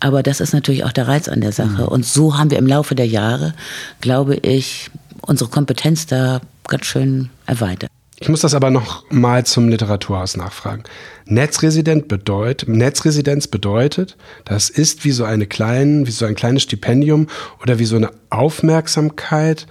Aber 0.00 0.22
das 0.22 0.40
ist 0.40 0.54
natürlich 0.54 0.84
auch 0.84 0.92
der 0.92 1.08
Reiz 1.08 1.28
an 1.28 1.40
der 1.40 1.52
Sache. 1.52 1.82
Mhm. 1.82 1.88
Und 1.88 2.06
so 2.06 2.38
haben 2.38 2.50
wir 2.50 2.58
im 2.58 2.66
Laufe 2.66 2.94
der 2.94 3.06
Jahre, 3.06 3.52
glaube 4.00 4.36
ich, 4.36 4.90
unsere 5.20 5.50
Kompetenz 5.50 6.06
da 6.06 6.40
ganz 6.68 6.86
schön 6.86 7.30
erweitert. 7.46 7.90
Ich 8.20 8.28
muss 8.28 8.40
das 8.40 8.54
aber 8.54 8.70
noch 8.70 9.10
mal 9.10 9.44
zum 9.44 9.68
Literaturhaus 9.68 10.36
nachfragen. 10.36 10.84
Netzresident 11.26 12.06
bedeutet, 12.08 12.68
Netzresidenz 12.68 13.48
bedeutet, 13.48 14.16
das 14.44 14.70
ist 14.70 15.04
wie 15.04 15.10
so 15.10 15.24
eine 15.24 15.46
kleine, 15.46 16.06
wie 16.06 16.12
so 16.12 16.24
ein 16.24 16.36
kleines 16.36 16.62
Stipendium 16.62 17.26
oder 17.60 17.78
wie 17.78 17.84
so 17.84 17.96
eine 17.96 18.10
Aufmerksamkeit 18.30 19.66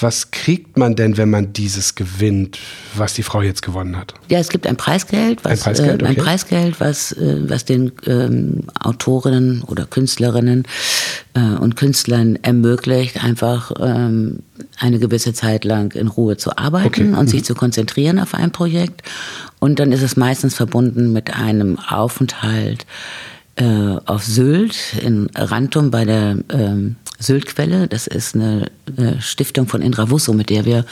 was 0.00 0.30
kriegt 0.30 0.78
man 0.78 0.96
denn, 0.96 1.16
wenn 1.16 1.30
man 1.30 1.52
dieses 1.52 1.94
gewinnt, 1.94 2.58
was 2.94 3.14
die 3.14 3.22
Frau 3.22 3.42
jetzt 3.42 3.62
gewonnen 3.62 3.96
hat? 3.96 4.14
Ja, 4.28 4.38
es 4.38 4.48
gibt 4.48 4.66
ein 4.66 4.76
Preisgeld, 4.76 5.44
was, 5.44 5.52
ein 5.52 5.58
Preisgeld, 5.58 6.02
äh, 6.02 6.04
okay. 6.04 6.06
ein 6.06 6.16
Preisgeld, 6.16 6.80
was, 6.80 7.12
äh, 7.12 7.48
was 7.48 7.64
den 7.64 7.92
ähm, 8.06 8.64
Autorinnen 8.80 9.62
oder 9.62 9.84
Künstlerinnen 9.84 10.64
äh, 11.34 11.40
und 11.40 11.76
Künstlern 11.76 12.36
ermöglicht, 12.42 13.22
einfach 13.22 13.72
ähm, 13.80 14.40
eine 14.78 14.98
gewisse 14.98 15.34
Zeit 15.34 15.64
lang 15.64 15.92
in 15.92 16.08
Ruhe 16.08 16.36
zu 16.36 16.56
arbeiten 16.56 16.86
okay. 16.86 17.02
und 17.02 17.26
mhm. 17.26 17.28
sich 17.28 17.44
zu 17.44 17.54
konzentrieren 17.54 18.18
auf 18.18 18.34
ein 18.34 18.50
Projekt. 18.50 19.02
Und 19.58 19.78
dann 19.78 19.92
ist 19.92 20.02
es 20.02 20.16
meistens 20.16 20.54
verbunden 20.54 21.12
mit 21.12 21.34
einem 21.34 21.78
Aufenthalt 21.78 22.86
äh, 23.56 23.96
auf 24.06 24.24
Sylt 24.24 24.76
in 25.02 25.28
Rantum 25.34 25.90
bei 25.90 26.04
der 26.04 26.38
ähm, 26.50 26.96
Syltquelle. 27.18 27.86
Das 27.86 28.06
ist 28.06 28.34
eine, 28.34 28.70
eine, 28.96 29.20
Stiftung 29.20 29.68
von 29.68 29.82
Indra 29.82 30.10
Wusso, 30.10 30.32
mit 30.32 30.50
der 30.50 30.64
wir 30.64 30.84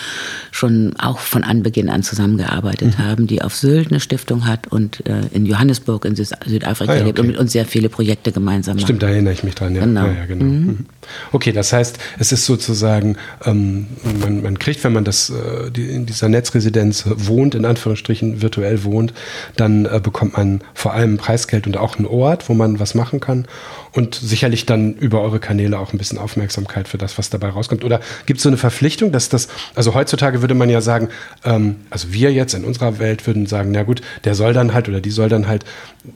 schon 0.51 0.95
auch 0.99 1.19
von 1.19 1.43
Anbeginn 1.43 1.89
an 1.89 2.03
zusammengearbeitet 2.03 2.99
mhm. 2.99 3.03
haben, 3.03 3.27
die 3.27 3.43
auf 3.43 3.55
Sylt 3.55 3.91
eine 3.91 4.01
Stiftung 4.01 4.47
hat 4.47 4.69
und 4.69 5.07
äh, 5.07 5.23
in 5.33 5.47
Johannesburg 5.47 6.05
in 6.05 6.15
Südafrika 6.15 6.93
ah, 6.93 6.95
ja, 6.97 7.01
okay. 7.01 7.07
lebt 7.07 7.21
und 7.21 7.27
mit 7.29 7.39
uns 7.39 7.53
sehr 7.53 7.65
viele 7.65 7.89
Projekte 7.89 8.33
gemeinsam 8.33 8.77
macht. 8.77 8.85
Stimmt, 8.85 9.03
da 9.03 9.09
erinnere 9.09 9.33
ich 9.33 9.43
mich 9.43 9.55
dran. 9.55 9.75
Ja. 9.75 9.81
Genau. 9.85 10.07
Ja, 10.07 10.13
ja, 10.13 10.27
genau. 10.27 10.45
Mhm. 10.45 10.87
Okay, 11.33 11.53
das 11.53 11.73
heißt, 11.73 11.99
es 12.19 12.33
ist 12.33 12.47
sozusagen, 12.47 13.17
ähm, 13.45 13.87
man, 14.21 14.43
man, 14.43 14.59
kriegt, 14.59 14.83
wenn 14.85 14.93
man 14.93 15.05
das, 15.05 15.31
äh, 15.31 15.71
die, 15.71 15.89
in 15.91 16.07
dieser 16.07 16.29
Netzresidenz 16.29 17.05
wohnt, 17.07 17.55
in 17.55 17.65
Anführungsstrichen 17.65 18.43
virtuell 18.43 18.85
wohnt, 18.85 19.15
dann 19.57 19.87
äh, 19.87 20.01
bekommt 20.03 20.37
man 20.37 20.61
vor 20.75 20.93
allem 20.93 21.17
Preisgeld 21.17 21.67
und 21.67 21.77
auch 21.77 21.97
einen 21.97 22.07
Ort, 22.07 22.49
wo 22.49 22.55
man 22.55 22.81
was 22.81 22.95
machen 22.95 23.21
kann 23.21 23.47
und 23.93 24.15
sicherlich 24.15 24.67
dann 24.67 24.95
über 24.95 25.21
eure 25.21 25.41
Kanäle 25.41 25.79
auch 25.79 25.93
ein 25.93 25.99
bisschen 25.99 26.19
Aufmerksamkeit 26.19 26.89
für 26.89 26.99
das, 26.99 27.19
was 27.19 27.31
dabei 27.31 27.49
rauskommt. 27.49 27.85
Oder 27.85 28.01
gibt 28.27 28.39
es 28.39 28.43
so 28.43 28.49
eine 28.49 28.57
Verpflichtung, 28.57 29.13
dass 29.13 29.29
das, 29.29 29.49
also 29.75 29.95
heutzutage 29.95 30.41
würde 30.41 30.55
man 30.55 30.71
ja 30.71 30.81
sagen, 30.81 31.09
ähm, 31.45 31.77
also 31.91 32.13
wir 32.13 32.33
jetzt 32.33 32.55
in 32.55 32.65
unserer 32.65 32.99
Welt 32.99 33.27
würden 33.27 33.47
sagen, 33.47 33.73
na 33.73 33.83
gut, 33.83 34.03
der 34.25 34.35
soll 34.35 34.53
dann 34.53 34.75
halt 34.75 34.89
oder 34.89 35.01
die 35.01 35.11
soll 35.11 35.29
dann 35.29 35.49
halt, 35.49 35.65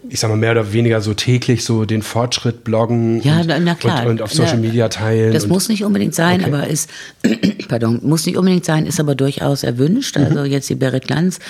ich 0.08 0.20
sag 0.20 0.30
mal, 0.30 0.36
mehr 0.36 0.52
oder 0.52 0.72
weniger 0.72 1.00
so 1.00 1.14
täglich 1.14 1.64
so 1.64 1.84
den 1.84 2.02
Fortschritt 2.02 2.64
bloggen 2.64 3.20
ja, 3.22 3.40
und, 3.40 3.64
na 3.64 3.74
klar. 3.74 4.02
Und, 4.02 4.10
und 4.10 4.22
auf 4.22 4.32
Social 4.32 4.56
na, 4.56 4.68
Media 4.68 4.88
teilen. 4.88 5.32
Das 5.32 5.46
muss 5.46 5.68
nicht 5.68 5.84
unbedingt 5.84 6.14
sein, 6.14 6.40
okay. 6.40 6.52
aber 6.52 6.66
ist, 6.68 6.88
pardon, 7.68 8.00
muss 8.02 8.24
nicht 8.26 8.36
unbedingt 8.36 8.64
sein, 8.64 8.86
ist 8.86 9.00
aber 9.00 9.14
durchaus 9.14 9.64
erwünscht. 9.64 10.16
Also 10.16 10.40
mhm. 10.40 10.46
jetzt 10.46 10.70
die 10.70 10.74
Berit 10.76 11.10
Lanz, 11.10 11.40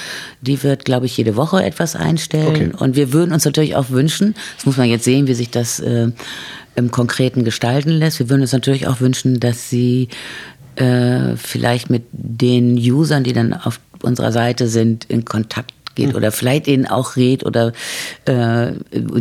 die 0.41 0.63
wird, 0.63 0.85
glaube 0.85 1.07
ich, 1.07 1.17
jede 1.17 1.37
Woche 1.37 1.63
etwas 1.63 1.97
einstellen. 1.97 2.73
Okay. 2.73 2.85
Und 2.85 2.97
wir 2.97 3.13
würden 3.13 3.33
uns 3.33 3.45
natürlich 3.45 3.77
auch 3.77 3.91
wünschen, 3.91 4.35
das 4.57 4.67
muss 4.67 4.77
man 4.77 4.89
jetzt 4.89 5.05
sehen, 5.05 5.27
wie 5.27 5.35
sich 5.35 5.51
das 5.51 5.81
äh, 5.81 6.09
im 6.75 6.91
Konkreten 6.91 7.45
gestalten 7.45 7.91
lässt. 7.91 8.19
Wir 8.19 8.29
würden 8.29 8.43
uns 8.43 8.53
natürlich 8.53 8.87
auch 8.87 9.01
wünschen, 9.01 9.41
dass 9.41 9.71
sie 9.71 10.09
äh, 10.77 11.37
vielleicht 11.37 11.91
mit 11.91 12.05
den 12.13 12.77
Usern, 12.77 13.25
die 13.25 13.33
dann 13.33 13.53
auf 13.53 13.81
unserer 14.03 14.33
Seite 14.33 14.69
sind, 14.69 15.05
in 15.05 15.25
Kontakt 15.25 15.73
geht 15.95 16.11
mhm. 16.11 16.17
oder 16.17 16.33
vielleicht 16.33 16.67
ihnen 16.67 16.87
auch 16.87 17.17
rät 17.17 17.45
oder 17.45 17.73
äh, 18.27 18.73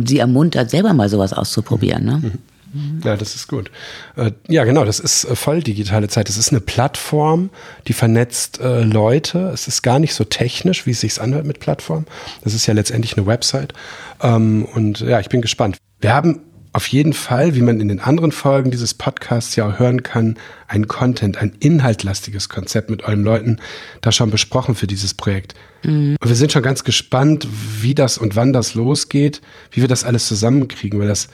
sie 0.04 0.18
ermuntert, 0.18 0.70
selber 0.70 0.92
mal 0.92 1.08
sowas 1.08 1.32
auszuprobieren. 1.32 2.04
Ne? 2.04 2.32
Mhm. 2.74 3.00
Ja, 3.04 3.16
das 3.16 3.36
ist 3.36 3.46
gut. 3.46 3.70
Äh, 4.16 4.32
ja, 4.48 4.64
genau, 4.64 4.84
das 4.84 4.98
ist 4.98 5.24
äh, 5.24 5.36
voll 5.36 5.62
digitale 5.62 6.08
Zeit. 6.08 6.28
Es 6.28 6.36
ist 6.36 6.50
eine 6.50 6.60
Plattform, 6.60 7.50
die 7.86 7.92
vernetzt 7.92 8.60
äh, 8.60 8.82
Leute. 8.82 9.50
Es 9.54 9.68
ist 9.68 9.82
gar 9.82 10.00
nicht 10.00 10.14
so 10.14 10.24
technisch, 10.24 10.84
wie 10.84 10.90
es 10.90 11.00
sich 11.00 11.20
anhört 11.20 11.46
mit 11.46 11.60
Plattform. 11.60 12.04
Das 12.42 12.52
ist 12.52 12.66
ja 12.66 12.74
letztendlich 12.74 13.16
eine 13.16 13.26
Website. 13.26 13.72
Ähm, 14.20 14.66
und 14.74 15.00
ja, 15.00 15.20
ich 15.20 15.28
bin 15.28 15.40
gespannt. 15.40 15.76
Wir 16.00 16.12
haben 16.12 16.40
auf 16.74 16.88
jeden 16.88 17.12
Fall, 17.12 17.54
wie 17.54 17.62
man 17.62 17.78
in 17.78 17.86
den 17.86 18.00
anderen 18.00 18.32
Folgen 18.32 18.72
dieses 18.72 18.94
Podcasts 18.94 19.54
ja 19.54 19.68
auch 19.68 19.78
hören 19.78 20.02
kann, 20.02 20.36
ein 20.66 20.88
Content, 20.88 21.38
ein 21.38 21.52
inhaltlastiges 21.60 22.48
Konzept 22.48 22.90
mit 22.90 23.04
euren 23.04 23.22
Leuten 23.22 23.58
da 24.00 24.10
schon 24.10 24.30
besprochen 24.30 24.74
für 24.74 24.88
dieses 24.88 25.14
Projekt. 25.14 25.54
Mhm. 25.84 26.16
Und 26.20 26.28
wir 26.28 26.34
sind 26.34 26.50
schon 26.50 26.64
ganz 26.64 26.82
gespannt, 26.82 27.46
wie 27.80 27.94
das 27.94 28.18
und 28.18 28.34
wann 28.34 28.52
das 28.52 28.74
losgeht, 28.74 29.40
wie 29.70 29.82
wir 29.82 29.88
das 29.88 30.02
alles 30.02 30.26
zusammenkriegen, 30.26 30.98
weil 30.98 31.06
das 31.06 31.28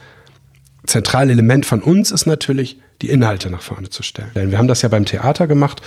zentrale 0.86 1.32
Element 1.32 1.64
von 1.64 1.80
uns 1.80 2.10
ist 2.10 2.26
natürlich, 2.26 2.76
die 3.02 3.08
Inhalte 3.08 3.50
nach 3.50 3.62
vorne 3.62 3.88
zu 3.88 4.02
stellen. 4.02 4.30
Wir 4.34 4.58
haben 4.58 4.68
das 4.68 4.82
ja 4.82 4.88
beim 4.88 5.06
Theater 5.06 5.46
gemacht 5.46 5.80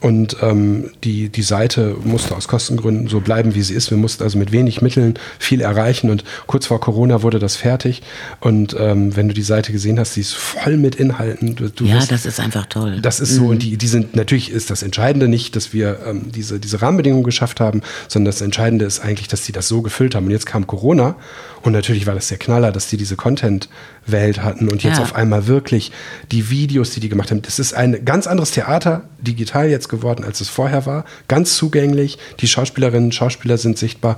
und 0.00 0.36
ähm, 0.42 0.90
die, 1.04 1.28
die 1.28 1.42
Seite 1.42 1.96
musste 2.02 2.34
aus 2.34 2.48
Kostengründen 2.48 3.08
so 3.08 3.20
bleiben, 3.20 3.54
wie 3.54 3.62
sie 3.62 3.74
ist. 3.74 3.90
Wir 3.90 3.98
mussten 3.98 4.24
also 4.24 4.36
mit 4.36 4.50
wenig 4.50 4.82
Mitteln 4.82 5.14
viel 5.38 5.60
erreichen 5.60 6.10
und 6.10 6.24
kurz 6.46 6.66
vor 6.66 6.80
Corona 6.80 7.22
wurde 7.22 7.38
das 7.38 7.54
fertig. 7.54 8.02
Und 8.40 8.74
ähm, 8.78 9.14
wenn 9.14 9.28
du 9.28 9.34
die 9.34 9.42
Seite 9.42 9.72
gesehen 9.72 10.00
hast, 10.00 10.16
die 10.16 10.20
ist 10.20 10.34
voll 10.34 10.76
mit 10.76 10.96
Inhalten. 10.96 11.54
Du, 11.54 11.70
du 11.70 11.84
ja, 11.84 11.94
wirst, 11.94 12.10
das 12.10 12.26
ist 12.26 12.40
einfach 12.40 12.66
toll. 12.66 12.98
Das 13.00 13.20
ist 13.20 13.34
so 13.34 13.42
mhm. 13.42 13.50
und 13.50 13.62
die, 13.62 13.76
die 13.76 13.88
sind, 13.88 14.16
natürlich 14.16 14.50
ist 14.50 14.70
das 14.70 14.82
Entscheidende 14.82 15.28
nicht, 15.28 15.54
dass 15.54 15.72
wir 15.72 16.00
ähm, 16.04 16.32
diese, 16.32 16.58
diese 16.58 16.82
Rahmenbedingungen 16.82 17.24
geschafft 17.24 17.60
haben, 17.60 17.82
sondern 18.08 18.26
das 18.26 18.40
Entscheidende 18.40 18.84
ist 18.84 19.00
eigentlich, 19.00 19.28
dass 19.28 19.44
sie 19.44 19.52
das 19.52 19.68
so 19.68 19.82
gefüllt 19.82 20.16
haben. 20.16 20.26
Und 20.26 20.32
jetzt 20.32 20.46
kam 20.46 20.66
Corona 20.66 21.16
und 21.62 21.72
natürlich 21.72 22.06
war 22.06 22.14
das 22.14 22.28
der 22.28 22.38
Knaller, 22.38 22.72
dass 22.72 22.88
die 22.88 22.96
diese 22.96 23.16
Content-Welt 23.16 24.42
hatten 24.42 24.68
und 24.68 24.82
jetzt 24.82 24.98
ja. 24.98 25.02
auf 25.02 25.14
einmal 25.14 25.46
wirklich 25.46 25.90
die 26.30 26.50
Videos, 26.56 26.90
die 26.90 27.00
die 27.00 27.08
gemacht 27.08 27.30
haben. 27.30 27.42
Das 27.42 27.58
ist 27.58 27.74
ein 27.74 28.04
ganz 28.04 28.26
anderes 28.26 28.50
Theater 28.50 29.02
digital 29.18 29.68
jetzt 29.68 29.88
geworden, 29.88 30.24
als 30.24 30.40
es 30.40 30.48
vorher 30.48 30.86
war. 30.86 31.04
Ganz 31.28 31.56
zugänglich. 31.56 32.18
Die 32.40 32.48
Schauspielerinnen 32.48 33.06
und 33.06 33.14
Schauspieler 33.14 33.58
sind 33.58 33.78
sichtbar. 33.78 34.16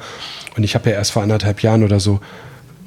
Und 0.57 0.65
ich 0.65 0.75
habe 0.75 0.91
ja 0.91 0.97
erst 0.97 1.13
vor 1.13 1.23
anderthalb 1.23 1.63
Jahren 1.63 1.85
oder 1.85 2.01
so, 2.01 2.21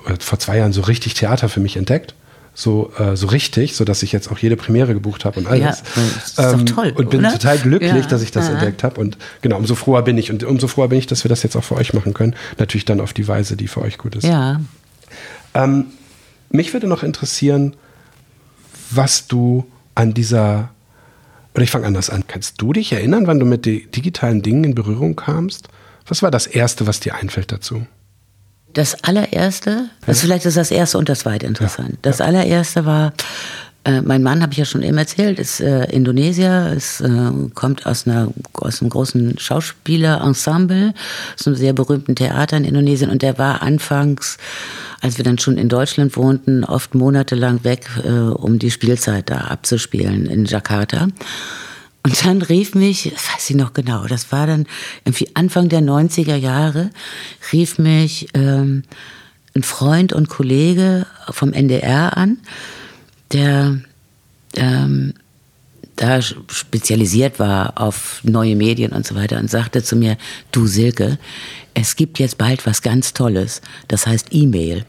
oder 0.05 0.15
vor 0.19 0.39
zwei 0.39 0.57
Jahren 0.57 0.73
so 0.73 0.81
richtig 0.81 1.13
Theater 1.13 1.49
für 1.49 1.59
mich 1.59 1.77
entdeckt 1.77 2.15
so, 2.53 2.91
äh, 2.97 3.15
so 3.15 3.27
richtig, 3.27 3.75
so 3.75 3.85
dass 3.85 4.03
ich 4.03 4.11
jetzt 4.11 4.29
auch 4.31 4.37
jede 4.37 4.57
Premiere 4.57 4.93
gebucht 4.93 5.25
habe 5.25 5.39
und 5.39 5.47
alles. 5.47 5.61
Ja, 5.61 6.01
das 6.15 6.27
ist 6.27 6.39
ähm, 6.39 6.65
doch 6.65 6.75
toll, 6.75 6.93
und 6.95 7.09
bin 7.09 7.21
oder? 7.21 7.31
total 7.31 7.57
glücklich, 7.57 7.91
ja. 7.91 8.01
dass 8.01 8.21
ich 8.21 8.31
das 8.31 8.47
ja. 8.47 8.53
entdeckt 8.53 8.83
habe. 8.83 8.99
Und 8.99 9.17
genau, 9.41 9.57
umso 9.57 9.75
froher 9.75 10.03
bin 10.03 10.17
ich. 10.17 10.31
Und 10.31 10.43
umso 10.43 10.67
froher 10.67 10.89
bin 10.89 10.99
ich, 10.99 11.07
dass 11.07 11.23
wir 11.23 11.29
das 11.29 11.43
jetzt 11.43 11.55
auch 11.55 11.63
für 11.63 11.75
euch 11.75 11.93
machen 11.93 12.13
können. 12.13 12.35
Natürlich 12.57 12.85
dann 12.85 12.99
auf 12.99 13.13
die 13.13 13.27
Weise, 13.27 13.55
die 13.55 13.67
für 13.67 13.81
euch 13.81 13.97
gut 13.97 14.15
ist. 14.15 14.25
Ja. 14.25 14.59
Ähm, 15.53 15.85
mich 16.49 16.73
würde 16.73 16.87
noch 16.87 17.03
interessieren, 17.03 17.75
was 18.95 19.27
du 19.27 19.65
an 19.95 20.13
dieser, 20.13 20.69
oder 21.54 21.63
ich 21.63 21.71
fange 21.71 21.88
anders 21.88 22.10
an. 22.10 22.25
Kannst 22.27 22.62
du 22.62 22.73
dich 22.73 22.91
erinnern, 22.93 23.27
wann 23.27 23.39
du 23.39 23.45
mit 23.45 23.65
digitalen 23.65 24.41
Dingen 24.41 24.63
in 24.63 24.75
Berührung 24.75 25.15
kamst? 25.15 25.67
Was 26.08 26.23
war 26.23 26.32
das 26.32 26.47
Erste, 26.47 26.88
was 26.88 26.99
dir 26.99 27.15
einfällt 27.15 27.51
dazu? 27.51 27.86
Das 28.73 29.04
allererste, 29.04 29.89
also 30.08 30.21
vielleicht 30.21 30.45
ist 30.45 30.56
das 30.56 30.71
erste 30.71 30.97
und 30.97 31.10
das 31.10 31.19
zweite 31.19 31.45
interessant. 31.45 31.97
Das 32.04 32.19
ja. 32.19 32.25
allererste 32.25 32.86
war, 32.86 33.13
äh, 33.84 34.01
mein 34.01 34.21
Mann, 34.21 34.41
habe 34.41 34.51
ich 34.51 34.59
ja 34.59 34.65
schon 34.65 34.84
eben 34.84 34.97
erzählt, 34.97 35.39
ist 35.39 35.59
äh, 35.59 35.86
Indonesier, 35.86 36.71
ist, 36.75 37.01
äh, 37.01 37.32
kommt 37.55 37.86
aus, 37.88 38.05
einer, 38.05 38.32
aus 38.53 38.82
einem 38.82 38.89
großen 38.89 39.39
Schauspielerensemble, 39.39 40.93
aus 41.38 41.47
einem 41.47 41.55
sehr 41.55 41.73
berühmten 41.73 42.15
Theater 42.15 42.57
in 42.57 42.65
Indonesien 42.65 43.09
und 43.09 43.23
der 43.23 43.39
war 43.39 43.63
anfangs, 43.63 44.38
als 45.01 45.17
wir 45.17 45.25
dann 45.25 45.39
schon 45.39 45.57
in 45.57 45.67
Deutschland 45.67 46.15
wohnten, 46.15 46.63
oft 46.63 46.93
monatelang 46.93 47.63
weg, 47.63 47.89
äh, 48.03 48.09
um 48.09 48.59
die 48.59 48.69
Spielzeit 48.69 49.32
da 49.32 49.38
abzuspielen 49.39 50.27
in 50.27 50.45
Jakarta. 50.45 51.07
Und 52.03 52.25
dann 52.25 52.41
rief 52.43 52.75
mich, 52.75 53.11
weiß 53.11 53.49
ich 53.49 53.55
noch 53.55 53.73
genau, 53.73 54.05
das 54.05 54.32
war 54.32 54.45
dann 54.45 54.67
irgendwie 55.05 55.36
Anfang 55.36 55.69
der 55.69 55.82
90er 55.82 56.36
Jahre, 56.36 56.91
rief 57.51 57.79
mich 57.79 58.27
ähm, 58.36 58.84
ein 59.55 59.63
Freund 59.63 60.13
und 60.13 60.29
Kollege 60.29 61.07
vom 61.29 61.51
NDR 61.51 62.15
an, 62.17 62.38
der 63.34 63.79
ähm, 64.55 65.13
da 65.95 66.21
spezialisiert 66.21 67.38
war 67.38 67.79
auf 67.79 68.21
neue 68.23 68.55
Medien 68.55 68.91
und 68.91 69.05
so 69.05 69.13
weiter 69.13 69.38
und 69.38 69.51
sagte 69.51 69.84
zu 69.84 69.95
mir, 69.95 70.17
du 70.51 70.65
Silke, 70.65 71.19
es 71.73 71.95
gibt 71.95 72.17
jetzt 72.17 72.38
bald 72.38 72.65
was 72.65 72.82
ganz 72.82 73.13
Tolles, 73.13 73.61
das 73.88 74.07
heißt 74.07 74.29
E-Mail. 74.32 74.86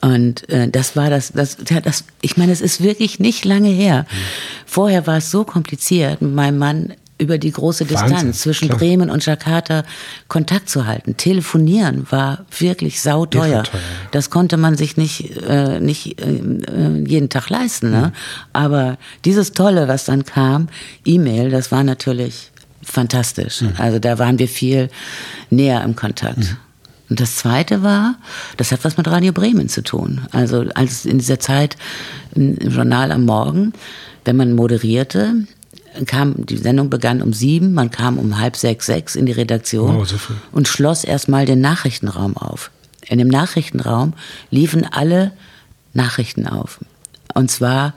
Und 0.00 0.48
äh, 0.48 0.68
das 0.68 0.94
war 0.94 1.10
das, 1.10 1.32
das, 1.32 1.56
das, 1.56 2.04
ich 2.20 2.36
meine, 2.36 2.52
es 2.52 2.60
ist 2.60 2.82
wirklich 2.82 3.18
nicht 3.18 3.44
lange 3.44 3.70
her. 3.70 4.06
Mhm. 4.08 4.16
Vorher 4.64 5.06
war 5.08 5.16
es 5.16 5.32
so 5.32 5.42
kompliziert, 5.42 6.22
mit 6.22 6.32
meinem 6.32 6.58
Mann 6.58 6.94
über 7.18 7.38
die 7.38 7.50
große 7.50 7.84
Distanz 7.84 8.12
Wahnsinn, 8.12 8.32
zwischen 8.32 8.68
klar. 8.68 8.78
Bremen 8.78 9.10
und 9.10 9.26
Jakarta 9.26 9.82
Kontakt 10.28 10.70
zu 10.70 10.86
halten. 10.86 11.16
Telefonieren 11.16 12.06
war 12.10 12.44
wirklich 12.56 13.00
sauteuer. 13.00 13.64
Teuer, 13.64 13.80
Das 14.12 14.30
konnte 14.30 14.56
man 14.56 14.76
sich 14.76 14.96
nicht, 14.96 15.36
äh, 15.42 15.80
nicht 15.80 16.20
äh, 16.20 17.04
jeden 17.06 17.28
Tag 17.28 17.50
leisten. 17.50 17.90
Ne? 17.90 18.06
Mhm. 18.08 18.12
Aber 18.52 18.98
dieses 19.24 19.52
Tolle, 19.52 19.88
was 19.88 20.04
dann 20.04 20.24
kam, 20.24 20.68
E-Mail, 21.04 21.50
das 21.50 21.72
war 21.72 21.82
natürlich 21.82 22.50
fantastisch. 22.82 23.62
Mhm. 23.62 23.72
Also 23.78 23.98
da 23.98 24.18
waren 24.18 24.38
wir 24.38 24.48
viel 24.48 24.88
näher 25.50 25.82
im 25.82 25.96
Kontakt. 25.96 26.38
Mhm. 26.38 26.56
Und 27.10 27.20
das 27.20 27.36
Zweite 27.36 27.82
war, 27.82 28.16
das 28.58 28.70
hat 28.70 28.84
was 28.84 28.96
mit 28.96 29.08
Radio 29.08 29.32
Bremen 29.32 29.68
zu 29.68 29.82
tun. 29.82 30.20
Also 30.30 30.66
als 30.74 31.06
in 31.06 31.18
dieser 31.18 31.40
Zeit 31.40 31.76
im 32.34 32.56
Journal 32.58 33.12
am 33.12 33.24
Morgen, 33.24 33.72
wenn 34.24 34.36
man 34.36 34.52
moderierte, 34.52 35.34
kam, 36.06 36.46
die 36.46 36.56
Sendung 36.56 36.90
begann 36.90 37.22
um 37.22 37.32
sieben, 37.32 37.74
man 37.74 37.90
kam 37.90 38.18
um 38.18 38.38
halb 38.38 38.56
sechs, 38.56 38.86
sechs 38.86 39.14
in 39.14 39.26
die 39.26 39.32
Redaktion 39.32 39.96
oh, 39.96 40.04
so 40.04 40.16
und 40.52 40.68
schloss 40.68 41.04
erstmal 41.04 41.46
den 41.46 41.60
Nachrichtenraum 41.60 42.36
auf. 42.36 42.70
In 43.06 43.18
dem 43.18 43.28
Nachrichtenraum 43.28 44.12
liefen 44.50 44.84
alle 44.84 45.32
Nachrichten 45.94 46.46
auf. 46.46 46.80
Und 47.34 47.50
zwar 47.50 47.94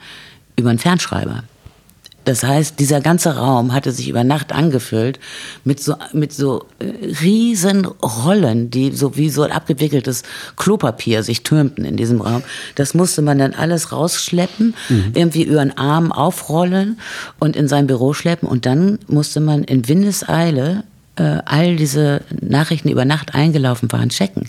über 0.55 0.69
einen 0.69 0.79
Fernschreiber. 0.79 1.43
Das 2.23 2.43
heißt, 2.43 2.79
dieser 2.79 3.01
ganze 3.01 3.35
Raum 3.35 3.73
hatte 3.73 3.91
sich 3.91 4.07
über 4.07 4.23
Nacht 4.23 4.51
angefüllt 4.51 5.19
mit 5.63 5.81
so, 5.81 5.95
mit 6.13 6.31
so 6.31 6.65
äh, 6.79 6.85
riesen 7.21 7.85
Rollen, 7.85 8.69
die 8.69 8.91
so 8.91 9.17
wie 9.17 9.29
so 9.29 9.41
ein 9.41 9.51
abgewickeltes 9.51 10.23
Klopapier 10.55 11.23
sich 11.23 11.43
türmten 11.43 11.83
in 11.83 11.97
diesem 11.97 12.21
Raum. 12.21 12.43
Das 12.75 12.93
musste 12.93 13.21
man 13.21 13.39
dann 13.39 13.53
alles 13.53 13.91
rausschleppen, 13.91 14.75
mhm. 14.89 15.11
irgendwie 15.15 15.43
über 15.43 15.63
den 15.63 15.77
Arm 15.77 16.11
aufrollen 16.11 16.99
und 17.39 17.55
in 17.55 17.67
sein 17.67 17.87
Büro 17.87 18.13
schleppen. 18.13 18.47
Und 18.47 18.65
dann 18.65 18.99
musste 19.07 19.39
man 19.39 19.63
in 19.63 19.87
Windeseile 19.87 20.83
äh, 21.15 21.39
all 21.45 21.75
diese 21.75 22.21
Nachrichten 22.39 22.89
über 22.89 23.05
Nacht 23.05 23.33
eingelaufen 23.33 23.91
waren 23.91 24.09
checken. 24.09 24.47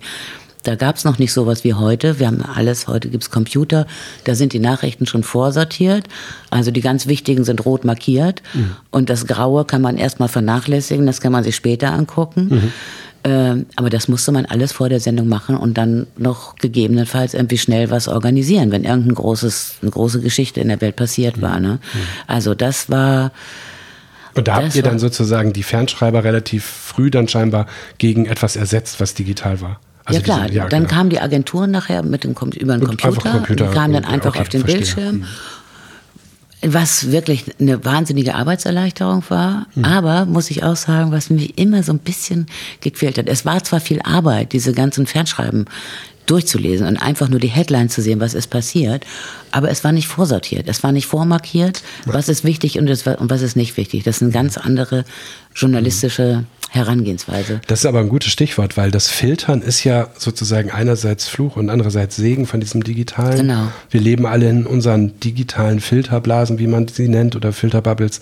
Da 0.63 0.77
gab 0.77 0.97
es 0.97 1.05
noch 1.05 1.19
nicht 1.19 1.33
sowas 1.33 1.65
wie 1.65 1.75
heute. 1.75 2.19
Wir 2.19 2.29
haben 2.29 2.43
alles, 2.43 2.87
heute 2.87 3.09
gibt's 3.09 3.31
Computer, 3.31 3.87
da 4.25 4.35
sind 4.35 4.53
die 4.53 4.61
Nachrichten 4.61 5.07
schon 5.07 5.23
vorsortiert. 5.23 6.05
Also 6.51 6.71
die 6.71 6.81
ganz 6.81 7.07
wichtigen 7.07 7.45
sind 7.45 7.65
rot 7.65 7.85
markiert. 7.85 8.43
Mhm. 8.55 8.77
Und 8.91 9.11
das 9.11 9.27
Graue 9.27 9.65
kann 9.65 9.83
man 9.83 9.97
erstmal 9.97 10.29
vernachlässigen, 10.29 11.07
das 11.07 11.21
kann 11.21 11.33
man 11.33 11.45
sich 11.45 11.57
später 11.57 11.93
angucken. 11.93 12.49
Mhm. 12.51 12.73
Ähm, 13.25 13.67
aber 13.77 13.89
das 13.89 14.09
musste 14.09 14.33
man 14.33 14.47
alles 14.47 14.73
vor 14.73 14.89
der 14.89 14.99
Sendung 14.99 15.29
machen 15.29 15.57
und 15.57 15.79
dann 15.79 16.09
noch 16.17 16.57
gegebenenfalls 16.57 17.35
irgendwie 17.35 17.59
schnell 17.59 17.91
was 17.91 18.09
organisieren, 18.09 18.73
wenn 18.73 18.85
irgendein 18.85 19.15
großes, 19.15 19.77
eine 19.81 19.93
große 19.93 20.21
Geschichte 20.21 20.61
in 20.61 20.69
der 20.69 20.81
Welt 20.81 20.97
passiert 20.97 21.41
war. 21.41 21.61
Ne? 21.61 21.79
Mhm. 21.95 21.99
Also 22.27 22.55
das 22.55 22.91
war. 22.91 23.31
Und 24.35 24.49
da 24.49 24.57
habt 24.57 24.75
ihr 24.75 24.83
dann 24.83 24.99
sozusagen 24.99 25.53
die 25.53 25.63
Fernschreiber 25.63 26.25
relativ 26.25 26.65
früh 26.65 27.11
dann 27.11 27.29
scheinbar 27.29 27.67
gegen 27.99 28.27
etwas 28.27 28.57
ersetzt, 28.57 28.99
was 28.99 29.15
digital 29.15 29.61
war. 29.61 29.79
Also 30.05 30.19
ja 30.19 30.25
klar, 30.25 30.47
diese, 30.47 30.59
ja, 30.59 30.69
dann 30.69 30.83
genau. 30.83 30.95
kamen 30.95 31.11
die 31.11 31.21
Agenturen 31.21 31.71
nachher 31.71 32.03
mit 32.03 32.25
dem, 32.25 32.33
über 32.33 32.77
den 32.77 32.87
Computer, 32.87 33.31
Computer 33.31 33.67
die 33.67 33.75
kamen 33.75 33.95
dann 33.95 34.05
einfach 34.05 34.31
okay, 34.31 34.41
auf 34.41 34.49
den 34.49 34.61
verstehe. 34.63 34.81
Bildschirm. 34.81 35.17
Mhm. 35.17 35.25
Was 36.65 37.11
wirklich 37.11 37.47
eine 37.59 37.85
wahnsinnige 37.85 38.37
Arbeitserleichterung 38.37 39.25
war, 39.31 39.67
mhm. 39.75 39.85
aber 39.85 40.27
muss 40.27 40.49
ich 40.49 40.63
auch 40.63 40.77
sagen, 40.77 41.11
was 41.11 41.29
mich 41.29 41.59
immer 41.59 41.83
so 41.83 41.93
ein 41.93 41.99
bisschen 41.99 42.47
gequält 42.81 43.19
hat. 43.19 43.29
Es 43.29 43.45
war 43.45 43.65
zwar 43.65 43.81
viel 43.81 44.01
Arbeit, 44.03 44.53
diese 44.53 44.73
ganzen 44.73 45.09
Fernschreiben 45.09 45.67
durchzulesen 46.27 46.87
und 46.87 46.99
einfach 46.99 47.29
nur 47.29 47.41
die 47.41 47.49
Headline 47.49 47.89
zu 47.89 48.01
sehen, 48.01 48.21
was 48.21 48.35
ist 48.35 48.49
passiert. 48.49 49.05
Aber 49.51 49.71
es 49.71 49.83
war 49.83 49.93
nicht 49.93 50.07
vorsortiert, 50.07 50.69
es 50.69 50.83
war 50.83 50.93
nicht 50.93 51.07
vormarkiert, 51.07 51.83
was 52.07 52.29
ist 52.29 52.45
wichtig 52.45 52.79
und, 52.79 52.89
was 52.89 53.43
ist 53.43 53.57
nicht 53.57 53.77
wichtig. 53.77 54.05
Das 54.05 54.21
sind 54.21 54.33
ganz 54.33 54.57
andere 54.57 55.05
journalistische 55.55 56.45
Herangehensweise. 56.73 57.61
Das 57.67 57.81
ist 57.81 57.87
aber 57.87 58.01
ein 58.01 58.09
gutes 58.09 58.33
Stichwort, 58.33 58.79
weil 58.79 58.91
das 58.91 59.09
Filtern 59.09 59.61
ist 59.61 59.85
ja 59.85 60.09
sozusagen 60.17 60.71
einerseits 60.71 61.29
Fluch 61.29 61.57
und 61.57 61.69
andererseits 61.69 62.17
Segen 62.17 62.47
von 62.47 62.61
diesem 62.61 62.83
Digitalen. 62.83 63.37
Genau. 63.37 63.69
Wir 63.91 64.01
leben 64.01 64.25
alle 64.25 64.49
in 64.49 64.65
unseren 64.65 65.21
digitalen 65.21 65.81
Filterblasen, 65.81 66.59
wie 66.59 66.67
man 66.67 66.89
sie 66.89 67.09
nennt, 67.09 67.37
oder 67.37 67.53
Filterbubbles. 67.53 68.21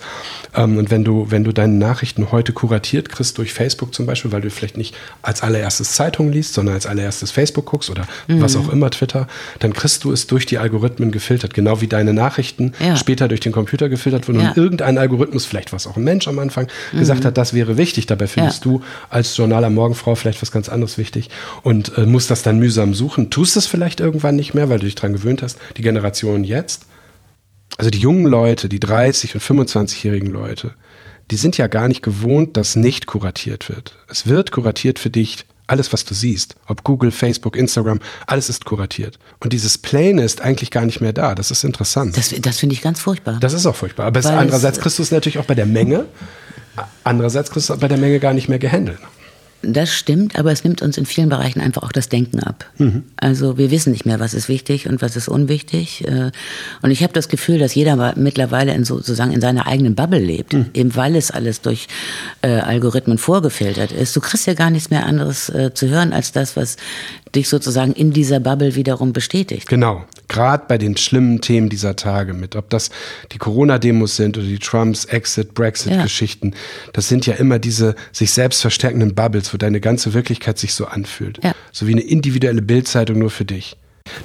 Ähm, 0.53 0.77
und 0.77 0.91
wenn 0.91 1.05
du, 1.05 1.27
wenn 1.29 1.45
du 1.45 1.53
deine 1.53 1.75
Nachrichten 1.75 2.33
heute 2.33 2.51
kuratiert 2.51 3.07
kriegst 3.07 3.37
durch 3.37 3.53
Facebook 3.53 3.93
zum 3.93 4.05
Beispiel, 4.05 4.33
weil 4.33 4.41
du 4.41 4.49
vielleicht 4.49 4.75
nicht 4.75 4.95
als 5.21 5.43
allererstes 5.43 5.93
Zeitung 5.93 6.29
liest, 6.29 6.53
sondern 6.53 6.75
als 6.75 6.85
allererstes 6.85 7.31
Facebook 7.31 7.67
guckst 7.67 7.89
oder 7.89 8.05
mhm. 8.27 8.41
was 8.41 8.57
auch 8.57 8.67
immer, 8.67 8.89
Twitter, 8.89 9.27
dann 9.59 9.71
kriegst 9.71 10.03
du 10.03 10.11
es 10.11 10.27
durch 10.27 10.45
die 10.45 10.57
Algorithmen 10.57 11.11
gefiltert, 11.11 11.53
genau 11.53 11.79
wie 11.79 11.87
deine 11.87 12.13
Nachrichten 12.13 12.73
ja. 12.85 12.97
später 12.97 13.29
durch 13.29 13.39
den 13.39 13.53
Computer 13.53 13.87
gefiltert 13.87 14.27
wurden 14.27 14.41
ja. 14.41 14.49
und 14.49 14.57
irgendein 14.57 14.97
Algorithmus, 14.97 15.45
vielleicht 15.45 15.71
was 15.71 15.87
auch 15.87 15.95
ein 15.95 16.03
Mensch 16.03 16.27
am 16.27 16.37
Anfang, 16.37 16.67
mhm. 16.91 16.99
gesagt 16.99 17.23
hat, 17.23 17.37
das 17.37 17.53
wäre 17.53 17.77
wichtig. 17.77 18.07
Dabei 18.07 18.27
findest 18.41 18.65
ja. 18.65 18.71
du 18.71 18.81
als 19.09 19.35
Journal 19.35 19.63
am 19.63 19.75
Morgenfrau 19.75 20.15
vielleicht 20.15 20.41
was 20.41 20.51
ganz 20.51 20.69
anderes 20.69 20.97
wichtig 20.97 21.29
und 21.63 21.97
äh, 21.97 22.05
musst 22.05 22.31
das 22.31 22.43
dann 22.43 22.59
mühsam 22.59 22.93
suchen. 22.93 23.29
Tust 23.29 23.57
es 23.57 23.67
vielleicht 23.67 23.99
irgendwann 23.99 24.35
nicht 24.35 24.53
mehr, 24.53 24.69
weil 24.69 24.79
du 24.79 24.85
dich 24.85 24.95
daran 24.95 25.13
gewöhnt 25.13 25.41
hast, 25.41 25.57
die 25.77 25.81
Generation 25.81 26.43
jetzt. 26.43 26.85
Also 27.77 27.89
die 27.89 27.99
jungen 27.99 28.25
Leute, 28.25 28.69
die 28.69 28.79
30- 28.79 29.33
und 29.33 29.41
25-jährigen 29.41 30.29
Leute, 30.29 30.73
die 31.31 31.37
sind 31.37 31.57
ja 31.57 31.67
gar 31.67 31.87
nicht 31.87 32.03
gewohnt, 32.03 32.57
dass 32.57 32.75
nicht 32.75 33.07
kuratiert 33.07 33.69
wird. 33.69 33.95
Es 34.07 34.27
wird 34.27 34.51
kuratiert 34.51 34.99
für 34.99 35.09
dich 35.09 35.45
alles, 35.71 35.93
was 35.93 36.03
du 36.03 36.13
siehst, 36.13 36.55
ob 36.67 36.83
Google, 36.83 37.11
Facebook, 37.11 37.55
Instagram, 37.55 37.99
alles 38.27 38.49
ist 38.49 38.65
kuratiert. 38.65 39.17
Und 39.39 39.53
dieses 39.53 39.77
Plain 39.77 40.17
ist 40.17 40.41
eigentlich 40.41 40.69
gar 40.69 40.85
nicht 40.85 40.99
mehr 40.99 41.13
da. 41.13 41.33
Das 41.33 41.49
ist 41.49 41.63
interessant. 41.63 42.17
Das, 42.17 42.29
das 42.41 42.57
finde 42.57 42.75
ich 42.75 42.81
ganz 42.81 42.99
furchtbar. 42.99 43.37
Das 43.39 43.53
ist 43.53 43.65
auch 43.65 43.75
furchtbar. 43.75 44.07
Aber 44.07 44.23
andererseits 44.25 44.79
kriegst 44.79 44.99
du 44.99 45.03
es 45.03 45.11
natürlich 45.11 45.39
auch 45.39 45.45
bei 45.45 45.55
der 45.55 45.65
Menge. 45.65 46.05
Andererseits 47.03 47.51
kriegst 47.51 47.69
du 47.69 47.77
bei 47.77 47.87
der 47.87 47.97
Menge 47.97 48.19
gar 48.19 48.33
nicht 48.33 48.49
mehr 48.49 48.59
gehandelt. 48.59 48.99
Das 49.63 49.93
stimmt, 49.93 50.39
aber 50.39 50.51
es 50.51 50.63
nimmt 50.63 50.81
uns 50.81 50.97
in 50.97 51.05
vielen 51.05 51.29
Bereichen 51.29 51.61
einfach 51.61 51.83
auch 51.83 51.91
das 51.91 52.09
Denken 52.09 52.39
ab. 52.39 52.65
Mhm. 52.79 53.03
Also 53.17 53.59
wir 53.59 53.69
wissen 53.69 53.91
nicht 53.91 54.05
mehr, 54.05 54.19
was 54.19 54.33
ist 54.33 54.49
wichtig 54.49 54.87
und 54.87 55.01
was 55.03 55.15
ist 55.15 55.27
unwichtig. 55.27 56.03
Äh, 56.07 56.31
und 56.81 56.89
ich 56.89 57.03
habe 57.03 57.13
das 57.13 57.29
Gefühl, 57.29 57.59
dass 57.59 57.75
jeder 57.75 58.15
mittlerweile 58.15 58.73
in 58.73 58.85
sozusagen 58.85 59.31
in 59.31 59.41
seiner 59.41 59.67
eigenen 59.67 59.93
Bubble 59.93 60.19
lebt, 60.19 60.53
mhm. 60.53 60.71
eben 60.73 60.95
weil 60.95 61.15
es 61.15 61.29
alles 61.29 61.61
durch 61.61 61.87
äh, 62.41 62.47
Algorithmen 62.47 63.19
vorgefiltert 63.19 63.91
ist. 63.91 64.15
Du 64.15 64.19
kriegst 64.19 64.47
ja 64.47 64.55
gar 64.55 64.71
nichts 64.71 64.89
mehr 64.89 65.05
anderes 65.05 65.49
äh, 65.49 65.71
zu 65.73 65.89
hören 65.89 66.11
als 66.11 66.31
das, 66.31 66.55
was 66.55 66.77
dich 67.35 67.49
sozusagen 67.49 67.93
in 67.93 68.11
dieser 68.11 68.39
Bubble 68.39 68.75
wiederum 68.75 69.13
bestätigt. 69.13 69.67
Genau, 69.67 70.05
gerade 70.27 70.65
bei 70.67 70.77
den 70.77 70.97
schlimmen 70.97 71.41
Themen 71.41 71.69
dieser 71.69 71.95
Tage 71.95 72.33
mit, 72.33 72.55
ob 72.55 72.69
das 72.69 72.89
die 73.31 73.37
Corona-Demos 73.37 74.15
sind 74.15 74.37
oder 74.37 74.47
die 74.47 74.59
Trumps 74.59 75.05
Exit, 75.05 75.53
Brexit-Geschichten, 75.53 76.49
ja. 76.49 76.57
das 76.93 77.07
sind 77.07 77.25
ja 77.25 77.35
immer 77.35 77.59
diese 77.59 77.95
sich 78.11 78.31
selbst 78.31 78.61
verstärkenden 78.61 79.15
Bubbles, 79.15 79.53
wo 79.53 79.57
deine 79.57 79.79
ganze 79.79 80.13
Wirklichkeit 80.13 80.57
sich 80.57 80.73
so 80.73 80.85
anfühlt. 80.85 81.43
Ja. 81.43 81.53
So 81.71 81.87
wie 81.87 81.91
eine 81.91 82.01
individuelle 82.01 82.61
Bildzeitung 82.61 83.19
nur 83.19 83.29
für 83.29 83.45
dich 83.45 83.77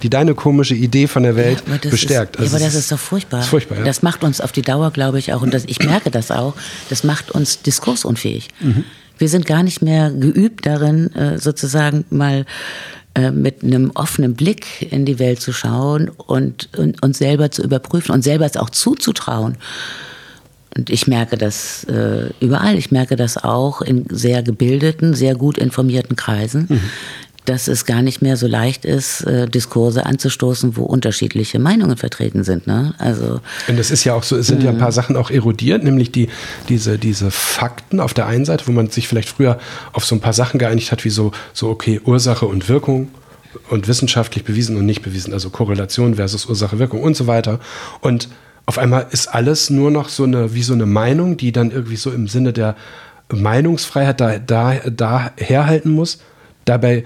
die 0.03 0.11
deine 0.11 0.35
komische 0.35 0.75
Idee 0.75 1.07
von 1.07 1.23
der 1.23 1.37
Welt 1.37 1.63
ja, 1.67 1.91
bestärkt. 1.91 2.37
Ist, 2.37 2.41
also 2.41 2.57
ja, 2.57 2.63
aber 2.63 2.65
das 2.65 2.75
ist 2.75 2.93
doch 2.93 2.99
furchtbar. 2.99 3.41
Ist 3.41 3.49
furchtbar 3.49 3.79
ja. 3.79 3.85
Das 3.85 4.03
macht 4.03 4.25
uns 4.25 4.41
auf 4.41 4.53
die 4.53 4.63
Dauer, 4.63 4.91
glaube 4.91 5.19
ich, 5.19 5.33
auch, 5.33 5.43
und 5.43 5.53
das, 5.53 5.65
ich 5.67 5.79
merke 5.81 6.11
das 6.11 6.31
auch, 6.31 6.55
das 6.89 7.05
macht 7.05 7.31
uns 7.31 7.63
diskursunfähig. 7.63 8.49
Mhm. 8.61 8.85
Wir 9.19 9.29
sind 9.29 9.47
gar 9.47 9.63
nicht 9.63 9.83
mehr 9.83 10.11
geübt 10.11 10.67
darin, 10.67 11.15
äh, 11.15 11.39
sozusagen 11.39 12.05
mal 12.11 12.45
äh, 13.15 13.31
mit 13.31 13.63
einem 13.63 13.93
offenen 13.95 14.35
Blick 14.35 14.91
in 14.93 15.05
die 15.05 15.19
Welt 15.19 15.41
zu 15.41 15.53
schauen 15.53 16.11
und, 16.11 16.69
uns 17.01 17.19
selber 17.19 17.51
zu 17.51 17.63
überprüfen 17.63 18.13
und 18.15 18.23
selber 18.23 18.45
es 18.45 18.57
auch 18.57 18.71
zuzutrauen. 18.71 19.57
Und 20.77 20.91
ich 20.91 21.07
merke 21.07 21.39
das 21.39 21.85
äh, 21.85 22.31
überall. 22.41 22.77
Ich 22.77 22.91
merke 22.91 23.17
das 23.17 23.43
auch 23.43 23.81
in 23.81 24.05
sehr 24.11 24.43
gebildeten, 24.43 25.15
sehr 25.15 25.35
gut 25.35 25.57
informierten 25.57 26.17
Kreisen, 26.17 26.67
mhm 26.69 26.81
dass 27.49 27.69
es 27.69 27.85
gar 27.87 28.03
nicht 28.03 28.23
mehr 28.23 28.37
so 28.37 28.47
leicht 28.47 28.85
ist, 28.85 29.23
äh, 29.23 29.47
Diskurse 29.47 30.05
anzustoßen, 30.05 30.77
wo 30.77 30.85
unterschiedliche 30.85 31.59
Meinungen 31.59 31.97
vertreten 31.97 32.45
sind. 32.45 32.67
Ne? 32.67 32.95
Also, 32.99 33.41
und 33.69 33.79
es 33.79 33.91
ist 33.91 34.05
ja 34.05 34.15
auch 34.15 34.23
so, 34.23 34.37
es 34.37 34.47
sind 34.47 34.63
ja 34.63 34.71
ein 34.71 34.79
paar 34.79 34.93
Sachen 34.93 35.17
auch 35.17 35.31
erodiert, 35.31 35.85
nämlich 35.85 36.13
die, 36.13 36.29
diese, 36.69 36.99
diese 36.99 37.31
Fakten 37.31 38.01
auf 38.01 38.15
der 38.15 38.27
einen 38.27 38.45
Seite, 38.45 38.67
wo 38.67 38.73
man 38.73 38.91
sich 38.91 39.09
vielleicht 39.09 39.29
früher 39.29 39.59
auf 39.93 40.05
so 40.05 40.15
ein 40.15 40.21
paar 40.21 40.33
Sachen 40.33 40.59
geeinigt 40.59 40.93
hat, 40.93 41.05
wie 41.05 41.11
so, 41.11 41.33
so 41.53 41.69
okay, 41.69 42.01
Ursache 42.05 42.47
und 42.47 42.69
Wirkung 42.69 43.09
und 43.71 43.89
wissenschaftlich 43.89 44.45
bewiesen 44.45 44.77
und 44.77 44.87
nicht 44.87 45.03
bewiesen, 45.03 45.33
also 45.33 45.51
Korrelation 45.51 46.17
versus 46.17 46.47
Ursache, 46.47 46.79
Wirkung 46.79 47.03
und 47.03 47.17
so 47.17 47.27
weiter. 47.27 47.61
Und 48.01 48.29
auf 48.67 48.79
einmal 48.79 49.07
ist 49.11 49.29
alles 49.29 49.71
nur 49.71 49.91
noch 49.91 50.09
so 50.09 50.25
eine, 50.25 50.55
wie 50.55 50.63
so 50.63 50.75
eine 50.75 50.87
Meinung, 50.87 51.37
die 51.37 51.53
dann 51.53 51.71
irgendwie 51.71 51.97
so 51.97 52.11
im 52.11 52.27
Sinne 52.27 52.53
der 52.53 52.77
Meinungsfreiheit 53.33 54.21
da, 54.21 54.39
da, 54.39 54.75
da 54.91 55.33
herhalten 55.37 55.91
muss. 55.91 56.19
Dabei 56.65 57.05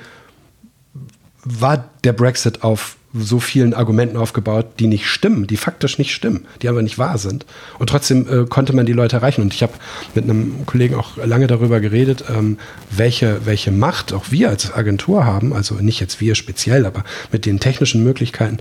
war 1.45 1.91
der 2.05 2.12
Brexit 2.12 2.62
auf 2.62 2.97
so 3.12 3.41
vielen 3.41 3.74
Argumenten 3.74 4.16
aufgebaut, 4.16 4.66
die 4.78 4.86
nicht 4.86 5.07
stimmen, 5.07 5.47
die 5.47 5.57
faktisch 5.57 5.99
nicht 5.99 6.14
stimmen, 6.14 6.47
die 6.62 6.68
aber 6.68 6.82
nicht 6.82 6.99
wahr 6.99 7.18
sind. 7.18 7.45
Und 7.78 7.88
trotzdem 7.88 8.28
äh, 8.28 8.47
konnte 8.47 8.72
man 8.72 8.86
die 8.86 8.93
Leute 8.93 9.16
erreichen. 9.16 9.43
Und 9.43 9.53
ich 9.53 9.62
habe 9.62 9.72
mit 10.14 10.24
einem 10.24 10.64
Kollegen 10.66 10.95
auch 10.95 11.16
lange 11.16 11.49
darüber 11.49 11.80
geredet, 11.80 12.24
ähm, 12.28 12.59
welche, 12.91 13.45
welche 13.47 13.72
Macht 13.72 14.12
auch 14.12 14.26
wir 14.30 14.49
als 14.49 14.72
Agentur 14.72 15.24
haben, 15.24 15.53
also 15.53 15.74
nicht 15.74 15.99
jetzt 15.99 16.20
wir 16.20 16.36
speziell, 16.36 16.86
aber 16.86 17.05
mit 17.32 17.47
den 17.47 17.59
technischen 17.59 18.05
Möglichkeiten, 18.05 18.59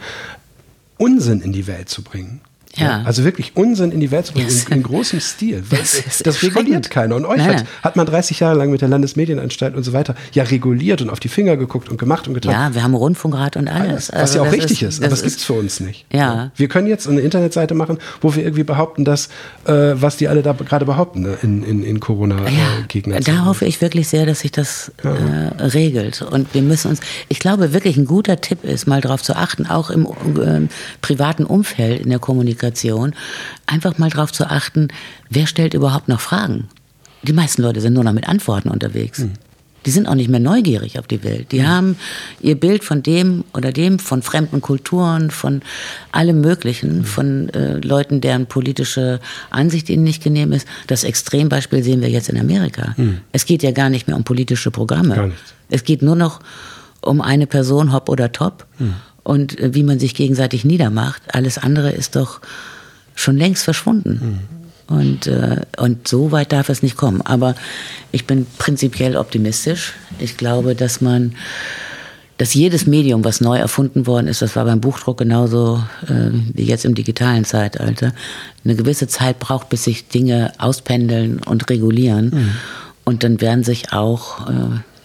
Unsinn 0.97 1.41
in 1.41 1.53
die 1.53 1.67
Welt 1.67 1.89
zu 1.89 2.01
bringen. 2.01 2.41
Ja. 2.75 3.01
Also 3.03 3.23
wirklich 3.23 3.55
Unsinn 3.55 3.91
in 3.91 3.99
die 3.99 4.11
Welt 4.11 4.27
zu 4.27 4.33
bringen, 4.33 4.49
in, 4.49 4.73
in, 4.73 4.83
großem 4.83 5.19
Stil. 5.19 5.63
Das, 5.79 6.19
das 6.23 6.43
reguliert 6.43 6.89
keiner. 6.89 7.15
Und 7.15 7.25
euch 7.25 7.41
hat, 7.41 7.65
hat, 7.81 7.95
man 7.95 8.05
30 8.05 8.39
Jahre 8.41 8.57
lang 8.57 8.69
mit 8.69 8.81
der 8.81 8.89
Landesmedienanstalt 8.89 9.75
und 9.75 9.83
so 9.83 9.93
weiter 9.93 10.13
ja 10.33 10.43
reguliert 10.43 11.01
und 11.01 11.09
auf 11.09 11.19
die 11.19 11.29
Finger 11.29 11.57
geguckt 11.57 11.89
und 11.89 11.97
gemacht 11.97 12.27
und 12.27 12.33
getan. 12.33 12.51
Ja, 12.51 12.75
wir 12.75 12.83
haben 12.83 12.93
Rundfunkrat 12.93 13.55
und 13.55 13.67
alles. 13.67 14.09
Was 14.11 14.21
also 14.21 14.39
ja 14.39 14.49
auch 14.49 14.53
richtig 14.53 14.83
ist, 14.83 14.95
ist 14.95 14.99
aber 14.99 15.09
das 15.09 15.23
gibt 15.23 15.37
es 15.37 15.43
für 15.43 15.53
uns 15.53 15.79
nicht. 15.79 16.05
Ja. 16.11 16.51
Wir 16.55 16.67
können 16.67 16.87
jetzt 16.87 17.07
eine 17.07 17.21
Internetseite 17.21 17.75
machen, 17.75 17.97
wo 18.21 18.35
wir 18.35 18.43
irgendwie 18.43 18.63
behaupten, 18.63 19.05
dass, 19.05 19.29
äh, 19.65 19.71
was 19.95 20.17
die 20.17 20.27
alle 20.27 20.41
da 20.41 20.53
gerade 20.53 20.85
behaupten 20.85 21.21
ne, 21.21 21.37
in, 21.41 21.63
in, 21.63 21.83
in 21.83 21.99
Corona-Gegner. 21.99 23.15
Ja, 23.15 23.21
da 23.21 23.45
hoffe 23.45 23.65
ich 23.65 23.81
wirklich 23.81 24.07
sehr, 24.07 24.25
dass 24.25 24.41
sich 24.41 24.51
das 24.51 24.91
ja. 25.03 25.13
äh, 25.13 25.63
regelt. 25.63 26.21
Und 26.21 26.53
wir 26.53 26.61
müssen 26.61 26.89
uns, 26.89 26.99
ich 27.29 27.39
glaube 27.39 27.73
wirklich, 27.73 27.97
ein 27.97 28.05
guter 28.05 28.41
Tipp 28.41 28.63
ist, 28.63 28.85
mal 28.85 29.01
darauf 29.01 29.23
zu 29.23 29.35
achten, 29.35 29.65
auch 29.65 29.89
im 29.89 30.05
äh, 30.05 30.67
privaten 31.01 31.45
Umfeld 31.45 32.01
in 32.01 32.09
der 32.09 32.19
Kommunikation 32.19 32.58
Kommunikation, 32.59 33.15
einfach 33.65 33.97
mal 33.97 34.09
darauf 34.09 34.31
zu 34.31 34.49
achten, 34.49 34.89
wer 35.29 35.47
stellt 35.47 35.73
überhaupt 35.73 36.07
noch 36.07 36.19
Fragen. 36.19 36.67
Die 37.23 37.33
meisten 37.33 37.61
Leute 37.61 37.81
sind 37.81 37.93
nur 37.93 38.03
noch 38.03 38.13
mit 38.13 38.27
Antworten 38.27 38.69
unterwegs. 38.69 39.19
Mhm. 39.19 39.33
Die 39.85 39.91
sind 39.91 40.07
auch 40.07 40.15
nicht 40.15 40.29
mehr 40.29 40.41
neugierig 40.41 40.99
auf 40.99 41.07
die 41.07 41.23
Welt. 41.23 41.53
Die 41.53 41.61
mhm. 41.61 41.67
haben 41.67 41.95
ihr 42.41 42.59
Bild 42.59 42.83
von 42.83 43.01
dem 43.01 43.45
oder 43.53 43.71
dem, 43.71 43.97
von 43.97 44.21
fremden 44.21 44.59
Kulturen, 44.59 45.31
von 45.31 45.61
allem 46.11 46.41
Möglichen, 46.41 46.99
mhm. 46.99 47.03
von 47.05 47.49
äh, 47.49 47.77
Leuten, 47.77 48.19
deren 48.19 48.45
politische 48.45 49.21
Ansicht 49.49 49.89
ihnen 49.89 50.03
nicht 50.03 50.21
genehm 50.21 50.51
ist. 50.51 50.67
Das 50.87 51.05
Extrembeispiel 51.05 51.81
sehen 51.81 52.01
wir 52.01 52.09
jetzt 52.09 52.29
in 52.29 52.37
Amerika. 52.37 52.93
Mhm. 52.97 53.19
Es 53.31 53.45
geht 53.45 53.63
ja 53.63 53.71
gar 53.71 53.89
nicht 53.89 54.07
mehr 54.07 54.17
um 54.17 54.25
politische 54.25 54.69
Programme. 54.69 55.31
Es 55.69 55.83
geht 55.85 56.01
nur 56.01 56.15
noch 56.15 56.41
um 57.01 57.21
eine 57.21 57.47
Person, 57.47 57.93
hopp 57.93 58.09
oder 58.09 58.31
top. 58.33 58.65
Und 59.23 59.59
äh, 59.59 59.73
wie 59.73 59.83
man 59.83 59.99
sich 59.99 60.15
gegenseitig 60.15 60.65
niedermacht. 60.65 61.21
Alles 61.33 61.57
andere 61.57 61.91
ist 61.91 62.15
doch 62.15 62.41
schon 63.15 63.37
längst 63.37 63.63
verschwunden. 63.63 64.19
Mhm. 64.21 64.59
Und, 64.89 65.27
äh, 65.27 65.61
und 65.77 66.07
so 66.07 66.31
weit 66.31 66.51
darf 66.51 66.69
es 66.69 66.81
nicht 66.81 66.97
kommen. 66.97 67.21
Aber 67.21 67.55
ich 68.11 68.25
bin 68.25 68.47
prinzipiell 68.57 69.15
optimistisch. 69.17 69.93
Ich 70.17 70.35
glaube, 70.35 70.73
dass 70.73 70.99
man, 70.99 71.35
dass 72.37 72.55
jedes 72.55 72.87
Medium, 72.87 73.23
was 73.23 73.39
neu 73.39 73.57
erfunden 73.57 74.07
worden 74.07 74.27
ist, 74.27 74.41
das 74.41 74.55
war 74.55 74.65
beim 74.65 74.81
Buchdruck 74.81 75.19
genauso 75.19 75.83
äh, 76.07 76.31
wie 76.53 76.63
jetzt 76.63 76.85
im 76.85 76.95
digitalen 76.95 77.45
Zeitalter, 77.45 78.13
eine 78.65 78.75
gewisse 78.75 79.07
Zeit 79.07 79.37
braucht, 79.37 79.69
bis 79.69 79.83
sich 79.83 80.07
Dinge 80.07 80.53
auspendeln 80.57 81.39
und 81.45 81.69
regulieren. 81.69 82.31
Mhm. 82.33 82.51
Und 83.03 83.23
dann 83.23 83.41
werden 83.41 83.63
sich 83.63 83.93
auch 83.93 84.49
äh, 84.49 84.53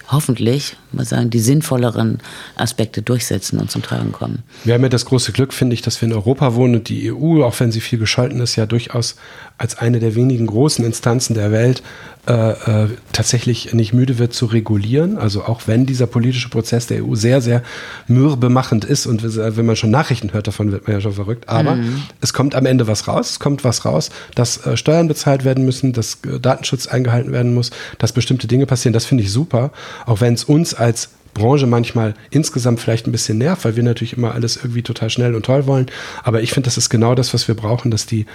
hoffentlich, 0.09 0.76
mal 0.92 1.05
sagen, 1.05 1.30
die 1.30 1.40
sinnvolleren 1.40 2.18
Aspekte 2.57 3.02
durchsetzen 3.02 3.59
und 3.59 3.70
zum 3.70 3.82
Tragen 3.82 4.12
kommen. 4.12 4.42
Wir 4.64 4.74
haben 4.74 4.82
ja 4.82 4.88
das 4.88 5.05
große 5.05 5.32
Glück, 5.32 5.52
finde 5.52 5.74
ich, 5.74 5.82
dass 5.82 6.00
wir 6.00 6.09
in 6.09 6.14
Europa 6.14 6.55
wohnen 6.55 6.76
und 6.76 6.88
die 6.88 7.12
EU, 7.12 7.42
auch 7.42 7.59
wenn 7.61 7.72
sie 7.72 7.80
viel 7.80 7.98
gescholten 7.98 8.40
ist, 8.40 8.57
ja 8.57 8.66
durchaus 8.66 9.16
als 9.57 9.78
eine 9.78 10.00
der 10.00 10.14
wenigen 10.14 10.46
großen 10.46 10.84
Instanzen 10.84 11.34
der 11.34 11.52
Welt 11.52 11.82
äh, 12.26 12.84
äh, 12.84 12.88
tatsächlich 13.12 13.74
nicht 13.74 13.92
müde 13.92 14.18
wird 14.18 14.32
zu 14.32 14.46
regulieren. 14.46 15.18
Also 15.18 15.44
auch 15.44 15.62
wenn 15.66 15.84
dieser 15.84 16.07
politische 16.07 16.48
Prozess 16.48 16.86
der 16.86 17.05
EU 17.05 17.14
sehr, 17.14 17.42
sehr 17.42 17.62
mürbemachend 18.09 18.84
ist 18.84 19.07
und 19.07 19.22
wenn 19.22 19.66
man 19.66 19.76
schon 19.76 19.90
Nachrichten 19.90 20.32
hört, 20.32 20.46
davon 20.46 20.72
wird 20.72 20.86
man 20.86 20.96
ja 20.96 21.00
schon 21.02 21.12
verrückt. 21.12 21.48
Aber 21.50 21.76
mhm. 21.76 22.02
es 22.22 22.32
kommt 22.32 22.55
am 22.55 22.64
Ende 22.66 22.86
was 22.86 23.07
raus. 23.09 23.32
Es 23.32 23.40
kommt 23.40 23.62
was 23.62 23.84
raus, 23.84 24.09
dass 24.34 24.66
äh, 24.66 24.76
Steuern 24.76 25.07
bezahlt 25.07 25.44
werden 25.44 25.66
müssen, 25.66 25.92
dass 25.92 26.18
äh, 26.26 26.40
Datenschutz 26.40 26.86
eingehalten 26.86 27.30
werden 27.30 27.55
muss, 27.55 27.70
dass 27.98 28.12
bestimmte 28.12 28.46
Dinge 28.46 28.64
passieren. 28.66 28.94
Das 28.94 29.05
finde 29.05 29.22
ich 29.22 29.30
super. 29.30 29.70
Auch 30.07 30.20
wenn 30.20 30.34
es 30.34 30.45
uns 30.45 30.74
als 30.74 31.11
Branche 31.34 31.66
manchmal 31.66 32.14
insgesamt 32.30 32.80
vielleicht 32.80 33.07
ein 33.07 33.12
bisschen 33.12 33.38
nervt, 33.38 33.64
weil 33.64 33.76
wir 33.76 33.82
natürlich 33.82 34.16
immer 34.16 34.32
alles 34.32 34.57
irgendwie 34.57 34.82
total 34.82 35.11
schnell 35.11 35.34
und 35.34 35.45
toll 35.45 35.66
wollen. 35.66 35.86
Aber 36.22 36.40
ich 36.40 36.53
finde, 36.53 36.68
das 36.68 36.78
ist 36.78 36.88
genau 36.88 37.14
das, 37.14 37.34
was 37.34 37.49
wir 37.49 37.57
brauchen, 37.57 37.90
dass 37.90 38.07
die, 38.07 38.26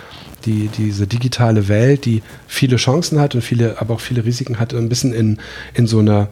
die, 0.45 0.67
diese 0.67 1.07
digitale 1.07 1.69
Welt, 1.69 2.05
die 2.05 2.21
viele 2.45 2.75
Chancen 2.75 3.19
hat 3.19 3.33
und 3.33 3.41
viele, 3.41 3.79
aber 3.81 3.95
auch 3.95 4.01
viele 4.01 4.25
Risiken 4.25 4.59
hat, 4.59 4.73
ein 4.73 4.89
bisschen 4.89 5.13
in, 5.13 5.39
in 5.73 5.87
so 5.87 5.99
einer 5.99 6.27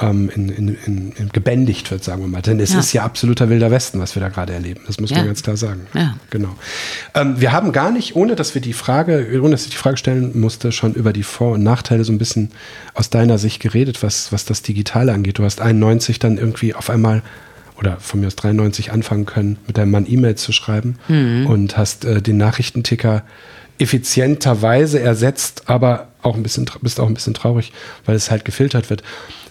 ähm, 0.00 0.30
in, 0.34 0.48
in, 0.48 1.12
in, 1.12 1.28
gebändigt 1.32 1.90
wird, 1.90 2.02
sagen 2.02 2.22
wir 2.22 2.28
mal. 2.28 2.42
Denn 2.42 2.60
es 2.60 2.72
ja. 2.72 2.78
ist 2.78 2.92
ja 2.92 3.02
absoluter 3.02 3.48
wilder 3.48 3.70
Westen, 3.70 4.00
was 4.00 4.14
wir 4.14 4.20
da 4.20 4.28
gerade 4.28 4.52
erleben. 4.52 4.80
Das 4.86 5.00
muss 5.00 5.10
ja. 5.10 5.18
man 5.18 5.26
ganz 5.26 5.42
klar 5.42 5.56
sagen. 5.56 5.86
Ja. 5.94 6.16
Genau. 6.30 6.56
Ähm, 7.14 7.40
wir 7.40 7.52
haben 7.52 7.72
gar 7.72 7.90
nicht, 7.90 8.16
ohne 8.16 8.34
dass 8.34 8.54
wir 8.54 8.62
die 8.62 8.72
Frage, 8.72 9.28
ohne 9.40 9.50
dass 9.50 9.64
ich 9.64 9.70
die 9.70 9.76
Frage 9.76 9.96
stellen 9.96 10.38
musste, 10.40 10.72
schon 10.72 10.94
über 10.94 11.12
die 11.12 11.22
Vor- 11.22 11.52
und 11.52 11.62
Nachteile 11.62 12.04
so 12.04 12.12
ein 12.12 12.18
bisschen 12.18 12.50
aus 12.94 13.10
deiner 13.10 13.38
Sicht 13.38 13.60
geredet, 13.60 14.02
was, 14.02 14.32
was 14.32 14.44
das 14.44 14.62
Digitale 14.62 15.12
angeht. 15.12 15.38
Du 15.38 15.44
hast 15.44 15.60
91 15.60 16.18
dann 16.18 16.38
irgendwie 16.38 16.74
auf 16.74 16.88
einmal 16.88 17.22
oder 17.78 17.98
von 17.98 18.20
mir 18.20 18.28
aus 18.28 18.36
93 18.36 18.92
anfangen 18.92 19.26
können, 19.26 19.58
mit 19.66 19.76
deinem 19.76 19.90
Mann 19.90 20.06
E-Mails 20.08 20.42
zu 20.42 20.52
schreiben 20.52 20.96
mhm. 21.08 21.46
und 21.46 21.76
hast 21.76 22.04
äh, 22.04 22.22
den 22.22 22.36
Nachrichtenticker 22.36 23.24
effizienterweise 23.82 25.00
ersetzt, 25.00 25.64
aber 25.66 26.08
auch 26.22 26.36
ein 26.36 26.42
bisschen, 26.42 26.66
bist 26.82 27.00
auch 27.00 27.08
ein 27.08 27.14
bisschen 27.14 27.34
traurig, 27.34 27.72
weil 28.06 28.14
es 28.14 28.30
halt 28.30 28.44
gefiltert 28.44 28.90
wird. 28.90 29.02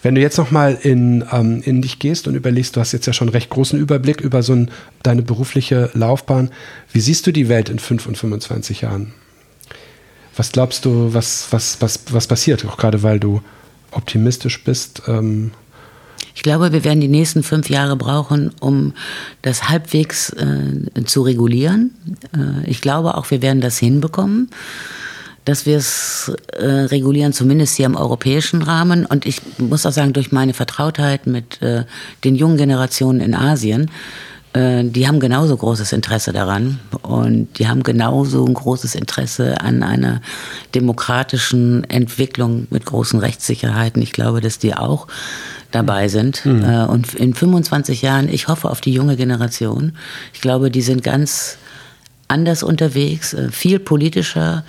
Wenn 0.02 0.14
du 0.14 0.20
jetzt 0.20 0.38
nochmal 0.38 0.78
in, 0.80 1.24
ähm, 1.30 1.62
in 1.64 1.82
dich 1.82 1.98
gehst 1.98 2.26
und 2.26 2.34
überlegst, 2.34 2.74
du 2.74 2.80
hast 2.80 2.92
jetzt 2.92 3.06
ja 3.06 3.12
schon 3.12 3.28
recht 3.28 3.50
großen 3.50 3.78
Überblick 3.78 4.20
über 4.20 4.42
so 4.42 4.54
ein, 4.54 4.70
deine 5.02 5.22
berufliche 5.22 5.90
Laufbahn. 5.92 6.50
Wie 6.90 7.00
siehst 7.00 7.26
du 7.26 7.32
die 7.32 7.48
Welt 7.48 7.68
in 7.68 7.78
5 7.78 8.06
und 8.06 8.16
25 8.16 8.80
Jahren? 8.80 9.12
Was 10.34 10.50
glaubst 10.50 10.86
du, 10.86 11.12
was, 11.12 11.48
was, 11.50 11.76
was, 11.80 12.00
was 12.10 12.26
passiert? 12.26 12.64
Auch 12.64 12.78
gerade 12.78 13.02
weil 13.02 13.20
du 13.20 13.42
optimistisch 13.90 14.64
bist. 14.64 15.02
Ähm 15.06 15.52
ich 16.42 16.44
glaube, 16.44 16.72
wir 16.72 16.82
werden 16.82 17.00
die 17.00 17.06
nächsten 17.06 17.44
fünf 17.44 17.70
Jahre 17.70 17.94
brauchen, 17.94 18.50
um 18.58 18.94
das 19.42 19.68
halbwegs 19.68 20.30
äh, 20.30 21.04
zu 21.04 21.22
regulieren. 21.22 21.92
Äh, 22.36 22.68
ich 22.68 22.80
glaube 22.80 23.16
auch, 23.16 23.30
wir 23.30 23.42
werden 23.42 23.60
das 23.60 23.78
hinbekommen 23.78 24.50
dass 25.44 25.66
wir 25.66 25.76
es 25.76 26.32
äh, 26.52 26.66
regulieren, 26.66 27.32
zumindest 27.32 27.76
hier 27.76 27.86
im 27.86 27.96
europäischen 27.96 28.62
Rahmen. 28.62 29.06
Und 29.06 29.26
ich 29.26 29.40
muss 29.58 29.86
auch 29.86 29.92
sagen, 29.92 30.12
durch 30.12 30.30
meine 30.30 30.54
Vertrautheit 30.54 31.26
mit 31.26 31.60
äh, 31.62 31.84
den 32.22 32.36
jungen 32.36 32.56
Generationen 32.56 33.20
in 33.20 33.34
Asien, 33.34 33.90
äh, 34.52 34.84
die 34.84 35.08
haben 35.08 35.18
genauso 35.18 35.56
großes 35.56 35.92
Interesse 35.92 36.32
daran 36.32 36.78
und 37.02 37.58
die 37.58 37.68
haben 37.68 37.82
genauso 37.82 38.44
ein 38.44 38.54
großes 38.54 38.94
Interesse 38.94 39.60
an 39.60 39.82
einer 39.82 40.20
demokratischen 40.74 41.88
Entwicklung 41.90 42.66
mit 42.70 42.84
großen 42.84 43.18
Rechtssicherheiten. 43.18 44.02
Ich 44.02 44.12
glaube, 44.12 44.40
dass 44.40 44.58
die 44.58 44.74
auch 44.74 45.06
dabei 45.72 46.08
sind. 46.08 46.44
Mhm. 46.46 46.64
Äh, 46.64 46.84
und 46.84 47.14
in 47.14 47.34
25 47.34 48.02
Jahren, 48.02 48.28
ich 48.28 48.48
hoffe 48.48 48.70
auf 48.70 48.80
die 48.80 48.92
junge 48.92 49.16
Generation. 49.16 49.92
Ich 50.32 50.40
glaube, 50.40 50.70
die 50.70 50.82
sind 50.82 51.02
ganz 51.02 51.58
anders 52.28 52.62
unterwegs, 52.62 53.34
äh, 53.34 53.50
viel 53.50 53.78
politischer 53.78 54.64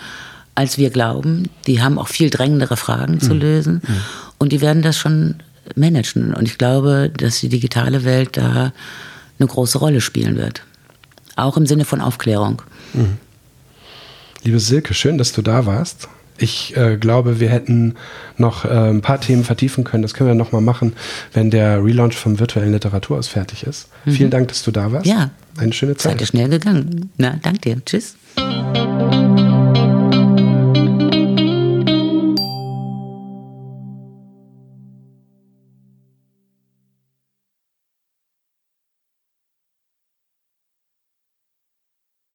als 0.56 0.78
wir 0.78 0.90
glauben. 0.90 1.50
Die 1.68 1.82
haben 1.82 1.98
auch 1.98 2.08
viel 2.08 2.30
drängendere 2.30 2.78
Fragen 2.78 3.20
zu 3.20 3.34
mhm. 3.34 3.40
lösen 3.40 3.82
mhm. 3.88 3.98
und 4.38 4.52
die 4.52 4.62
werden 4.62 4.84
das 4.84 4.98
schon 4.98 5.36
managen. 5.76 6.34
Und 6.34 6.48
ich 6.48 6.58
glaube, 6.58 7.12
dass 7.16 7.40
die 7.40 7.50
digitale 7.50 8.04
Welt 8.04 8.38
da 8.38 8.72
eine 9.40 9.48
große 9.48 9.78
Rolle 9.78 10.02
spielen 10.02 10.36
wird. 10.36 10.64
Auch 11.36 11.58
im 11.58 11.66
Sinne 11.66 11.86
von 11.86 12.02
Aufklärung. 12.02 12.62
Mhm. 12.94 13.18
Liebe 14.44 14.60
Silke, 14.60 14.94
schön, 14.94 15.18
dass 15.18 15.32
du 15.32 15.42
da 15.42 15.66
warst. 15.66 16.08
Ich 16.38 16.76
äh, 16.76 16.98
glaube, 16.98 17.40
wir 17.40 17.50
hätten 17.50 17.96
noch 18.38 18.66
äh, 18.66 18.70
ein 18.70 19.02
paar 19.02 19.22
Themen 19.22 19.44
vertiefen 19.44 19.84
können. 19.84 20.02
Das 20.02 20.14
können 20.14 20.30
wir 20.30 20.36
nochmal 20.36 20.62
machen, 20.62 20.94
wenn 21.34 21.52
der 21.52 21.84
Relaunch 21.84 22.16
vom 22.16 22.40
virtuellen 22.40 22.74
Literaturhaus 22.74 23.28
fertig 23.28 23.64
ist. 23.64 23.90
Mhm. 24.06 24.12
Vielen 24.12 24.30
Dank, 24.32 24.48
dass 24.48 24.64
du 24.64 24.72
da 24.72 24.92
warst. 24.92 25.06
Ja. 25.06 25.32
Eine 25.58 25.74
schöne 25.74 25.96
Zeit. 25.96 26.14
Seid 26.14 26.22
ihr 26.22 26.28
schnell 26.28 26.50
gegangen. 26.50 27.12
Na, 27.18 27.40
danke 27.42 27.60
dir. 27.60 27.86
Tschüss. 27.86 28.16